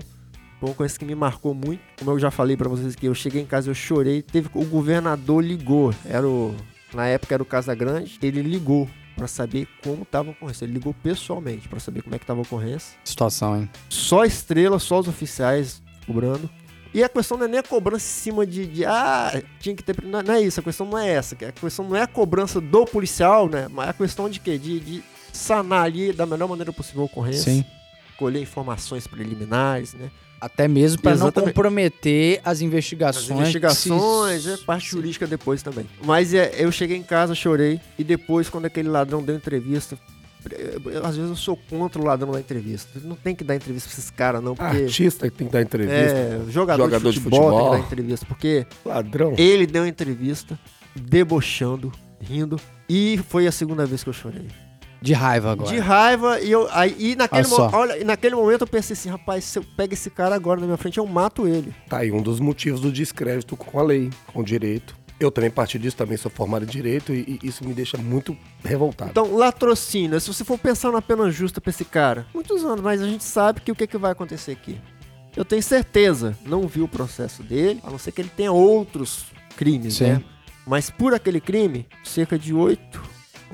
[0.60, 1.80] Foi uma coisa que me marcou muito.
[1.98, 4.22] Como eu já falei pra vocês que eu cheguei em casa, eu chorei.
[4.22, 6.54] Teve o governador ligou, era o
[6.92, 10.64] na época era o Casa Grande, ele ligou pra saber como tava a ocorrência.
[10.64, 12.96] Ele ligou pessoalmente pra saber como é que tava a ocorrência.
[13.04, 13.70] Situação, hein?
[13.88, 16.48] Só estrela, só os oficiais cobrando.
[16.94, 19.82] E a questão não é nem a cobrança em cima de, de, ah, tinha que
[19.82, 20.02] ter.
[20.02, 21.34] Não, não é isso, a questão não é essa.
[21.34, 23.68] A questão não é a cobrança do policial, né?
[23.70, 24.56] Mas é a questão de quê?
[24.56, 27.52] De, de sanar ali da melhor maneira possível a ocorrência.
[27.52, 27.64] Sim.
[28.18, 30.10] Colher informações preliminares, né?
[30.40, 33.30] Até mesmo pra não comprometer as As investigações.
[33.30, 35.86] investigações, que é, se- parte se- jurídica depois também.
[36.04, 37.80] Mas é, eu cheguei em casa, chorei.
[37.98, 39.98] E depois, quando aquele ladrão deu entrevista.
[40.50, 43.00] eu- Às vezes eu sou contra o ladrão da entrevista.
[43.02, 44.76] Não tem que dar entrevista pra esses caras, não, porque.
[44.84, 45.96] Artista que tem que dar entrevista.
[45.96, 47.70] É, jogador, Jogador de de futebol, tem que futebol.
[47.72, 49.34] dar entrevista, porque Ladrão.
[49.36, 50.58] ele deu entrevista
[50.94, 52.58] debochando, rindo,
[52.88, 54.46] e foi a segunda vez que eu chorei.
[55.00, 55.70] De raiva agora.
[55.70, 57.70] De raiva, e, eu, aí, e, naquele Olha só.
[57.70, 60.58] mo- olha, e naquele momento eu pensei assim, rapaz, se eu pego esse cara agora
[60.60, 61.72] na minha frente, eu mato ele.
[61.88, 64.96] Tá aí um dos motivos do descrédito com a lei, com o direito.
[65.20, 68.36] Eu também parti disso, também sou formado em direito e, e isso me deixa muito
[68.64, 69.10] revoltado.
[69.10, 73.02] Então, latrocínio, se você for pensar na pena justa pra esse cara, muitos anos, mas
[73.02, 74.80] a gente sabe que o que, que vai acontecer aqui.
[75.36, 79.26] Eu tenho certeza, não vi o processo dele, a não ser que ele tenha outros
[79.56, 80.04] crimes, Sim.
[80.04, 80.24] né?
[80.66, 83.00] Mas por aquele crime, cerca de 8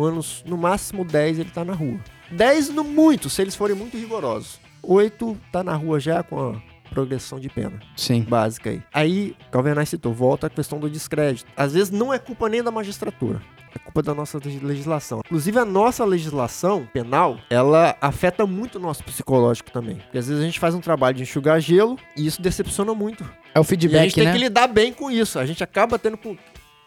[0.03, 1.99] anos, no máximo 10, ele tá na rua.
[2.30, 4.59] 10 no muito, se eles forem muito rigorosos.
[4.82, 8.22] 8 tá na rua já com a progressão de pena Sim.
[8.22, 8.82] básica aí.
[8.92, 11.51] Aí, Calvenaz citou, volta a questão do descrédito.
[11.57, 13.40] Às vezes não é culpa nem da magistratura.
[13.74, 15.20] É culpa da nossa legis- legislação.
[15.24, 19.97] Inclusive, a nossa legislação penal, ela afeta muito o nosso psicológico também.
[19.97, 23.24] Porque às vezes a gente faz um trabalho de enxugar gelo e isso decepciona muito.
[23.53, 24.32] É o e a feedback, gente tem né?
[24.32, 25.38] que lidar bem com isso.
[25.40, 26.36] A gente acaba tendo com...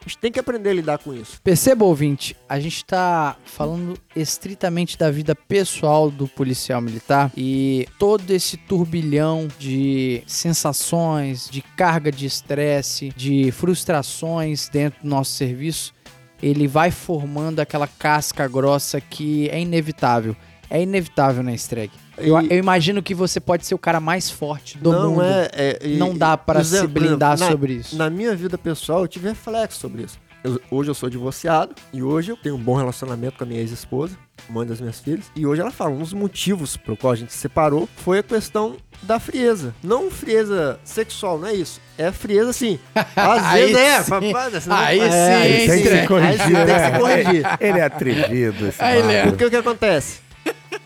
[0.07, 1.41] A gente tem que aprender a lidar com isso.
[1.43, 8.31] Perceba, ouvinte, a gente tá falando estritamente da vida pessoal do policial militar e todo
[8.31, 15.93] esse turbilhão de sensações, de carga de estresse, de frustrações dentro do nosso serviço,
[16.41, 20.37] ele vai formando aquela casca grossa que é inevitável.
[20.69, 21.91] É inevitável na Streg.
[22.17, 25.23] Eu, E- eu imagino que você pode ser o cara mais forte do não mundo.
[25.23, 27.95] é, é- e- Não dá pra Zé, se exemplo, blindar na- sobre isso.
[27.95, 30.19] Na minha vida pessoal, eu tive reflexo sobre isso.
[30.43, 33.59] Eu- hoje eu sou divorciado e hoje eu tenho um bom relacionamento com a minha
[33.59, 34.15] ex-esposa,
[34.47, 35.25] mãe das minhas filhas.
[35.35, 38.23] E hoje ela fala, um dos motivos pelo qual a gente se separou foi a
[38.23, 39.73] questão da frieza.
[39.83, 41.81] Não frieza sexual, não é isso.
[41.97, 42.79] É frieza assim.
[43.15, 44.03] Às Aí vezes é.
[44.03, 44.09] sim.
[44.09, 46.65] papai, você não- Aí é, sim, aí hein, tem que se corrigir, Aí sim, tem
[46.65, 46.99] que se né?
[46.99, 47.45] corrigir.
[47.59, 49.01] Ele é atrevido, esse Aí.
[49.29, 50.19] Porque o que acontece?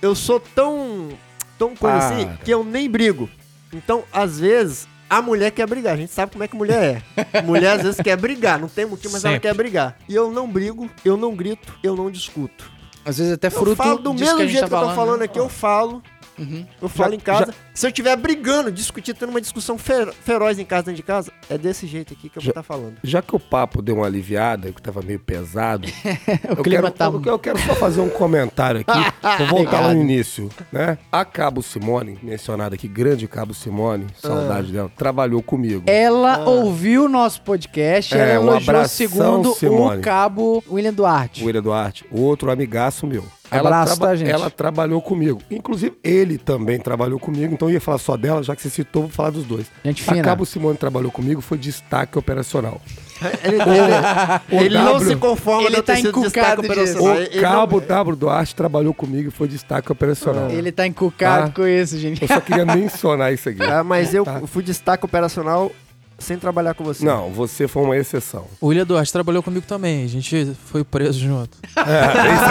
[0.01, 1.09] Eu sou tão.
[1.57, 2.37] tão coisa assim Para.
[2.37, 3.29] que eu nem brigo.
[3.73, 5.93] Então, às vezes, a mulher quer brigar.
[5.93, 7.41] A gente sabe como é que mulher é.
[7.43, 9.47] Mulher às vezes quer brigar, não tem motivo, mas ela Sempre.
[9.49, 9.97] quer brigar.
[10.09, 12.71] E eu não brigo, eu não grito, eu não discuto.
[13.05, 15.19] Às vezes até Eu fruto falo do mesmo que jeito tá que eu tô falando
[15.19, 15.25] né?
[15.25, 16.01] aqui, eu falo.
[16.37, 16.65] Uhum.
[16.81, 17.53] Eu falo Já- em casa.
[17.73, 21.31] Se eu estiver brigando, discutindo, tendo uma discussão fer- feroz em casa, dentro de casa,
[21.49, 22.95] é desse jeito aqui que eu vou estar falando.
[23.03, 25.87] Já que o papo deu uma aliviada, que tava meio pesado,
[26.49, 27.05] O eu, clima quero, tá.
[27.05, 28.91] eu, eu quero só fazer um comentário aqui.
[29.39, 29.95] Vou voltar lá Obrigado.
[29.95, 30.97] no início, né?
[31.11, 35.83] A Cabo Simone, mencionada aqui, grande Cabo Simone, saudade dela, trabalhou comigo.
[35.87, 39.99] Ela ouviu o nosso podcast, É, ela um elogiou abração, segundo Simone.
[39.99, 41.43] o cabo William Duarte.
[41.45, 43.23] William Duarte, outro amigaço meu.
[43.49, 44.31] Abraço, tá, gente?
[44.31, 45.41] ela trabalhou comigo.
[45.51, 49.03] Inclusive, ele também trabalhou comigo, então eu ia falar só dela, já que você citou,
[49.03, 49.67] vou falar dos dois.
[49.85, 50.23] Gente A fina.
[50.23, 52.81] Cabo Simone trabalhou comigo, foi destaque operacional.
[53.43, 53.55] Ele,
[54.49, 55.07] ele- ele não W.
[55.09, 57.15] se conforma Ele de ter tá sido encucado destaque operacional.
[57.15, 58.15] O Ele Cabo não- W.
[58.15, 60.49] Duarte trabalhou comigo e foi destaque operacional.
[60.49, 61.53] Ele tá encucado Tá.
[61.53, 62.19] com isso, gente.
[62.23, 63.61] Eu só queria mencionar isso aqui.
[63.61, 64.41] Ah, mas eu Tá.
[64.47, 65.71] fui destaque operacional
[66.21, 67.03] sem trabalhar com você.
[67.05, 68.45] Não, você foi uma exceção.
[68.59, 70.03] O William Duarte trabalhou comigo também.
[70.03, 71.57] A gente foi preso junto.
[71.75, 71.81] É,
[72.33, 72.45] isso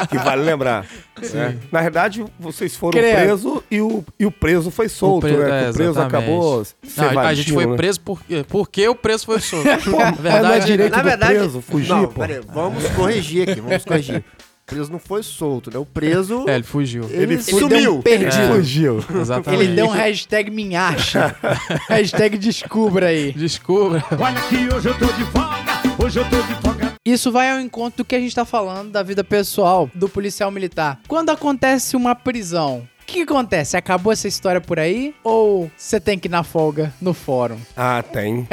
[0.00, 0.86] aí que vale lembrar.
[1.32, 1.56] né?
[1.70, 5.66] Na verdade, vocês foram presos e o, e o preso foi solto, preso- né?
[5.66, 6.62] é, o preso acabou
[6.96, 7.76] Não, a gente evadindo, foi né?
[7.76, 9.64] preso porque, porque o preso foi solto.
[9.64, 12.20] Na Mas não é verdade, direito Na do verdade, preso fugir, não, pô.
[12.20, 14.24] peraí, vamos corrigir aqui, vamos corrigir.
[14.64, 15.78] O preso não foi solto, né?
[15.78, 17.04] O preso, é, ele fugiu.
[17.10, 17.96] ele, Ele sumiu.
[17.98, 18.34] um perdido.
[18.44, 19.04] Ele fugiu.
[19.20, 19.62] Exatamente.
[19.62, 21.36] Ele deu um hashtag minhacha.
[21.86, 23.32] hashtag descubra aí.
[23.32, 24.02] Descubra.
[24.18, 26.94] Olha que hoje eu tô de folga, hoje eu tô de folga.
[27.04, 30.50] Isso vai ao encontro do que a gente tá falando da vida pessoal do policial
[30.50, 30.98] militar.
[31.06, 33.76] Quando acontece uma prisão, o que, que acontece?
[33.76, 35.14] Acabou essa história por aí?
[35.22, 37.56] Ou você tem que ir na folga no fórum?
[37.76, 38.48] Ah, tem.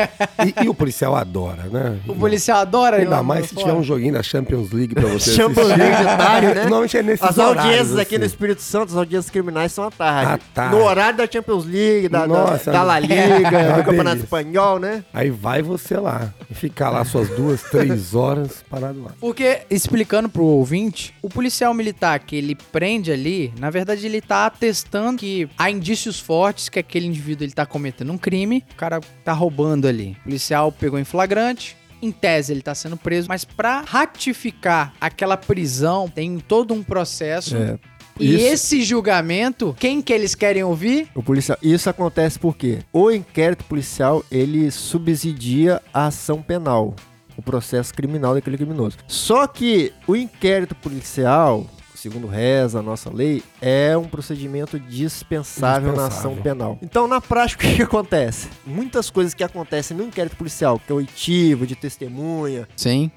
[0.59, 1.97] E, e o policial adora, né?
[2.07, 3.79] O policial adora Ainda mais se tiver fórum?
[3.79, 5.67] um joguinho da Champions League pra você Champions.
[5.67, 6.61] League de tarde, né?
[6.63, 8.31] Normalmente é nesses As audiências aqui no assim.
[8.33, 10.31] Espírito Santo, as audiências criminais são à tarde.
[10.33, 10.75] À tarde.
[10.75, 14.23] No horário da Champions League, da, da- Nossa, da La Liga, é do Campeonato delícia.
[14.23, 15.03] Espanhol, né?
[15.13, 19.11] Aí vai você lá e ficar lá suas duas, três horas parado lá.
[19.19, 24.40] Porque, explicando pro ouvinte, o policial militar que ele prende ali, na verdade ele tá
[24.45, 28.99] atestando que há indícios fortes que aquele indivíduo ele tá cometendo um crime, o cara
[29.23, 30.17] tá roubando ali.
[30.21, 35.37] O policial pegou em flagrante, em tese ele tá sendo preso, mas pra ratificar aquela
[35.37, 37.55] prisão tem todo um processo.
[37.55, 37.79] É.
[38.19, 38.45] E Isso.
[38.45, 41.07] esse julgamento, quem que eles querem ouvir?
[41.15, 41.57] O policial.
[41.61, 46.95] Isso acontece porque o inquérito policial ele subsidia a ação penal,
[47.35, 48.97] o processo criminal daquele criminoso.
[49.07, 51.65] Só que o inquérito policial,
[52.01, 56.43] segundo reza a nossa lei, é um procedimento dispensável, na ação Dispensável.
[56.43, 56.79] penal.
[56.81, 58.49] Então, na prática, o que, que acontece?
[58.65, 63.11] Muitas coisas que acontecem no inquérito policial, que é oitivo, de testemunha, Sim.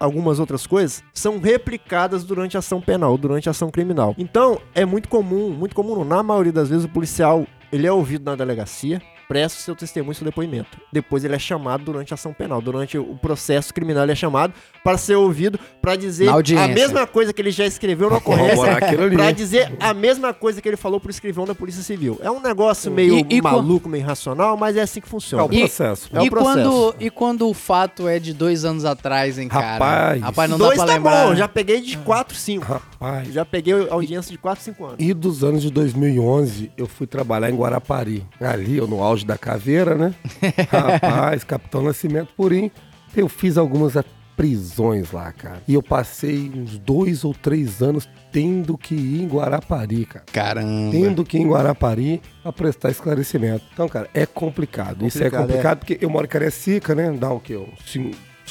[0.00, 4.14] algumas outras coisas são replicadas durante a ação penal, durante a ação criminal.
[4.16, 8.24] Então, é muito comum, muito comum, na maioria das vezes o policial, ele é ouvido
[8.24, 9.02] na delegacia,
[9.32, 10.78] presta seu testemunho, seu depoimento.
[10.92, 14.52] Depois ele é chamado durante a ação penal, durante o processo criminal ele é chamado
[14.84, 18.76] para ser ouvido, para dizer a mesma coisa que ele já escreveu na ocorrência,
[19.16, 22.20] para dizer a mesma coisa que ele falou pro escrivão da Polícia Civil.
[22.22, 25.44] É um negócio meio E- e maluco, meio irracional, mas é assim que É funciona.
[25.44, 26.10] o processo.
[26.12, 26.52] É o e, processo.
[26.54, 29.72] quando, e quando o fato é de dois anos atrás, hein, cara?
[29.72, 30.20] Rapaz.
[30.22, 31.26] Rapaz, não Dois dá pra tá lembrar.
[31.28, 32.64] bom, já peguei de 4, 5.
[32.66, 33.32] Rapaz.
[33.32, 34.96] Já peguei audiência de 4, 5 anos.
[34.98, 38.26] E dos anos de 2011, eu fui trabalhar em Guarapari.
[38.40, 40.14] Ali, eu no auge da caveira, né?
[40.70, 42.70] Rapaz, Capitão Nascimento Purim.
[43.16, 44.04] Eu fiz algumas a-
[44.36, 45.62] prisões lá, cara.
[45.68, 50.24] E eu passei uns dois ou três anos tendo que ir em Guarapari, cara.
[50.32, 50.90] Caramba.
[50.90, 53.62] Tendo que ir em Guarapari pra prestar esclarecimento.
[53.74, 55.06] Então, cara, é complicado.
[55.06, 57.10] Isso é Complicado, complicado porque eu moro em Cariacica, né?
[57.12, 57.56] Dá o quê?
[57.56, 57.96] Uns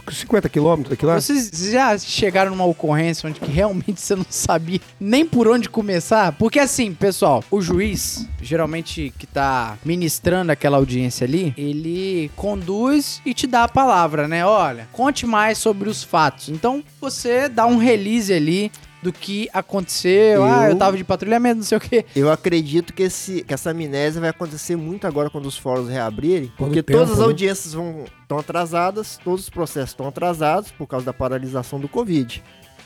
[0.10, 1.20] 50 quilômetros daqui lá?
[1.20, 6.32] Vocês já chegaram numa ocorrência onde que realmente você não sabia nem por onde começar?
[6.34, 13.34] Porque assim, pessoal, o juiz, geralmente que tá ministrando aquela audiência ali, ele conduz e
[13.34, 14.46] te dá a palavra, né?
[14.46, 16.50] Olha, conte mais sobre os fatos.
[16.50, 18.72] Então você dá um release ali
[19.02, 20.44] do que aconteceu.
[20.44, 22.06] Ah, eu Eu- tava de patrulhamento, não sei o quê.
[22.16, 26.52] Eu acredito que, esse, que essa amnésia vai acontecer muito agora quando os fóruns reabrirem,
[26.58, 27.26] Quando porque tempo, todas as né?
[27.26, 32.44] audiências vão estão atrasadas, todos os processos estão atrasados por causa da paralisação do Covid.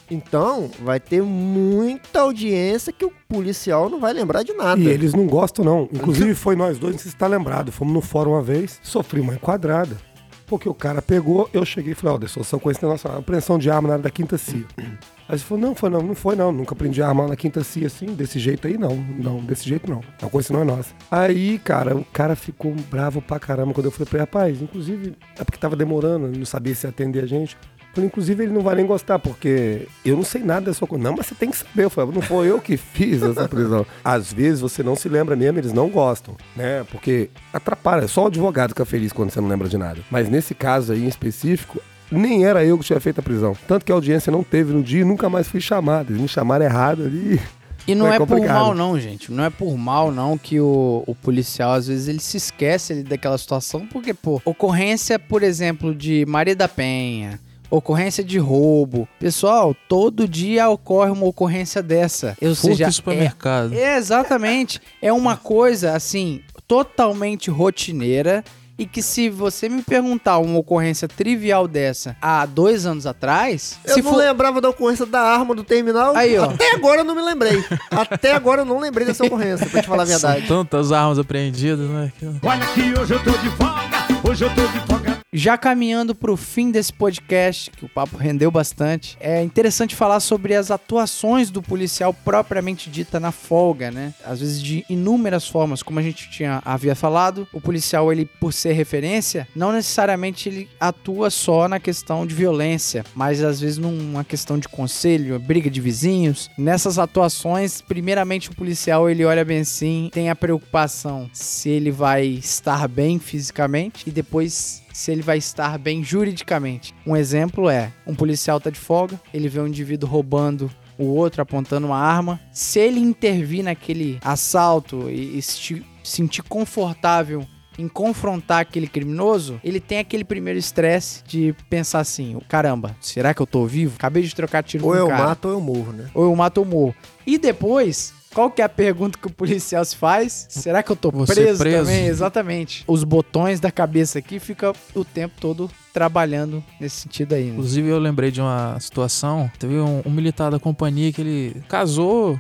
[0.10, 4.80] Então, vai ter muita audiência que o policial não vai lembrar de nada.
[4.80, 5.90] E eles não gostam, não.
[5.92, 7.72] Inclusive, foi nós dois, não sei se está lembrado.
[7.72, 9.98] Fomos no fórum uma vez, sofri uma enquadrada.
[10.46, 13.88] Porque o cara pegou, eu cheguei e falei, ó, dessolução com internacional, apreensão de arma
[13.88, 14.66] na área da quinta CIA.
[14.78, 17.88] Aí ele falou, não, foi não, não foi não, nunca aprendi arma na quinta CIA
[17.88, 20.02] assim, desse jeito aí não, não, desse jeito não.
[20.22, 20.94] A coisa não é nossa.
[21.10, 25.16] Aí, cara, o cara ficou bravo pra caramba quando eu falei pra ele, rapaz, inclusive,
[25.40, 27.58] é porque tava demorando, não sabia se atender a gente.
[28.04, 31.04] Inclusive, ele não vai nem gostar, porque eu não sei nada da sua coisa.
[31.04, 31.86] Não, mas você tem que saber.
[31.86, 33.86] Eu falei, não foi eu que fiz essa prisão.
[34.04, 36.86] Às vezes você não se lembra mesmo, eles não gostam, né?
[36.92, 38.06] Porque atrapalha.
[38.06, 40.02] É só o advogado fica feliz quando você não lembra de nada.
[40.10, 41.82] Mas nesse caso aí em específico,
[42.12, 43.56] nem era eu que tinha feito a prisão.
[43.68, 46.12] Tanto que a audiência não teve no dia e nunca mais fui chamado.
[46.12, 47.40] Eles me chamaram errado ali.
[47.88, 49.32] E não É é, por mal, não, gente.
[49.32, 53.38] Não é por mal, não, que o, o policial, às vezes, ele se esquece daquela
[53.38, 57.40] situação, porque, pô, ocorrência, por exemplo, de Maria da Penha,
[57.70, 59.08] ocorrência de roubo.
[59.20, 62.38] Pessoal, todo dia ocorre uma ocorrência dessa.
[62.42, 63.74] Ou Furto seja, em supermercado.
[63.74, 64.82] é, exatamente.
[65.02, 68.44] É uma coisa, assim, totalmente rotineira.
[68.78, 73.94] E que se você me perguntar uma ocorrência trivial dessa há dois anos atrás, Eu
[73.94, 74.18] se não for...
[74.18, 76.14] lembrava da ocorrência da arma do terminal.
[76.14, 76.50] Aí, ó.
[76.50, 77.64] Até agora eu não me lembrei.
[77.90, 80.46] Até agora eu não lembrei dessa ocorrência, pra te falar a verdade.
[80.46, 82.12] São tantas armas apreendidas, né?
[82.20, 85.15] que- Olha que hoje eu tô de folga, hoje eu tô de folga.
[85.38, 90.22] Já caminhando para o fim desse podcast, que o papo rendeu bastante, é interessante falar
[90.22, 94.14] sobre as atuações do policial propriamente dita na folga, né?
[94.24, 98.54] Às vezes de inúmeras formas, como a gente tinha havia falado, o policial ele por
[98.54, 104.24] ser referência, não necessariamente ele atua só na questão de violência, mas às vezes numa
[104.24, 106.50] questão de conselho, briga de vizinhos.
[106.58, 112.26] Nessas atuações, primeiramente o policial ele olha bem assim, tem a preocupação se ele vai
[112.26, 116.96] estar bem fisicamente e depois se ele vai estar bem juridicamente.
[117.06, 121.42] Um exemplo é, um policial tá de folga, ele vê um indivíduo roubando o outro
[121.42, 122.40] apontando uma arma.
[122.54, 127.46] Se ele intervir naquele assalto e, e se sentir confortável
[127.78, 133.42] em confrontar aquele criminoso, ele tem aquele primeiro estresse de pensar assim: caramba, será que
[133.42, 133.96] eu tô vivo?
[133.98, 135.26] Acabei de trocar tiro Ou com eu um cara.
[135.26, 136.10] mato ou eu morro, né?
[136.14, 136.96] Ou eu mato ou morro.
[137.28, 140.46] E depois, qual que é a pergunta que o policial se faz?
[140.50, 141.86] Será que eu tô Você preso, preso?
[141.86, 142.06] também?
[142.06, 142.84] Exatamente.
[142.86, 147.46] Os botões da cabeça aqui ficam o tempo todo trabalhando nesse sentido aí.
[147.46, 147.52] Né?
[147.52, 149.50] Inclusive, eu lembrei de uma situação.
[149.58, 152.38] Teve um, um militar da companhia que ele casou,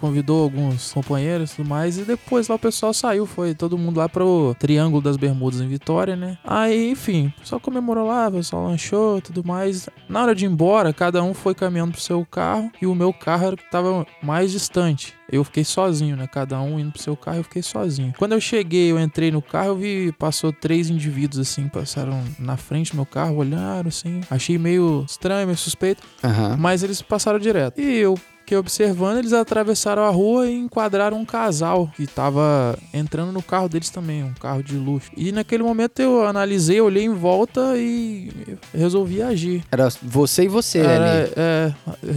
[0.00, 3.26] convidou alguns companheiros e tudo mais, e depois lá o pessoal saiu.
[3.26, 6.38] Foi todo mundo lá pro Triângulo das Bermudas em Vitória, né?
[6.44, 9.88] Aí, enfim, o pessoal comemorou lá, o pessoal lanchou e tudo mais.
[10.08, 13.12] Na hora de ir embora, cada um foi caminhando pro seu carro e o meu
[13.12, 15.14] carro era o que tava mais distante.
[15.34, 16.28] Eu fiquei sozinho, né?
[16.28, 18.14] Cada um indo pro seu carro, eu fiquei sozinho.
[18.16, 22.56] Quando eu cheguei, eu entrei no carro, eu vi, passou três indivíduos assim, passaram na
[22.56, 24.20] frente do meu carro, olharam assim.
[24.30, 26.56] Achei meio estranho, meio suspeito, Aham.
[26.56, 27.80] mas eles passaram direto.
[27.80, 33.32] E eu fiquei observando, eles atravessaram a rua e enquadraram um casal que tava entrando
[33.32, 35.10] no carro deles também, um carro de luxo.
[35.16, 38.30] E naquele momento eu analisei, olhei em volta e
[38.74, 39.64] resolvi agir.
[39.72, 40.90] Era você e você ali.
[40.90, 41.72] Era, é,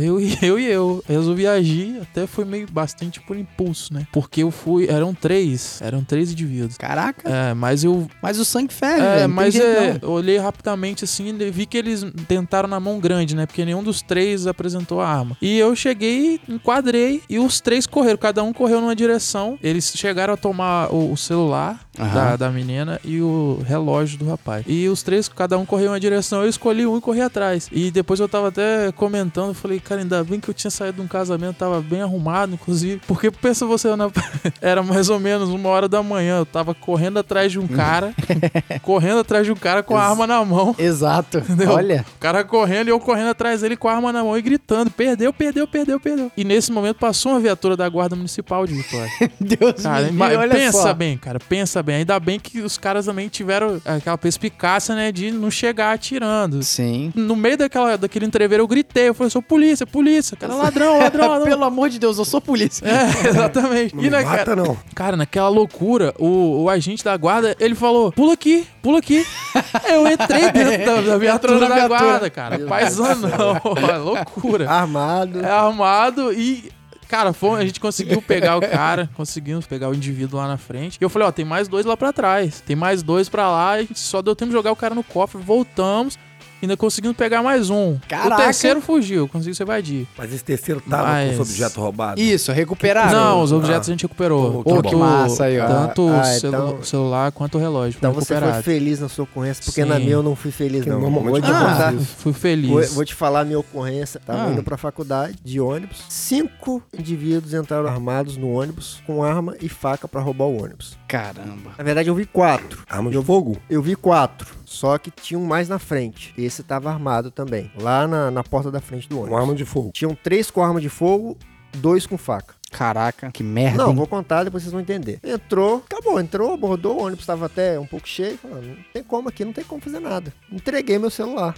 [0.06, 1.02] eu, e- eu e eu.
[1.08, 4.06] Resolvi agir, até foi meio bastante por impulso, né?
[4.12, 4.88] Porque eu fui.
[4.90, 5.82] Eram três.
[5.82, 6.78] Eram três indivíduos.
[6.78, 8.06] Caraca, É, mas eu.
[8.22, 9.30] mas o sangue ferve, É, velho.
[9.30, 13.46] mas é, olhei rapidamente assim e vi que eles tentaram na mão grande, né?
[13.46, 15.38] Porque nenhum dos três apresentou a arma.
[15.42, 16.16] E eu cheguei,
[16.47, 18.18] enquadrei e os três correram.
[18.18, 19.57] Cada um correu numa direção.
[19.61, 22.14] Eles chegaram a tomar o, o celular Aham.
[22.14, 24.64] da, da menina e o relógio do rapaz.
[24.68, 26.41] E os três, cada um correu uma direção.
[26.43, 27.68] Eu escolhi um e corri atrás.
[27.72, 31.02] E depois eu tava até comentando, falei, cara, ainda bem que eu tinha saído de
[31.02, 33.02] um casamento, tava bem arrumado, inclusive.
[33.08, 34.10] Porque pensa você, na...
[34.62, 36.39] era mais ou menos uma hora da manhã.
[36.39, 38.14] Eu tava correndo atrás de um cara,
[38.82, 40.76] correndo atrás de um cara com a arma na mão.
[40.78, 41.39] Exato.
[41.39, 41.72] Entendeu?
[41.72, 44.41] Olha, O cara correndo e eu correndo atrás dele com a arma na mão e
[44.41, 46.32] gritando: perdeu, perdeu, perdeu, perdeu.
[46.36, 49.12] E nesse momento passou uma viatura da Guarda Municipal de Vitória.
[49.39, 50.93] Deus Cara, me olha pensa só.
[50.93, 51.87] bem, cara, pensa bem.
[51.96, 56.62] Ainda bem que os caras também tiveram aquela perspicácia, né, de não chegar atirando.
[56.64, 57.12] Sim.
[57.16, 61.28] No meio daquela, daquele entreveiro eu gritei, eu falei, sou polícia, polícia, cara, ladrão, ladrão,
[61.30, 61.48] ladrão.
[61.48, 62.86] Pelo amor de Deus, eu sou polícia.
[62.86, 63.96] É, exatamente.
[63.96, 64.78] Não E me na, mata, não.
[64.94, 69.26] Cara, naquela loucura, o, o agente da guarda, ele falou: pula aqui, pula aqui.
[69.90, 72.00] eu entrei dentro da, da viatura na da viatura.
[72.00, 72.60] guarda, cara.
[72.60, 73.28] Paisano,
[74.04, 74.70] loucura.
[74.70, 75.42] Armado.
[75.44, 76.72] É armado e.
[77.08, 80.97] Cara, foi- a gente conseguiu pegar o cara, conseguimos pegar o indivíduo lá na frente.
[80.99, 82.62] E eu falei, ó, tem mais dois lá pra trás.
[82.62, 85.03] Tem mais dois pra lá, a gente só deu tempo de jogar o cara no
[85.03, 86.18] cofre, voltamos.
[86.62, 87.97] Ainda conseguimos pegar mais um.
[88.08, 88.41] Caraca.
[88.41, 90.08] O terceiro fugiu, conseguiu se evadir.
[90.18, 92.24] Mas esse terceiro tava Mas- com os objetos roubados.
[92.24, 93.12] Isso, recuperaram.
[93.12, 94.64] Não, os objetos a gente recuperou.
[94.64, 95.03] Pô, que Tanto, bom.
[95.05, 95.68] Massa aí, ó.
[95.68, 97.97] tanto Ah, o celu- então- celular quanto o relógio.
[97.97, 98.64] Então você foi recuperado.
[98.64, 99.88] feliz na sua ocorrência, porque Sim.
[99.89, 100.99] na minha eu não fui feliz, Que não.
[100.99, 101.76] normalmente Vou te não contar.
[101.93, 102.70] faz Fui feliz.
[102.70, 104.20] Vou, vou te falar a minha ocorrência.
[104.26, 104.51] Tava Ah.
[104.51, 106.03] indo pra faculdade de ônibus.
[106.10, 110.97] Cinco indivíduos entraram armados no ônibus com arma e faca pra roubar o ônibus.
[111.08, 111.72] Caramba.
[111.78, 112.84] Na verdade, eu vi quatro.
[112.89, 113.58] Arma de fogo.
[113.70, 114.47] Eu vi quatro.
[114.68, 116.34] Só que tinha um mais na frente.
[116.38, 117.72] Esse tava armado também.
[117.80, 119.32] Lá na, na porta da frente do ônibus.
[119.32, 119.91] Uma arma de fogo.
[119.93, 121.38] Tinham três com arma de fogo,
[121.78, 122.53] dois com faca.
[122.70, 123.78] Caraca, que merda.
[123.78, 123.95] Não, hein?
[123.95, 125.22] vou contar, depois vocês vão entender.
[125.24, 128.38] Entrou, acabou, entrou, abordou, o ônibus estava até um pouco cheio.
[128.38, 130.34] Falei, não tem como aqui, não tem como fazer nada.
[130.51, 131.55] Entreguei meu celular.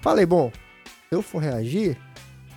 [0.00, 0.50] Falei, bom,
[1.08, 1.96] se eu for reagir,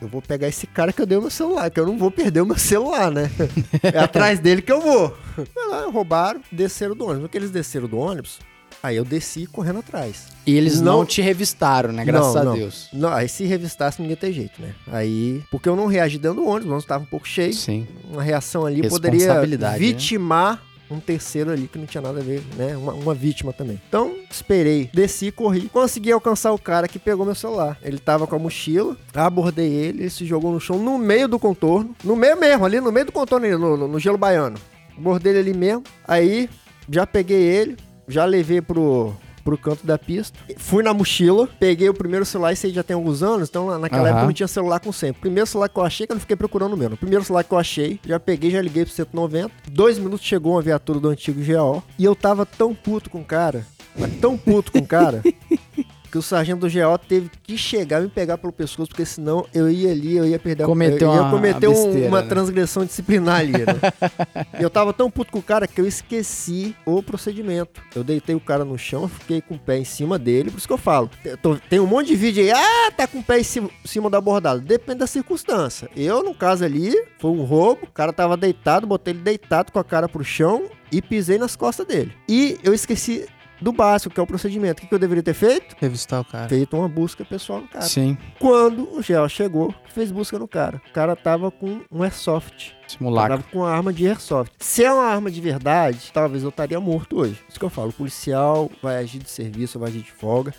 [0.02, 2.10] eu vou pegar esse cara que eu dei o meu celular, que eu não vou
[2.10, 3.30] perder o meu celular, né?
[3.94, 5.16] É atrás dele que eu vou.
[5.36, 7.22] Foi lá, roubaram, desceram do ônibus.
[7.22, 8.40] No que eles desceram do ônibus,
[8.86, 10.28] Aí eu desci correndo atrás.
[10.46, 12.06] E eles não, Não- te revistaram, né?
[12.06, 12.54] Graças Não, a não.
[12.54, 12.88] Deus.
[12.94, 14.74] Não, aí se revistasse, ninguém tem jeito, né?
[14.92, 15.42] Aí.
[15.50, 17.54] Porque eu não reagi dentro do ônibus, o ônibus tava um pouco cheio.
[17.54, 17.88] Sim.
[18.12, 19.78] Uma reação ali poderia né?
[19.78, 20.62] vitimar
[20.92, 22.78] um terceiro ali que não tinha nada a ver, né?
[22.78, 23.82] Uma, uma vítima também.
[23.90, 25.68] Então, esperei, desci, corri.
[25.70, 27.80] Consegui alcançar o cara que pegou meu celular.
[27.82, 31.40] Ele tava com a mochila, abordei ele, ele se jogou no chão no meio do
[31.40, 31.96] contorno.
[32.04, 34.58] No meio mesmo, ali no meio do contorno, no, no- no gelo baiano.
[34.96, 35.84] Abordei ele ali mesmo.
[36.08, 36.48] Aí,
[36.88, 37.78] já peguei ele,
[38.08, 40.38] já levei pro, pro canto da pista.
[40.58, 44.02] Fui na mochila, peguei o primeiro celular, esse aí já tem alguns anos, então naquela
[44.04, 44.10] Aham.
[44.10, 45.22] época eu não tinha celular com sempre.
[45.22, 46.90] Primeiro celular que eu achei, que eu não fiquei procurando o meu.
[46.90, 49.52] O primeiro celular que eu achei, já peguei, já liguei pro 190.
[49.70, 51.84] Dois minutos chegou uma viatura do antigo GO.
[51.98, 53.66] E eu tava tão puto com o cara,
[53.98, 55.22] mas tão puto com o cara,
[56.16, 59.46] que o sargento do GO teve que chegar e me pegar pelo pescoço, porque senão
[59.54, 62.28] eu ia ali, eu ia perder a- Cometeu eu ia cometer um- besteira, uma né?
[62.30, 64.46] transgressão disciplinar ali, né?
[64.58, 67.82] E eu tava tão puto com o cara que eu esqueci o procedimento.
[67.94, 70.68] Eu deitei o cara no chão, fiquei com o pé em cima dele, por isso
[70.68, 71.10] que eu falo.
[71.42, 73.88] Tô- tem um monte de vídeo aí, ah, tá com o pé em cima, em
[73.88, 74.62] cima da bordada.
[74.62, 75.90] Depende da circunstância.
[75.98, 79.80] Eu, no caso ali, foi um roubo, o cara tava deitado, botei ele deitado com
[79.80, 82.14] a cara pro chão e pisei nas costas dele.
[82.30, 83.26] E eu esqueci
[83.66, 84.78] do básico, que é o procedimento.
[84.78, 85.76] O que, que eu deveria ter feito?
[85.80, 86.48] Revistar o cara.
[86.48, 87.84] Feito uma busca pessoal no cara.
[87.84, 88.16] Sim.
[88.38, 90.80] Quando o GEL chegou, fez busca no cara.
[90.88, 92.76] O cara tava com um airsoft.
[92.88, 93.38] Simulacro.
[93.38, 94.54] Tava com uma arma de airsoft.
[94.60, 97.44] Se é uma arma de verdade, talvez eu estaria morto hoje.
[97.50, 97.90] Isso que eu falo.
[97.90, 100.54] O policial vai agir de serviço, vai agir de folga.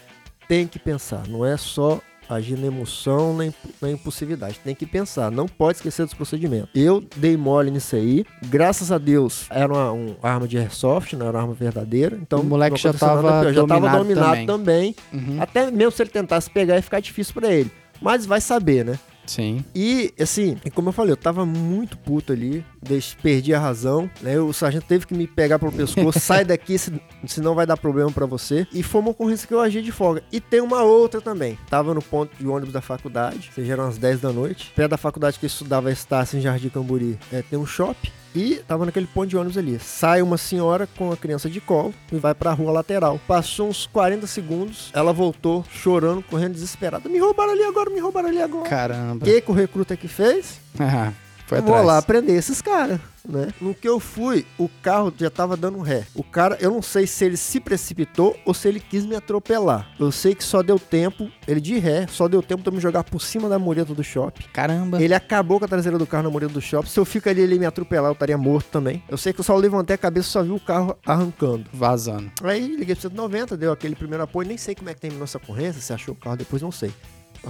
[0.49, 1.29] Tem que pensar.
[1.29, 4.61] Não é só agir na emoção, na, impu- na impulsividade.
[4.62, 5.31] Tem que pensar.
[5.31, 6.70] Não pode esquecer dos procedimentos.
[6.74, 8.24] Eu dei mole nisso aí.
[8.47, 12.18] Graças a Deus, era uma, um- arma de airsoft, não era uma arma verdadeira.
[12.20, 13.53] Então, O moleque já aconteceu nada tava pior.
[13.55, 14.47] já tava dominado também.
[14.47, 14.97] também.
[15.12, 15.43] Uhum.
[15.43, 17.70] Até mesmo se ele tentasse pegar, ia ficar difícil pra ele.
[18.01, 18.99] Mas vai saber, né?
[19.27, 19.64] Sim.
[19.74, 22.64] E, assim, como eu falei, eu tava muito puto ali,
[23.22, 24.39] perdi a razão, né?
[24.39, 26.93] O sargento teve que me pegar pelo pescoço, sai daqui, se-
[27.26, 28.66] senão vai dar problema pra você.
[28.72, 30.22] E foi uma ocorrência que eu agi de folga.
[30.32, 31.59] E tem uma outra também.
[31.68, 34.72] Tava no ponto de ônibus da faculdade, seja eram as 10 da noite.
[34.74, 38.11] Perto da faculdade que eu estudava, Estácio, em Jardim Camburi, é, tem um shopping.
[38.34, 39.78] E tava naquele ponto de ônibus ali.
[39.80, 43.18] Sai uma senhora com a criança de colo e vai pra rua lateral.
[43.26, 47.09] Passou uns 40 segundos, ela voltou chorando, correndo desesperada.
[47.09, 48.66] Me roubaram ali agora, me roubaram ali agora.
[48.66, 49.24] O Caramba.
[49.24, 50.61] que, que o recruta aqui fez?
[51.47, 51.87] Foi Vou atrás.
[51.87, 53.49] lá prender esses caras, né?
[53.61, 56.05] No que eu fui, o carro já tava dando ré.
[56.13, 59.89] O cara, eu não sei se ele se precipitou ou se ele quis me atropelar.
[59.99, 62.81] Eu sei que só deu tempo, ele de ré, só deu tempo de eu me
[62.81, 64.45] jogar por cima da mureta do shopping.
[64.53, 65.01] Caramba.
[65.01, 66.89] Ele acabou com a traseira do carro na mureta do shopping.
[66.89, 69.03] Se eu fico ali ele me atropelar, eu estaria morto também.
[69.09, 71.67] Eu sei que eu só levantei a cabeça e só vi o carro arrancando.
[71.73, 72.31] Vazando.
[72.43, 74.49] Aí liguei pro 190, deu aquele primeiro apoio.
[74.49, 76.93] Nem sei como é que terminou essa ocorrência, se achou o carro depois, não sei.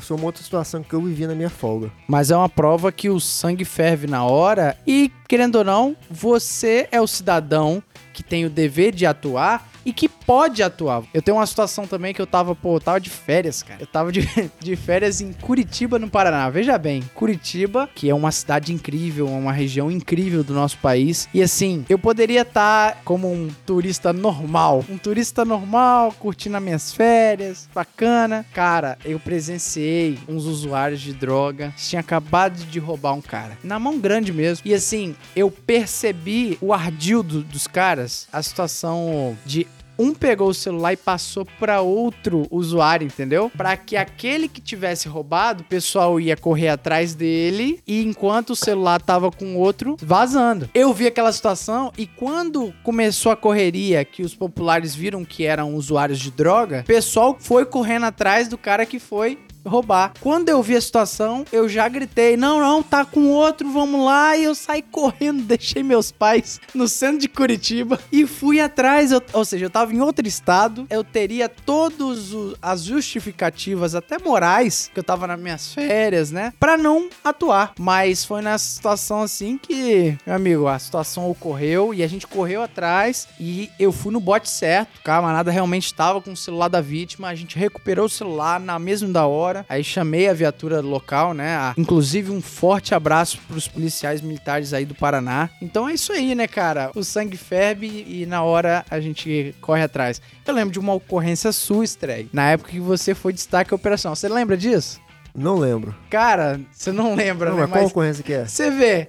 [0.00, 1.90] Foi uma outra situação que eu vivi na minha folga.
[2.06, 6.88] Mas é uma prova que o sangue ferve na hora e, querendo ou não, você
[6.90, 7.82] é o cidadão
[8.12, 11.04] que tem o dever de atuar e que pode atuar.
[11.14, 13.80] Eu tenho uma situação também que eu tava, pô, eu tava de férias, cara.
[13.80, 14.20] Eu tava de,
[14.60, 16.50] de férias em Curitiba, no Paraná.
[16.50, 21.28] Veja bem, Curitiba, que é uma cidade incrível, uma região incrível do nosso país.
[21.32, 24.84] E assim, eu poderia estar como um turista normal.
[24.90, 28.44] Um turista normal, curtindo as minhas férias, bacana.
[28.52, 31.72] Cara, eu presenciei uns usuários de droga.
[31.76, 33.56] Tinha acabado de roubar um cara.
[33.62, 34.62] Na mão grande mesmo.
[34.66, 39.66] E assim, eu percebi o ardil do- dos caras, a situação de
[39.98, 43.50] um pegou o celular e passou pra outro usuário, entendeu?
[43.56, 48.56] Pra que aquele que tivesse roubado, o pessoal ia correr atrás dele e enquanto o
[48.56, 50.68] celular tava com outro vazando.
[50.74, 55.74] Eu vi aquela situação e quando começou a correria, que os populares viram que eram
[55.74, 60.12] usuários de droga, o pessoal foi correndo atrás do cara que foi roubar.
[60.20, 64.36] Quando eu vi a situação, eu já gritei: não, não, tá com outro, vamos lá.
[64.36, 69.12] E eu saí correndo, deixei meus pais no centro de Curitiba e fui atrás.
[69.12, 74.90] Eu- ou seja, eu tava em outro estado, eu teria todas as justificativas, até morais,
[74.92, 76.52] que eu tava nas minhas férias, né?
[76.60, 77.72] Pra não atuar.
[77.78, 82.62] Mas foi nessa situação assim que, meu amigo, a situação ocorreu e a gente correu
[82.62, 84.96] atrás e eu fui no bote certo.
[84.98, 88.78] O camarada realmente estava com o celular da vítima, a gente recuperou o celular na
[88.78, 89.55] mesma da hora.
[89.68, 91.72] Aí chamei a viatura local, né?
[91.78, 95.48] Inclusive um forte abraço pros policiais militares aí do Paraná.
[95.62, 96.90] Então é isso aí, né, cara?
[96.94, 100.20] O sangue ferve e na hora a gente corre atrás.
[100.46, 104.16] Eu lembro de uma ocorrência sua, Streg, na época que você foi destaque operacional.
[104.16, 105.00] Você lembra disso?
[105.34, 105.94] Não lembro.
[106.08, 107.62] Cara, você não lembra, Não, né?
[107.62, 108.46] mas qual Mas ocorrência que é?
[108.46, 109.08] você vê,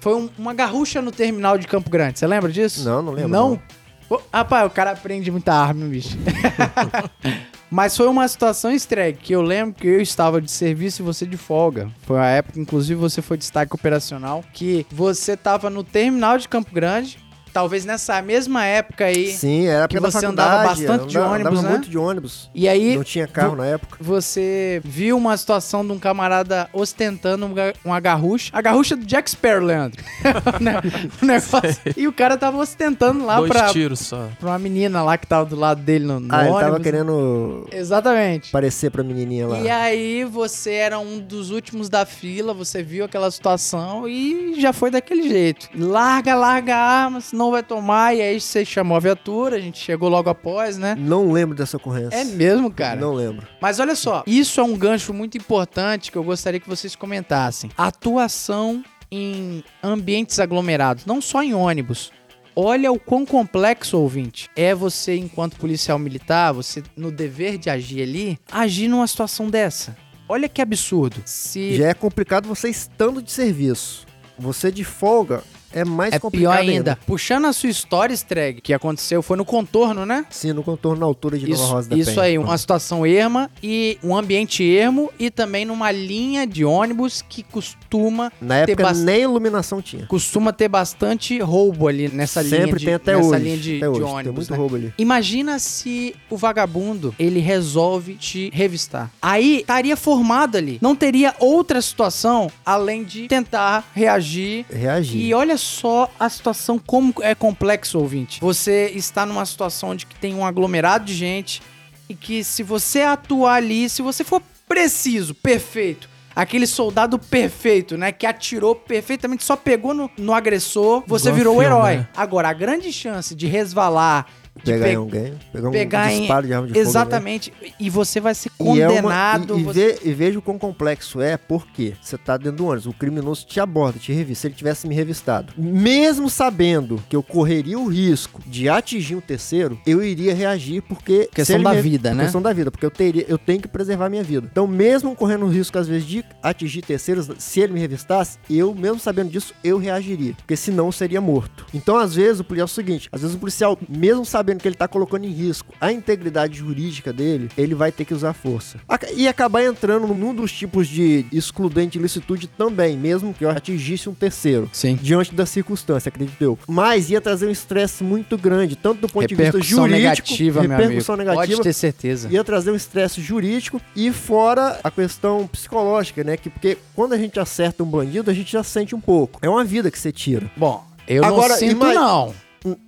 [0.00, 2.18] foi um- uma garrucha no terminal de Campo Grande.
[2.18, 2.84] Você lembra disso?
[2.84, 3.50] Não, não lembro, Não?
[3.50, 3.62] não.
[4.10, 6.16] Ô, Rapaz, o cara aprende muita arma, bicho.
[7.70, 11.26] Mas foi uma situação estregue, que eu lembro que eu estava de serviço e você
[11.26, 11.90] de folga.
[12.02, 16.70] Foi a época, inclusive, você foi destaque operacional, que você tava no terminal de Campo
[16.72, 17.18] Grande,
[17.58, 19.32] talvez nessa mesma época aí.
[19.32, 21.70] Sim, era Que você andava bastante de andava- ônibus, andava né?
[21.74, 22.50] muito de ônibus.
[22.54, 23.96] E aí Não tinha carro na época.
[24.00, 28.50] você viu uma situação de um camarada ostentando um ga- uma garrucha.
[28.54, 30.00] A garrucha do Jack Sparrow, Leandro.
[30.60, 30.74] Né?
[31.20, 31.80] o negócio.
[31.96, 34.28] E o cara tava ostentando lá Dois pra, tiros só.
[34.38, 36.64] pra uma menina lá que tava do lado dele no, no Ah, ele ônibus.
[36.70, 38.48] tava querendo Exatamente.
[38.50, 39.58] aparecer pra menininha lá.
[39.60, 44.72] E aí você era um dos últimos da fila, você viu aquela situação e já
[44.72, 45.68] foi daquele jeito.
[45.74, 48.14] Larga, larga a arma, senão vai tomar.
[48.14, 50.94] E aí você chamou a viatura, a gente chegou logo após, né?
[50.98, 52.16] Não lembro dessa ocorrência.
[52.16, 53.00] É mesmo, cara.
[53.00, 53.46] Não lembro.
[53.60, 57.70] Mas olha só, isso é um gancho muito importante que eu gostaria que vocês comentassem.
[57.76, 62.12] Atuação em ambientes aglomerados, não só em ônibus.
[62.54, 68.02] Olha o quão complexo, ouvinte, é você, enquanto policial militar, você no dever de agir
[68.02, 69.96] ali, agir numa situação dessa.
[70.28, 71.22] Olha que absurdo.
[71.24, 74.06] Se Já é complicado você estando de serviço.
[74.38, 75.42] Você de folga
[75.72, 76.98] é mais é pior complicado ainda.
[77.06, 80.24] Puxando a sua história, Streg, que aconteceu foi no contorno, né?
[80.30, 82.22] Sim, no contorno na altura de Nova Isso, Rosa da isso Penha.
[82.22, 87.42] aí, uma situação erma e um ambiente ermo e também numa linha de ônibus que
[87.42, 90.06] costuma Na ter época bas- nem iluminação tinha.
[90.06, 93.42] costuma ter bastante roubo ali nessa linha Sempre de, tem até nessa hoje.
[93.44, 94.02] linha de, até de hoje.
[94.02, 94.22] ônibus.
[94.24, 94.56] tem muito né?
[94.56, 94.94] roubo ali.
[94.98, 99.10] Imagina se o vagabundo ele resolve te revistar.
[99.20, 100.78] Aí estaria formado ali.
[100.80, 105.20] Não teria outra situação além de tentar reagir Reagir.
[105.20, 108.40] e olha só a situação como é complexo, ouvinte.
[108.40, 111.60] Você está numa situação de que tem um aglomerado de gente
[112.08, 118.12] e que se você atuar ali, se você for preciso, perfeito, aquele soldado perfeito, né,
[118.12, 121.96] que atirou perfeitamente, só pegou no, no agressor, você Igual virou o herói.
[121.96, 122.08] né?
[122.16, 124.26] Agora, a grande chance de resvalar,
[124.64, 126.86] Pegar pe- em alguém, pegar um pegar em- disparo de arma de fogo.
[126.88, 127.52] Exatamente.
[127.78, 128.76] E você vai ser alguém.
[128.76, 129.56] E, é uma- condenado.
[129.56, 132.66] e, e, você- ve- e veja o quão complexo é, porque você tá dentro do
[132.66, 134.42] ônibus, o criminoso te aborda, te revista.
[134.42, 139.20] Se ele tivesse me revistado, mesmo sabendo que eu correria o risco de atingir um
[139.20, 141.28] terceiro, eu iria reagir porque.
[141.34, 142.24] Questão da me- vida, né?
[142.24, 144.48] Questão da vida, porque eu teria, eu tenho que preservar a minha vida.
[144.50, 148.74] Então, mesmo correndo o risco, às vezes, de atingir terceiros, se ele me revistasse, eu,
[148.74, 150.34] mesmo sabendo disso, eu reagiria.
[150.34, 151.66] Porque senão eu seria morto.
[151.74, 154.66] Então, às vezes, o policial é o seguinte: às vezes o policial, mesmo sabendo que
[154.68, 158.78] ele tá colocando em risco a integridade jurídica dele, ele vai ter que usar força.
[159.14, 164.08] E acabar entrando num dos tipos de excludente de ilicitude também, mesmo que eu atingisse
[164.08, 164.98] um terceiro Sim.
[165.00, 166.58] diante da circunstância, acredito eu.
[166.66, 170.60] Mas ia trazer um estresse muito grande, tanto do ponto de vista Repercussão jurídico, negativa,
[170.62, 170.82] meu amigo.
[170.82, 172.28] repercussão negativa, Pode ter certeza.
[172.30, 176.36] ia trazer um estresse jurídico e fora a questão psicológica, né?
[176.36, 179.38] Que porque quando a gente acerta um bandido, a gente já sente um pouco.
[179.42, 180.50] É uma vida que você tira.
[180.56, 182.34] Bom, eu Agora, não sinto, ima- não.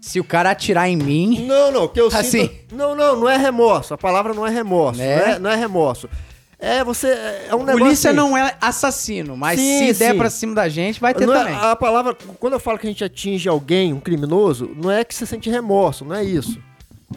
[0.01, 2.23] Se o cara atirar em mim, Não, não, que eu Assim.
[2.49, 2.75] sinto.
[2.75, 3.95] Não, não, não é remorso.
[3.95, 4.99] A palavra não é remorso.
[5.01, 5.17] Né?
[5.17, 6.09] Não, é, não é remorso.
[6.59, 7.09] É você.
[7.49, 7.79] É um negócio.
[7.79, 10.19] polícia assim, não é assassino, mas Sim, se der sim.
[10.19, 11.55] pra cima da gente, vai ter não é- também.
[11.55, 15.15] a palavra, quando eu falo que a gente atinge alguém, um criminoso, não é que
[15.15, 16.59] você sente remorso, não é isso.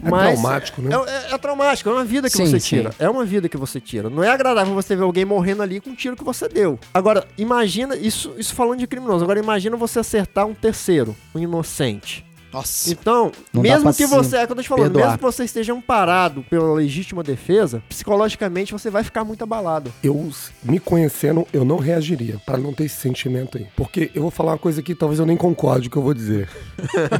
[0.02, 0.90] É traumático, né?
[0.96, 2.68] É, é- é traumático, é uma vida que Sim, você sim.
[2.76, 2.90] tira.
[2.98, 4.08] É uma vida que você tira.
[4.10, 6.78] Não é agradável você ver alguém morrendo ali com um tiro que você deu.
[6.94, 12.24] Agora, imagina, isso, isso falando de criminoso, agora imagina você acertar um terceiro, um inocente.
[12.54, 12.92] Nossa.
[12.92, 15.04] Então, Não mesmo que você, é o que eu tô te falando, perdoar.
[15.06, 19.92] mesmo que você esteja amparado pela legítima defesa, psicologicamente você vai ficar muito abalado.
[20.04, 20.30] Eu,
[20.62, 23.66] me conhecendo, eu não reagiria, para não ter esse sentimento aí.
[23.76, 26.02] Porque eu vou falar uma coisa que talvez eu nem concorde com o que eu
[26.02, 26.48] vou dizer.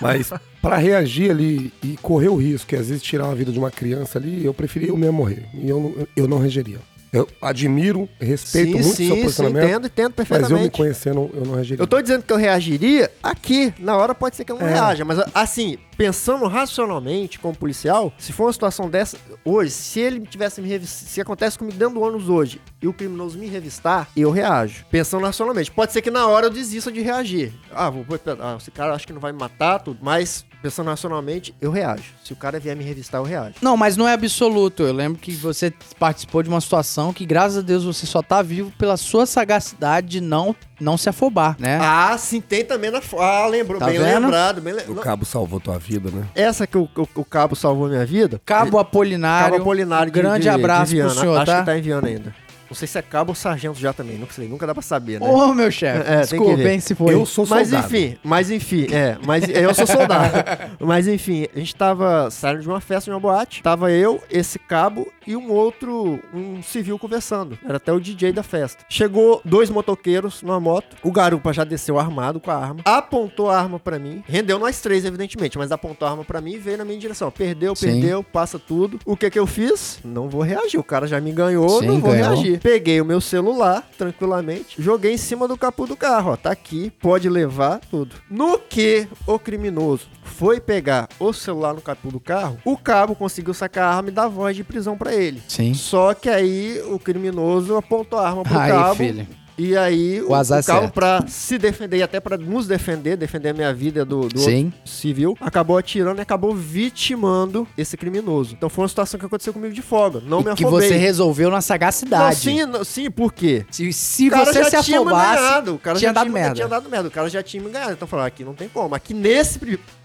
[0.00, 3.50] Mas, mas para reagir ali e correr o risco, e às vezes tirar a vida
[3.50, 5.48] de uma criança ali, eu preferia eu mesmo morrer.
[5.54, 6.78] E eu, eu não reagiria.
[7.12, 10.76] Eu admiro, respeito muito o seu posicionamento, entendo, entendo mas eu me perfeitamente.
[10.78, 11.82] conhecendo, eu não reagiria.
[11.82, 13.74] Eu tô dizendo que eu reagiria aqui.
[13.78, 14.72] Na hora pode ser que eu não É.
[14.72, 15.04] reaja.
[15.04, 20.62] Mas assim, pensando racionalmente como policial, se for uma situação dessa hoje, se ele tivesse
[20.62, 24.30] me revistar, se acontece comigo dentro do ônibus hoje e o criminoso me revistar, eu
[24.30, 24.86] reajo.
[24.90, 25.70] Pensando racionalmente.
[25.70, 27.52] Pode ser que na hora eu desista de reagir.
[27.74, 29.98] Ah, vou, vou- ah, esse cara acho que não vai me matar, tudo.
[30.00, 32.04] Mas pensando racionalmente, eu reajo.
[32.24, 33.54] Se o cara vier me revistar, eu reajo.
[33.60, 34.82] Não, mas não é absoluto.
[34.82, 38.40] Eu lembro que você participou de uma situação que, graças a Deus, você só tá
[38.42, 41.78] vivo pela sua sagacidade de não, não se afobar, né?
[41.82, 43.00] Ah, sim, tem também na.
[43.18, 44.22] Ah, lembrou, Tá bem vendo?
[44.24, 44.60] lembrado.
[44.60, 46.26] Bem le- O cabo salvou tua vida, né?
[46.34, 48.40] Essa que o, o- o cabo salvou minha vida.
[48.44, 49.50] Cabo Apolinário.
[49.52, 51.10] Cabo Apolinário um grande de, de, abraço de Viana.
[51.10, 51.58] pro senhor, Acho tá?
[51.60, 52.34] que tá em Viana ainda.
[52.72, 55.20] Não sei se é cabo ou sargento já também, não sei, nunca dá pra saber,
[55.20, 55.28] né?
[55.28, 56.00] Ô, meu chefe.
[56.00, 56.70] É, tem que Desculpa, ver.
[56.72, 57.12] hein, se foi.
[57.12, 57.86] Eu sou mas soldado.
[57.94, 60.32] enfim, mas enfim, é, mas eu sou soldado.
[60.80, 64.58] mas enfim, a gente tava saindo de uma festa, de uma boate, tava eu, esse
[64.58, 67.58] cabo e um outro, um civil conversando.
[67.62, 68.84] Era até o DJ da festa.
[68.88, 73.58] Chegou dois motoqueiros numa moto, o garupa já desceu armado com a arma, apontou a
[73.58, 76.78] arma pra mim, rendeu nós três, evidentemente, mas apontou a arma pra mim e veio
[76.78, 77.30] na minha direção.
[77.30, 77.86] Perdeu, Sim.
[78.00, 78.98] perdeu, passa tudo.
[79.04, 79.98] O que que eu fiz?
[80.02, 82.28] Não vou reagir, o cara já me ganhou, Sim, não vou ganhou.
[82.34, 82.61] reagir.
[82.62, 86.36] Peguei o meu celular, tranquilamente, joguei em cima do capô do carro, ó.
[86.36, 88.14] Tá aqui, pode levar tudo.
[88.30, 93.52] No que o criminoso foi pegar o celular no capô do carro, o cabo conseguiu
[93.52, 95.42] sacar a arma e dar voz de prisão pra ele.
[95.48, 95.74] Sim.
[95.74, 98.94] Só que aí o criminoso apontou a arma pro Aí, cabo.
[98.94, 99.26] filho.
[99.64, 100.92] E aí o, O azar o cabo certo.
[100.94, 104.40] pra se defender e até pra nos defender, defender a minha vida do, do
[104.84, 108.54] civil, acabou atirando e acabou vitimando esse criminoso.
[108.54, 110.20] Então foi uma situação que aconteceu comigo de folga.
[110.24, 110.88] Não E me que afobei.
[110.88, 112.36] você resolveu na Não, sagacidade.
[112.36, 113.64] sim, não, sim, por quê?
[113.70, 116.54] Se, se você já se afobasse, o cara tinha já dado tinha, merda.
[116.54, 117.08] tinha dado merda.
[117.08, 117.92] O cara já tinha me ganhado.
[117.92, 118.94] Então falou, aqui não tem como.
[118.94, 119.58] Aqui nesse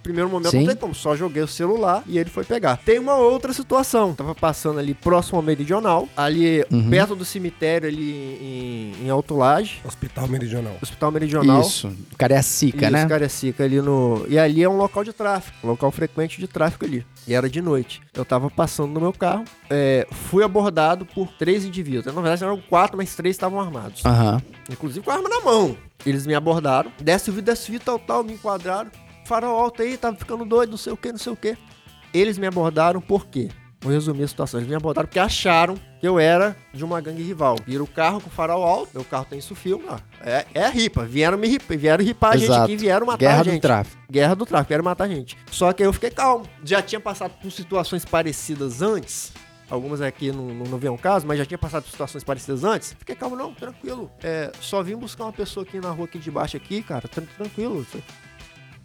[0.08, 0.60] primeiro momento Sim.
[0.60, 0.96] não tem como.
[0.96, 2.78] Só joguei o celular e ele foi pegar.
[2.78, 4.14] Tem uma outra situação.
[4.16, 6.90] Tava passando ali próximo ao Meridional, ali Uhum.
[6.90, 8.12] perto do cemitério ali
[9.02, 10.76] em, em Alto Laje, Hospital Meridional.
[10.82, 11.62] Hospital Meridional.
[11.62, 13.06] Isso, Cariacica, Isso, né?
[13.06, 14.26] Cariacica, ali no.
[14.30, 17.06] E ali é um local de tráfico, um local frequente de tráfico ali.
[17.28, 18.02] E era de noite.
[18.14, 22.06] Eu tava passando no meu carro, é, fui abordado por três indivíduos.
[22.06, 24.06] Na verdade eram quatro, mas três estavam armados.
[24.06, 24.42] Aham.
[24.72, 25.76] Inclusive com a arma na mão.
[26.06, 28.90] Eles me abordaram, desce o vídeo, desce o vídeo, tal, tal, me enquadraram.
[29.28, 31.58] Farol alto aí, tava ficando doido, não sei o que, não sei o que.
[32.14, 33.50] Eles me abordaram por quê?
[33.82, 34.60] Vou resumir a situação.
[34.60, 37.58] Eles me abordaram porque acharam que eu era de uma gangue rival.
[37.66, 39.98] Viram o carro com farol alto, meu carro tem isso filme, ó.
[40.22, 41.06] É, é ripa.
[41.06, 42.64] Vieram me ripar, vieram ripar a gente Exato.
[42.64, 43.54] aqui, vieram matar Guerra a gente.
[43.60, 44.02] do tráfico.
[44.10, 45.38] Guerra do tráfico, quero matar a gente.
[45.52, 46.46] Só que aí eu fiquei calmo.
[46.64, 49.32] Já tinha passado por situações parecidas antes.
[49.70, 52.96] Algumas aqui não, não, não ao caso, mas já tinha passado por situações parecidas antes.
[52.98, 54.10] Fiquei calmo, não, tranquilo.
[54.24, 57.08] É, só vim buscar uma pessoa aqui na rua aqui de baixo aqui, cara.
[57.08, 57.86] tran- Tranquilo.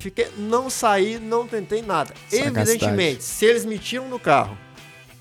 [0.03, 2.12] Fiquei, não saí, não tentei nada.
[2.29, 2.59] Sagacidade.
[2.70, 4.59] Evidentemente, se eles me tiram no carro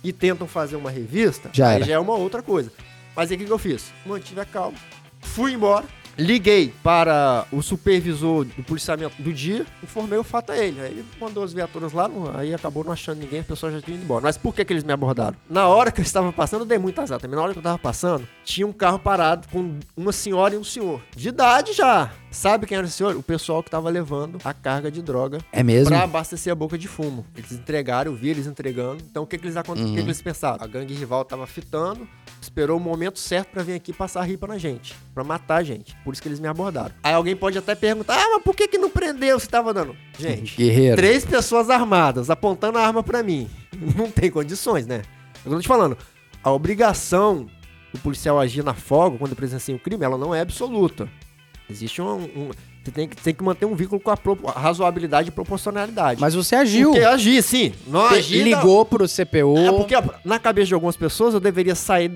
[0.04, 1.86] e tentam fazer uma revista, Já aí era.
[1.86, 2.72] já é uma outra coisa.
[3.16, 3.92] Mas aí o que, que eu fiz?
[4.06, 4.76] Mantive a calma,
[5.20, 5.86] fui embora,
[6.18, 10.82] liguei para o supervisor do policiamento do dia, informei o fato a ele.
[10.82, 13.96] Aí ele mandou as viaturas lá, aí acabou não achando ninguém, a pessoa já tinha
[13.96, 14.24] ido embora.
[14.24, 15.36] Mas por que, que eles me abordaram?
[15.48, 17.36] Na hora que eu estava passando, eu dei muito azar também.
[17.36, 20.64] Na hora que eu estava passando, tinha um carro parado com uma senhora e um
[20.64, 21.02] senhor.
[21.16, 22.12] De idade já.
[22.32, 23.16] Sabe quem era esse senhor?
[23.18, 25.90] O pessoal que estava levando a carga de droga É mesmo?
[25.90, 27.26] Pra abastecer a boca de fumo.
[27.36, 29.04] Eles entregaram, eu vi eles entregando.
[29.12, 30.64] Então o que, que, eles, o que, que eles pensaram?
[30.64, 32.08] A gangue rival tava fitando,
[32.42, 34.96] esperou o momento certo pra vir aqui passar ripa na gente.
[35.14, 35.94] Pra matar a gente.
[36.06, 36.96] Por isso que eles me abordaram.
[37.04, 39.94] Aí alguém pode até perguntar: ah, mas por que, que não prendeu se tava dando?
[40.18, 40.96] Gente, Guerreiro.
[40.96, 43.50] três pessoas armadas apontando a arma pra mim.
[43.96, 45.02] Não tem condições, né?
[45.44, 45.98] Eu tô te falando,
[46.44, 47.48] a obrigação
[47.92, 51.10] do policial agir na folga quando presencia um crime, ela não é absoluta.
[51.72, 52.16] Existe um.
[52.16, 52.52] um-
[52.84, 56.20] você tem que, tem que manter um vínculo com a, pro- a razoabilidade e proporcionalidade.
[56.20, 56.90] Mas você agiu.
[56.90, 57.74] Porque agir, sim.
[57.86, 58.42] Não agir.
[58.44, 59.56] Ligou pro CPO.
[59.60, 59.94] É porque
[60.26, 62.10] na cabeça de algumas pessoas eu deveria sair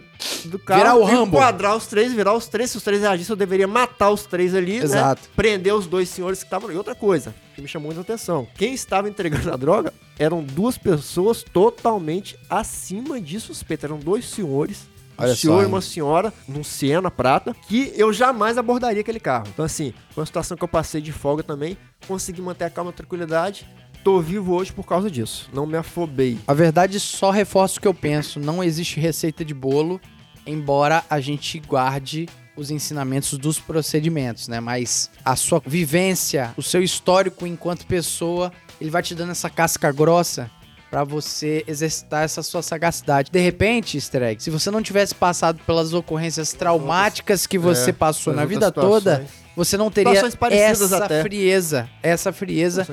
[0.45, 1.37] do carro, Virar o Rambo.
[1.37, 2.71] enquadrar os três, virar os três.
[2.71, 5.21] Se os três reagissem, eu deveria matar os três ali, Exato.
[5.21, 5.27] né?
[5.35, 6.71] Prender os dois senhores que estavam.
[6.71, 10.79] E outra coisa que me chamou muita atenção: quem estava entregando a droga eram duas
[10.79, 13.85] pessoas totalmente acima de suspeita.
[13.85, 14.87] Eram dois senhores.
[15.17, 19.19] Olha um senhor só, e uma senhora num Siena prata que eu jamais abordaria aquele
[19.19, 19.47] carro.
[19.53, 21.77] Então, assim, foi uma situação que eu passei de folga também.
[22.07, 23.67] Consegui manter a calma e a tranquilidade.
[24.03, 25.49] Tô vivo hoje por causa disso.
[25.51, 26.37] Não me afobei.
[26.47, 28.39] A verdade só reforça o que eu penso.
[28.39, 29.99] Não existe receita de bolo,
[30.45, 34.59] embora a gente guarde os ensinamentos dos procedimentos, né?
[34.59, 39.91] Mas a sua vivência, o seu histórico enquanto pessoa, ele vai te dando essa casca
[39.91, 40.49] grossa
[40.89, 43.29] pra você exercitar essa sua sagacidade.
[43.31, 47.93] De repente, Easter egg, se você não tivesse passado pelas ocorrências traumáticas que você É,
[47.93, 49.45] passou as na vida toda, situações.
[49.55, 50.13] você não teria
[50.93, 51.21] essa até.
[51.21, 52.87] frieza, essa frieza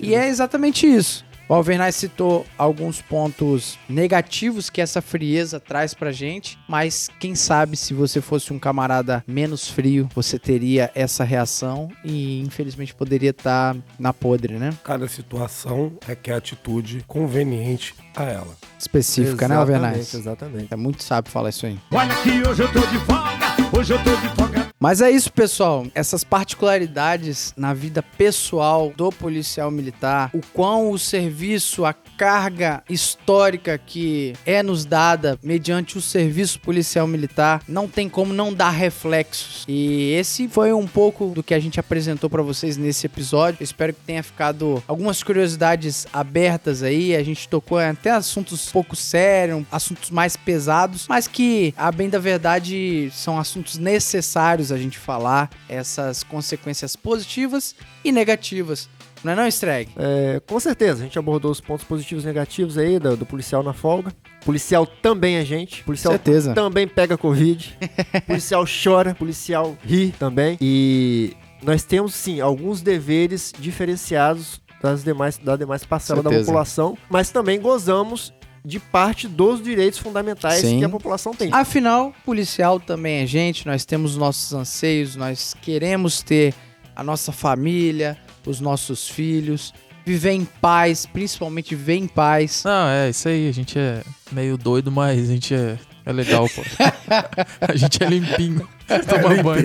[0.00, 1.24] e é exatamente isso.
[1.48, 7.76] O Alvernaz citou alguns pontos negativos que essa frieza traz pra gente, mas quem sabe
[7.76, 13.76] se você fosse um camarada menos frio, você teria essa reação e infelizmente poderia estar
[13.96, 14.76] na podre, né?
[14.82, 18.56] Cada situação requer atitude conveniente a ela.
[18.76, 20.14] Específica, né, Exatamente, Alvernaz?
[20.14, 20.68] Exatamente.
[20.72, 21.78] É muito sábio falar isso aí.
[21.92, 24.65] Olha que hoje eu tô de folga, hoje eu tô de folga.
[24.86, 25.84] Mas é isso, pessoal.
[25.96, 33.76] Essas particularidades na vida pessoal do policial militar, o quão o serviço, a carga histórica
[33.76, 39.64] que é nos dada mediante o serviço policial militar, não tem como não dar reflexos.
[39.66, 43.58] E esse foi um pouco do que a gente apresentou pra vocês nesse episódio.
[43.60, 47.16] Eu espero que tenha ficado algumas curiosidades abertas aí.
[47.16, 52.20] A gente tocou até assuntos pouco sérios, assuntos mais pesados, mas que, a bem da
[52.20, 57.74] verdade, são assuntos necessários a gente falar essas consequências positivas
[58.04, 58.88] e negativas.
[59.24, 59.90] Não é não, Streg?
[59.96, 63.62] É, com certeza, a gente abordou os pontos positivos e negativos aí do, do policial
[63.62, 64.12] na folga.
[64.44, 65.82] Policial também é gente.
[65.82, 66.54] Policial Certeza.
[66.54, 67.76] também pega Covid.
[68.26, 70.56] policial chora, policial ri também.
[70.60, 76.46] E nós temos, sim, alguns deveres diferenciados das demais, da demais parcela da Certeza.
[76.46, 78.32] população, mas também gozamos
[78.66, 80.80] de parte dos direitos fundamentais Sim.
[80.80, 81.50] que a população tem.
[81.52, 86.52] Afinal, policial também é gente, nós temos nossos anseios, nós queremos ter
[86.96, 89.72] a nossa família, os nossos filhos,
[90.04, 92.64] viver em paz, principalmente viver em paz.
[92.64, 93.48] Não, é isso aí.
[93.48, 94.02] A gente é
[94.32, 96.62] meio doido, mas a gente é, é legal, pô.
[97.60, 98.68] a gente é limpinho.
[99.08, 99.64] Toma banho.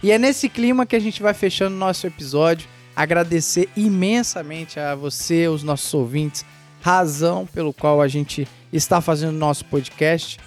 [0.00, 2.68] E é nesse clima que a gente vai fechando nosso episódio.
[2.94, 6.44] Agradecer imensamente a você, os nossos ouvintes,
[6.86, 10.38] razão pelo qual a gente está fazendo nosso podcast.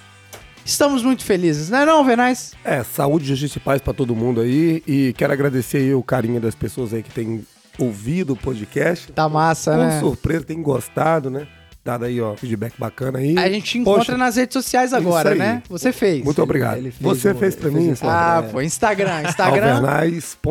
[0.63, 2.53] Estamos muito felizes, não é não, Venaz?
[2.63, 4.81] É, saúde, justiça e paz pra todo mundo aí.
[4.87, 7.45] E quero agradecer aí o carinho das pessoas aí que têm
[7.77, 9.11] ouvido o podcast.
[9.11, 9.99] Tá massa, Com né?
[9.99, 11.45] surpresa, tem gostado, né?
[11.83, 13.37] Dado aí, ó, feedback bacana aí.
[13.37, 15.61] A gente te encontra Poxa, nas redes sociais agora, né?
[15.67, 16.23] Você fez.
[16.23, 16.77] Muito obrigado.
[16.77, 18.49] ele fez Você um- fez pra ele mim, fez Ah, É.
[18.49, 19.73] pô, Instagram, Instagram,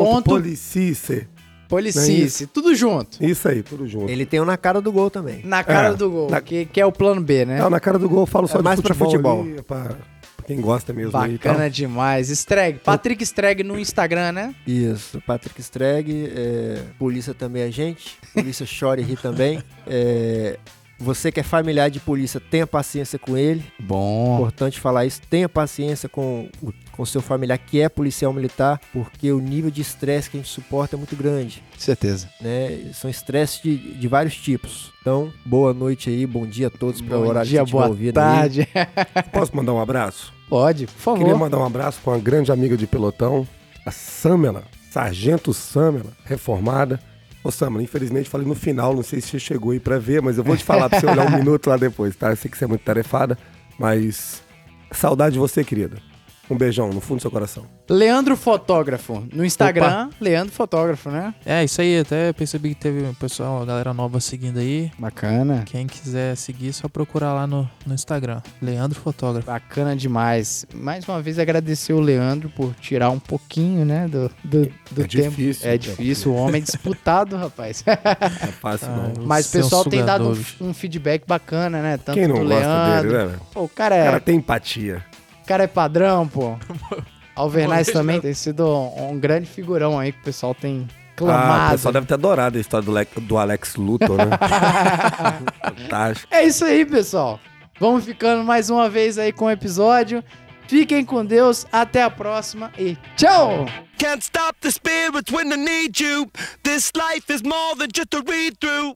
[0.04, 1.26] Alvernais.policice.
[1.68, 3.22] Policice, tudo junto.
[3.24, 4.10] Isso aí, tudo junto.
[4.10, 5.40] Ele tem um na cara do gol também.
[5.44, 7.58] Na cara É, do gol, na- que, que é o plano B, né?
[7.58, 9.38] Não, na cara do gol eu falo só É de mais pra futebol.
[9.42, 9.54] futebol.
[9.54, 9.96] ali, pra,
[10.36, 11.52] pra quem gosta mesmo aí tal.
[11.52, 12.30] Bacana demais.
[12.30, 14.54] Streg, Patrick Streg no Instagram, né?
[14.66, 19.62] Isso, Patrick Streg, é, polícia também é gente, polícia chora e ri também.
[19.86, 20.58] É,
[20.98, 23.62] você que é familiar de polícia, tenha paciência com ele.
[23.78, 24.36] Bom.
[24.36, 29.30] Importante falar isso, tenha paciência com o com seu familiar que é policial militar, porque
[29.30, 32.28] o nível de estresse que a gente suporta é muito grande, Certeza.
[32.40, 32.90] né?
[32.92, 34.92] São estresses de, de vários tipos.
[35.00, 38.66] Então, boa noite aí, bom dia a todos para o horário dia, que boa tarde.
[39.32, 40.34] Posso mandar um abraço?
[40.48, 41.38] Pode, por Queria favor.
[41.38, 43.46] mandar um abraço para uma grande amiga de pelotão,
[43.86, 46.98] a Samela, Sargento Samela, reformada.
[47.44, 50.36] Ô Samela, infelizmente falei no final, não sei se você chegou aí pra ver, mas
[50.36, 52.30] eu vou te falar pra você olhar um minuto lá depois, tá?
[52.30, 53.38] Eu sei que você é muito tarefada,
[53.78, 54.42] mas
[54.90, 56.07] saudade de você, querida.
[56.50, 57.64] Um beijão no fundo do seu coração.
[57.90, 59.22] Leandro Fotógrafo.
[59.32, 61.34] No Instagram, Leandro Fotógrafo, né?
[61.44, 61.98] É, isso aí.
[62.00, 64.90] Até percebi que teve um pessoal, a galera nova seguindo aí.
[64.98, 65.62] Bacana.
[65.66, 68.40] Quem quiser seguir, é só procurar lá no, no Instagram.
[68.62, 69.46] Leandro Fotógrafo.
[69.46, 70.64] Bacana demais.
[70.74, 75.06] Mais uma vez agradecer o Leandro por tirar um pouquinho, né, do, do, do É
[75.06, 75.30] tempo.
[75.36, 75.78] difícil, É né?
[75.78, 77.84] difícil, o homem é disputado, rapaz.
[77.88, 79.26] É fácil, Ah, não.
[79.26, 80.30] Mas o pessoal tem dado
[80.60, 81.96] um, um feedback bacana, né?
[81.98, 83.10] Tanto Quem não do gosta Leandro.
[83.10, 83.38] dele, né?
[83.52, 85.04] Pô, o cara O é, cara tem empatia.
[85.48, 86.58] O cara é padrão, pô.
[87.34, 91.68] Alvernais também tem sido um, um grande figurão aí que o pessoal tem Ah, clamado.
[91.68, 94.36] o pessoal deve ter adorado a história do, Le- do Alex Luthor, né?
[95.82, 96.34] Fantástico.
[96.34, 97.40] É isso aí, pessoal.
[97.80, 100.22] Vamos ficando mais uma vez aí com o episódio.
[100.66, 103.64] Fiquem com Deus, até a próxima e tchau!
[103.98, 106.30] Can't stop the spirits when I need you.
[106.62, 108.94] This life is more than just a read through.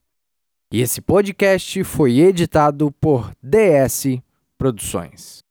[0.70, 4.18] E esse podcast foi editado por DS
[4.58, 5.41] Produções.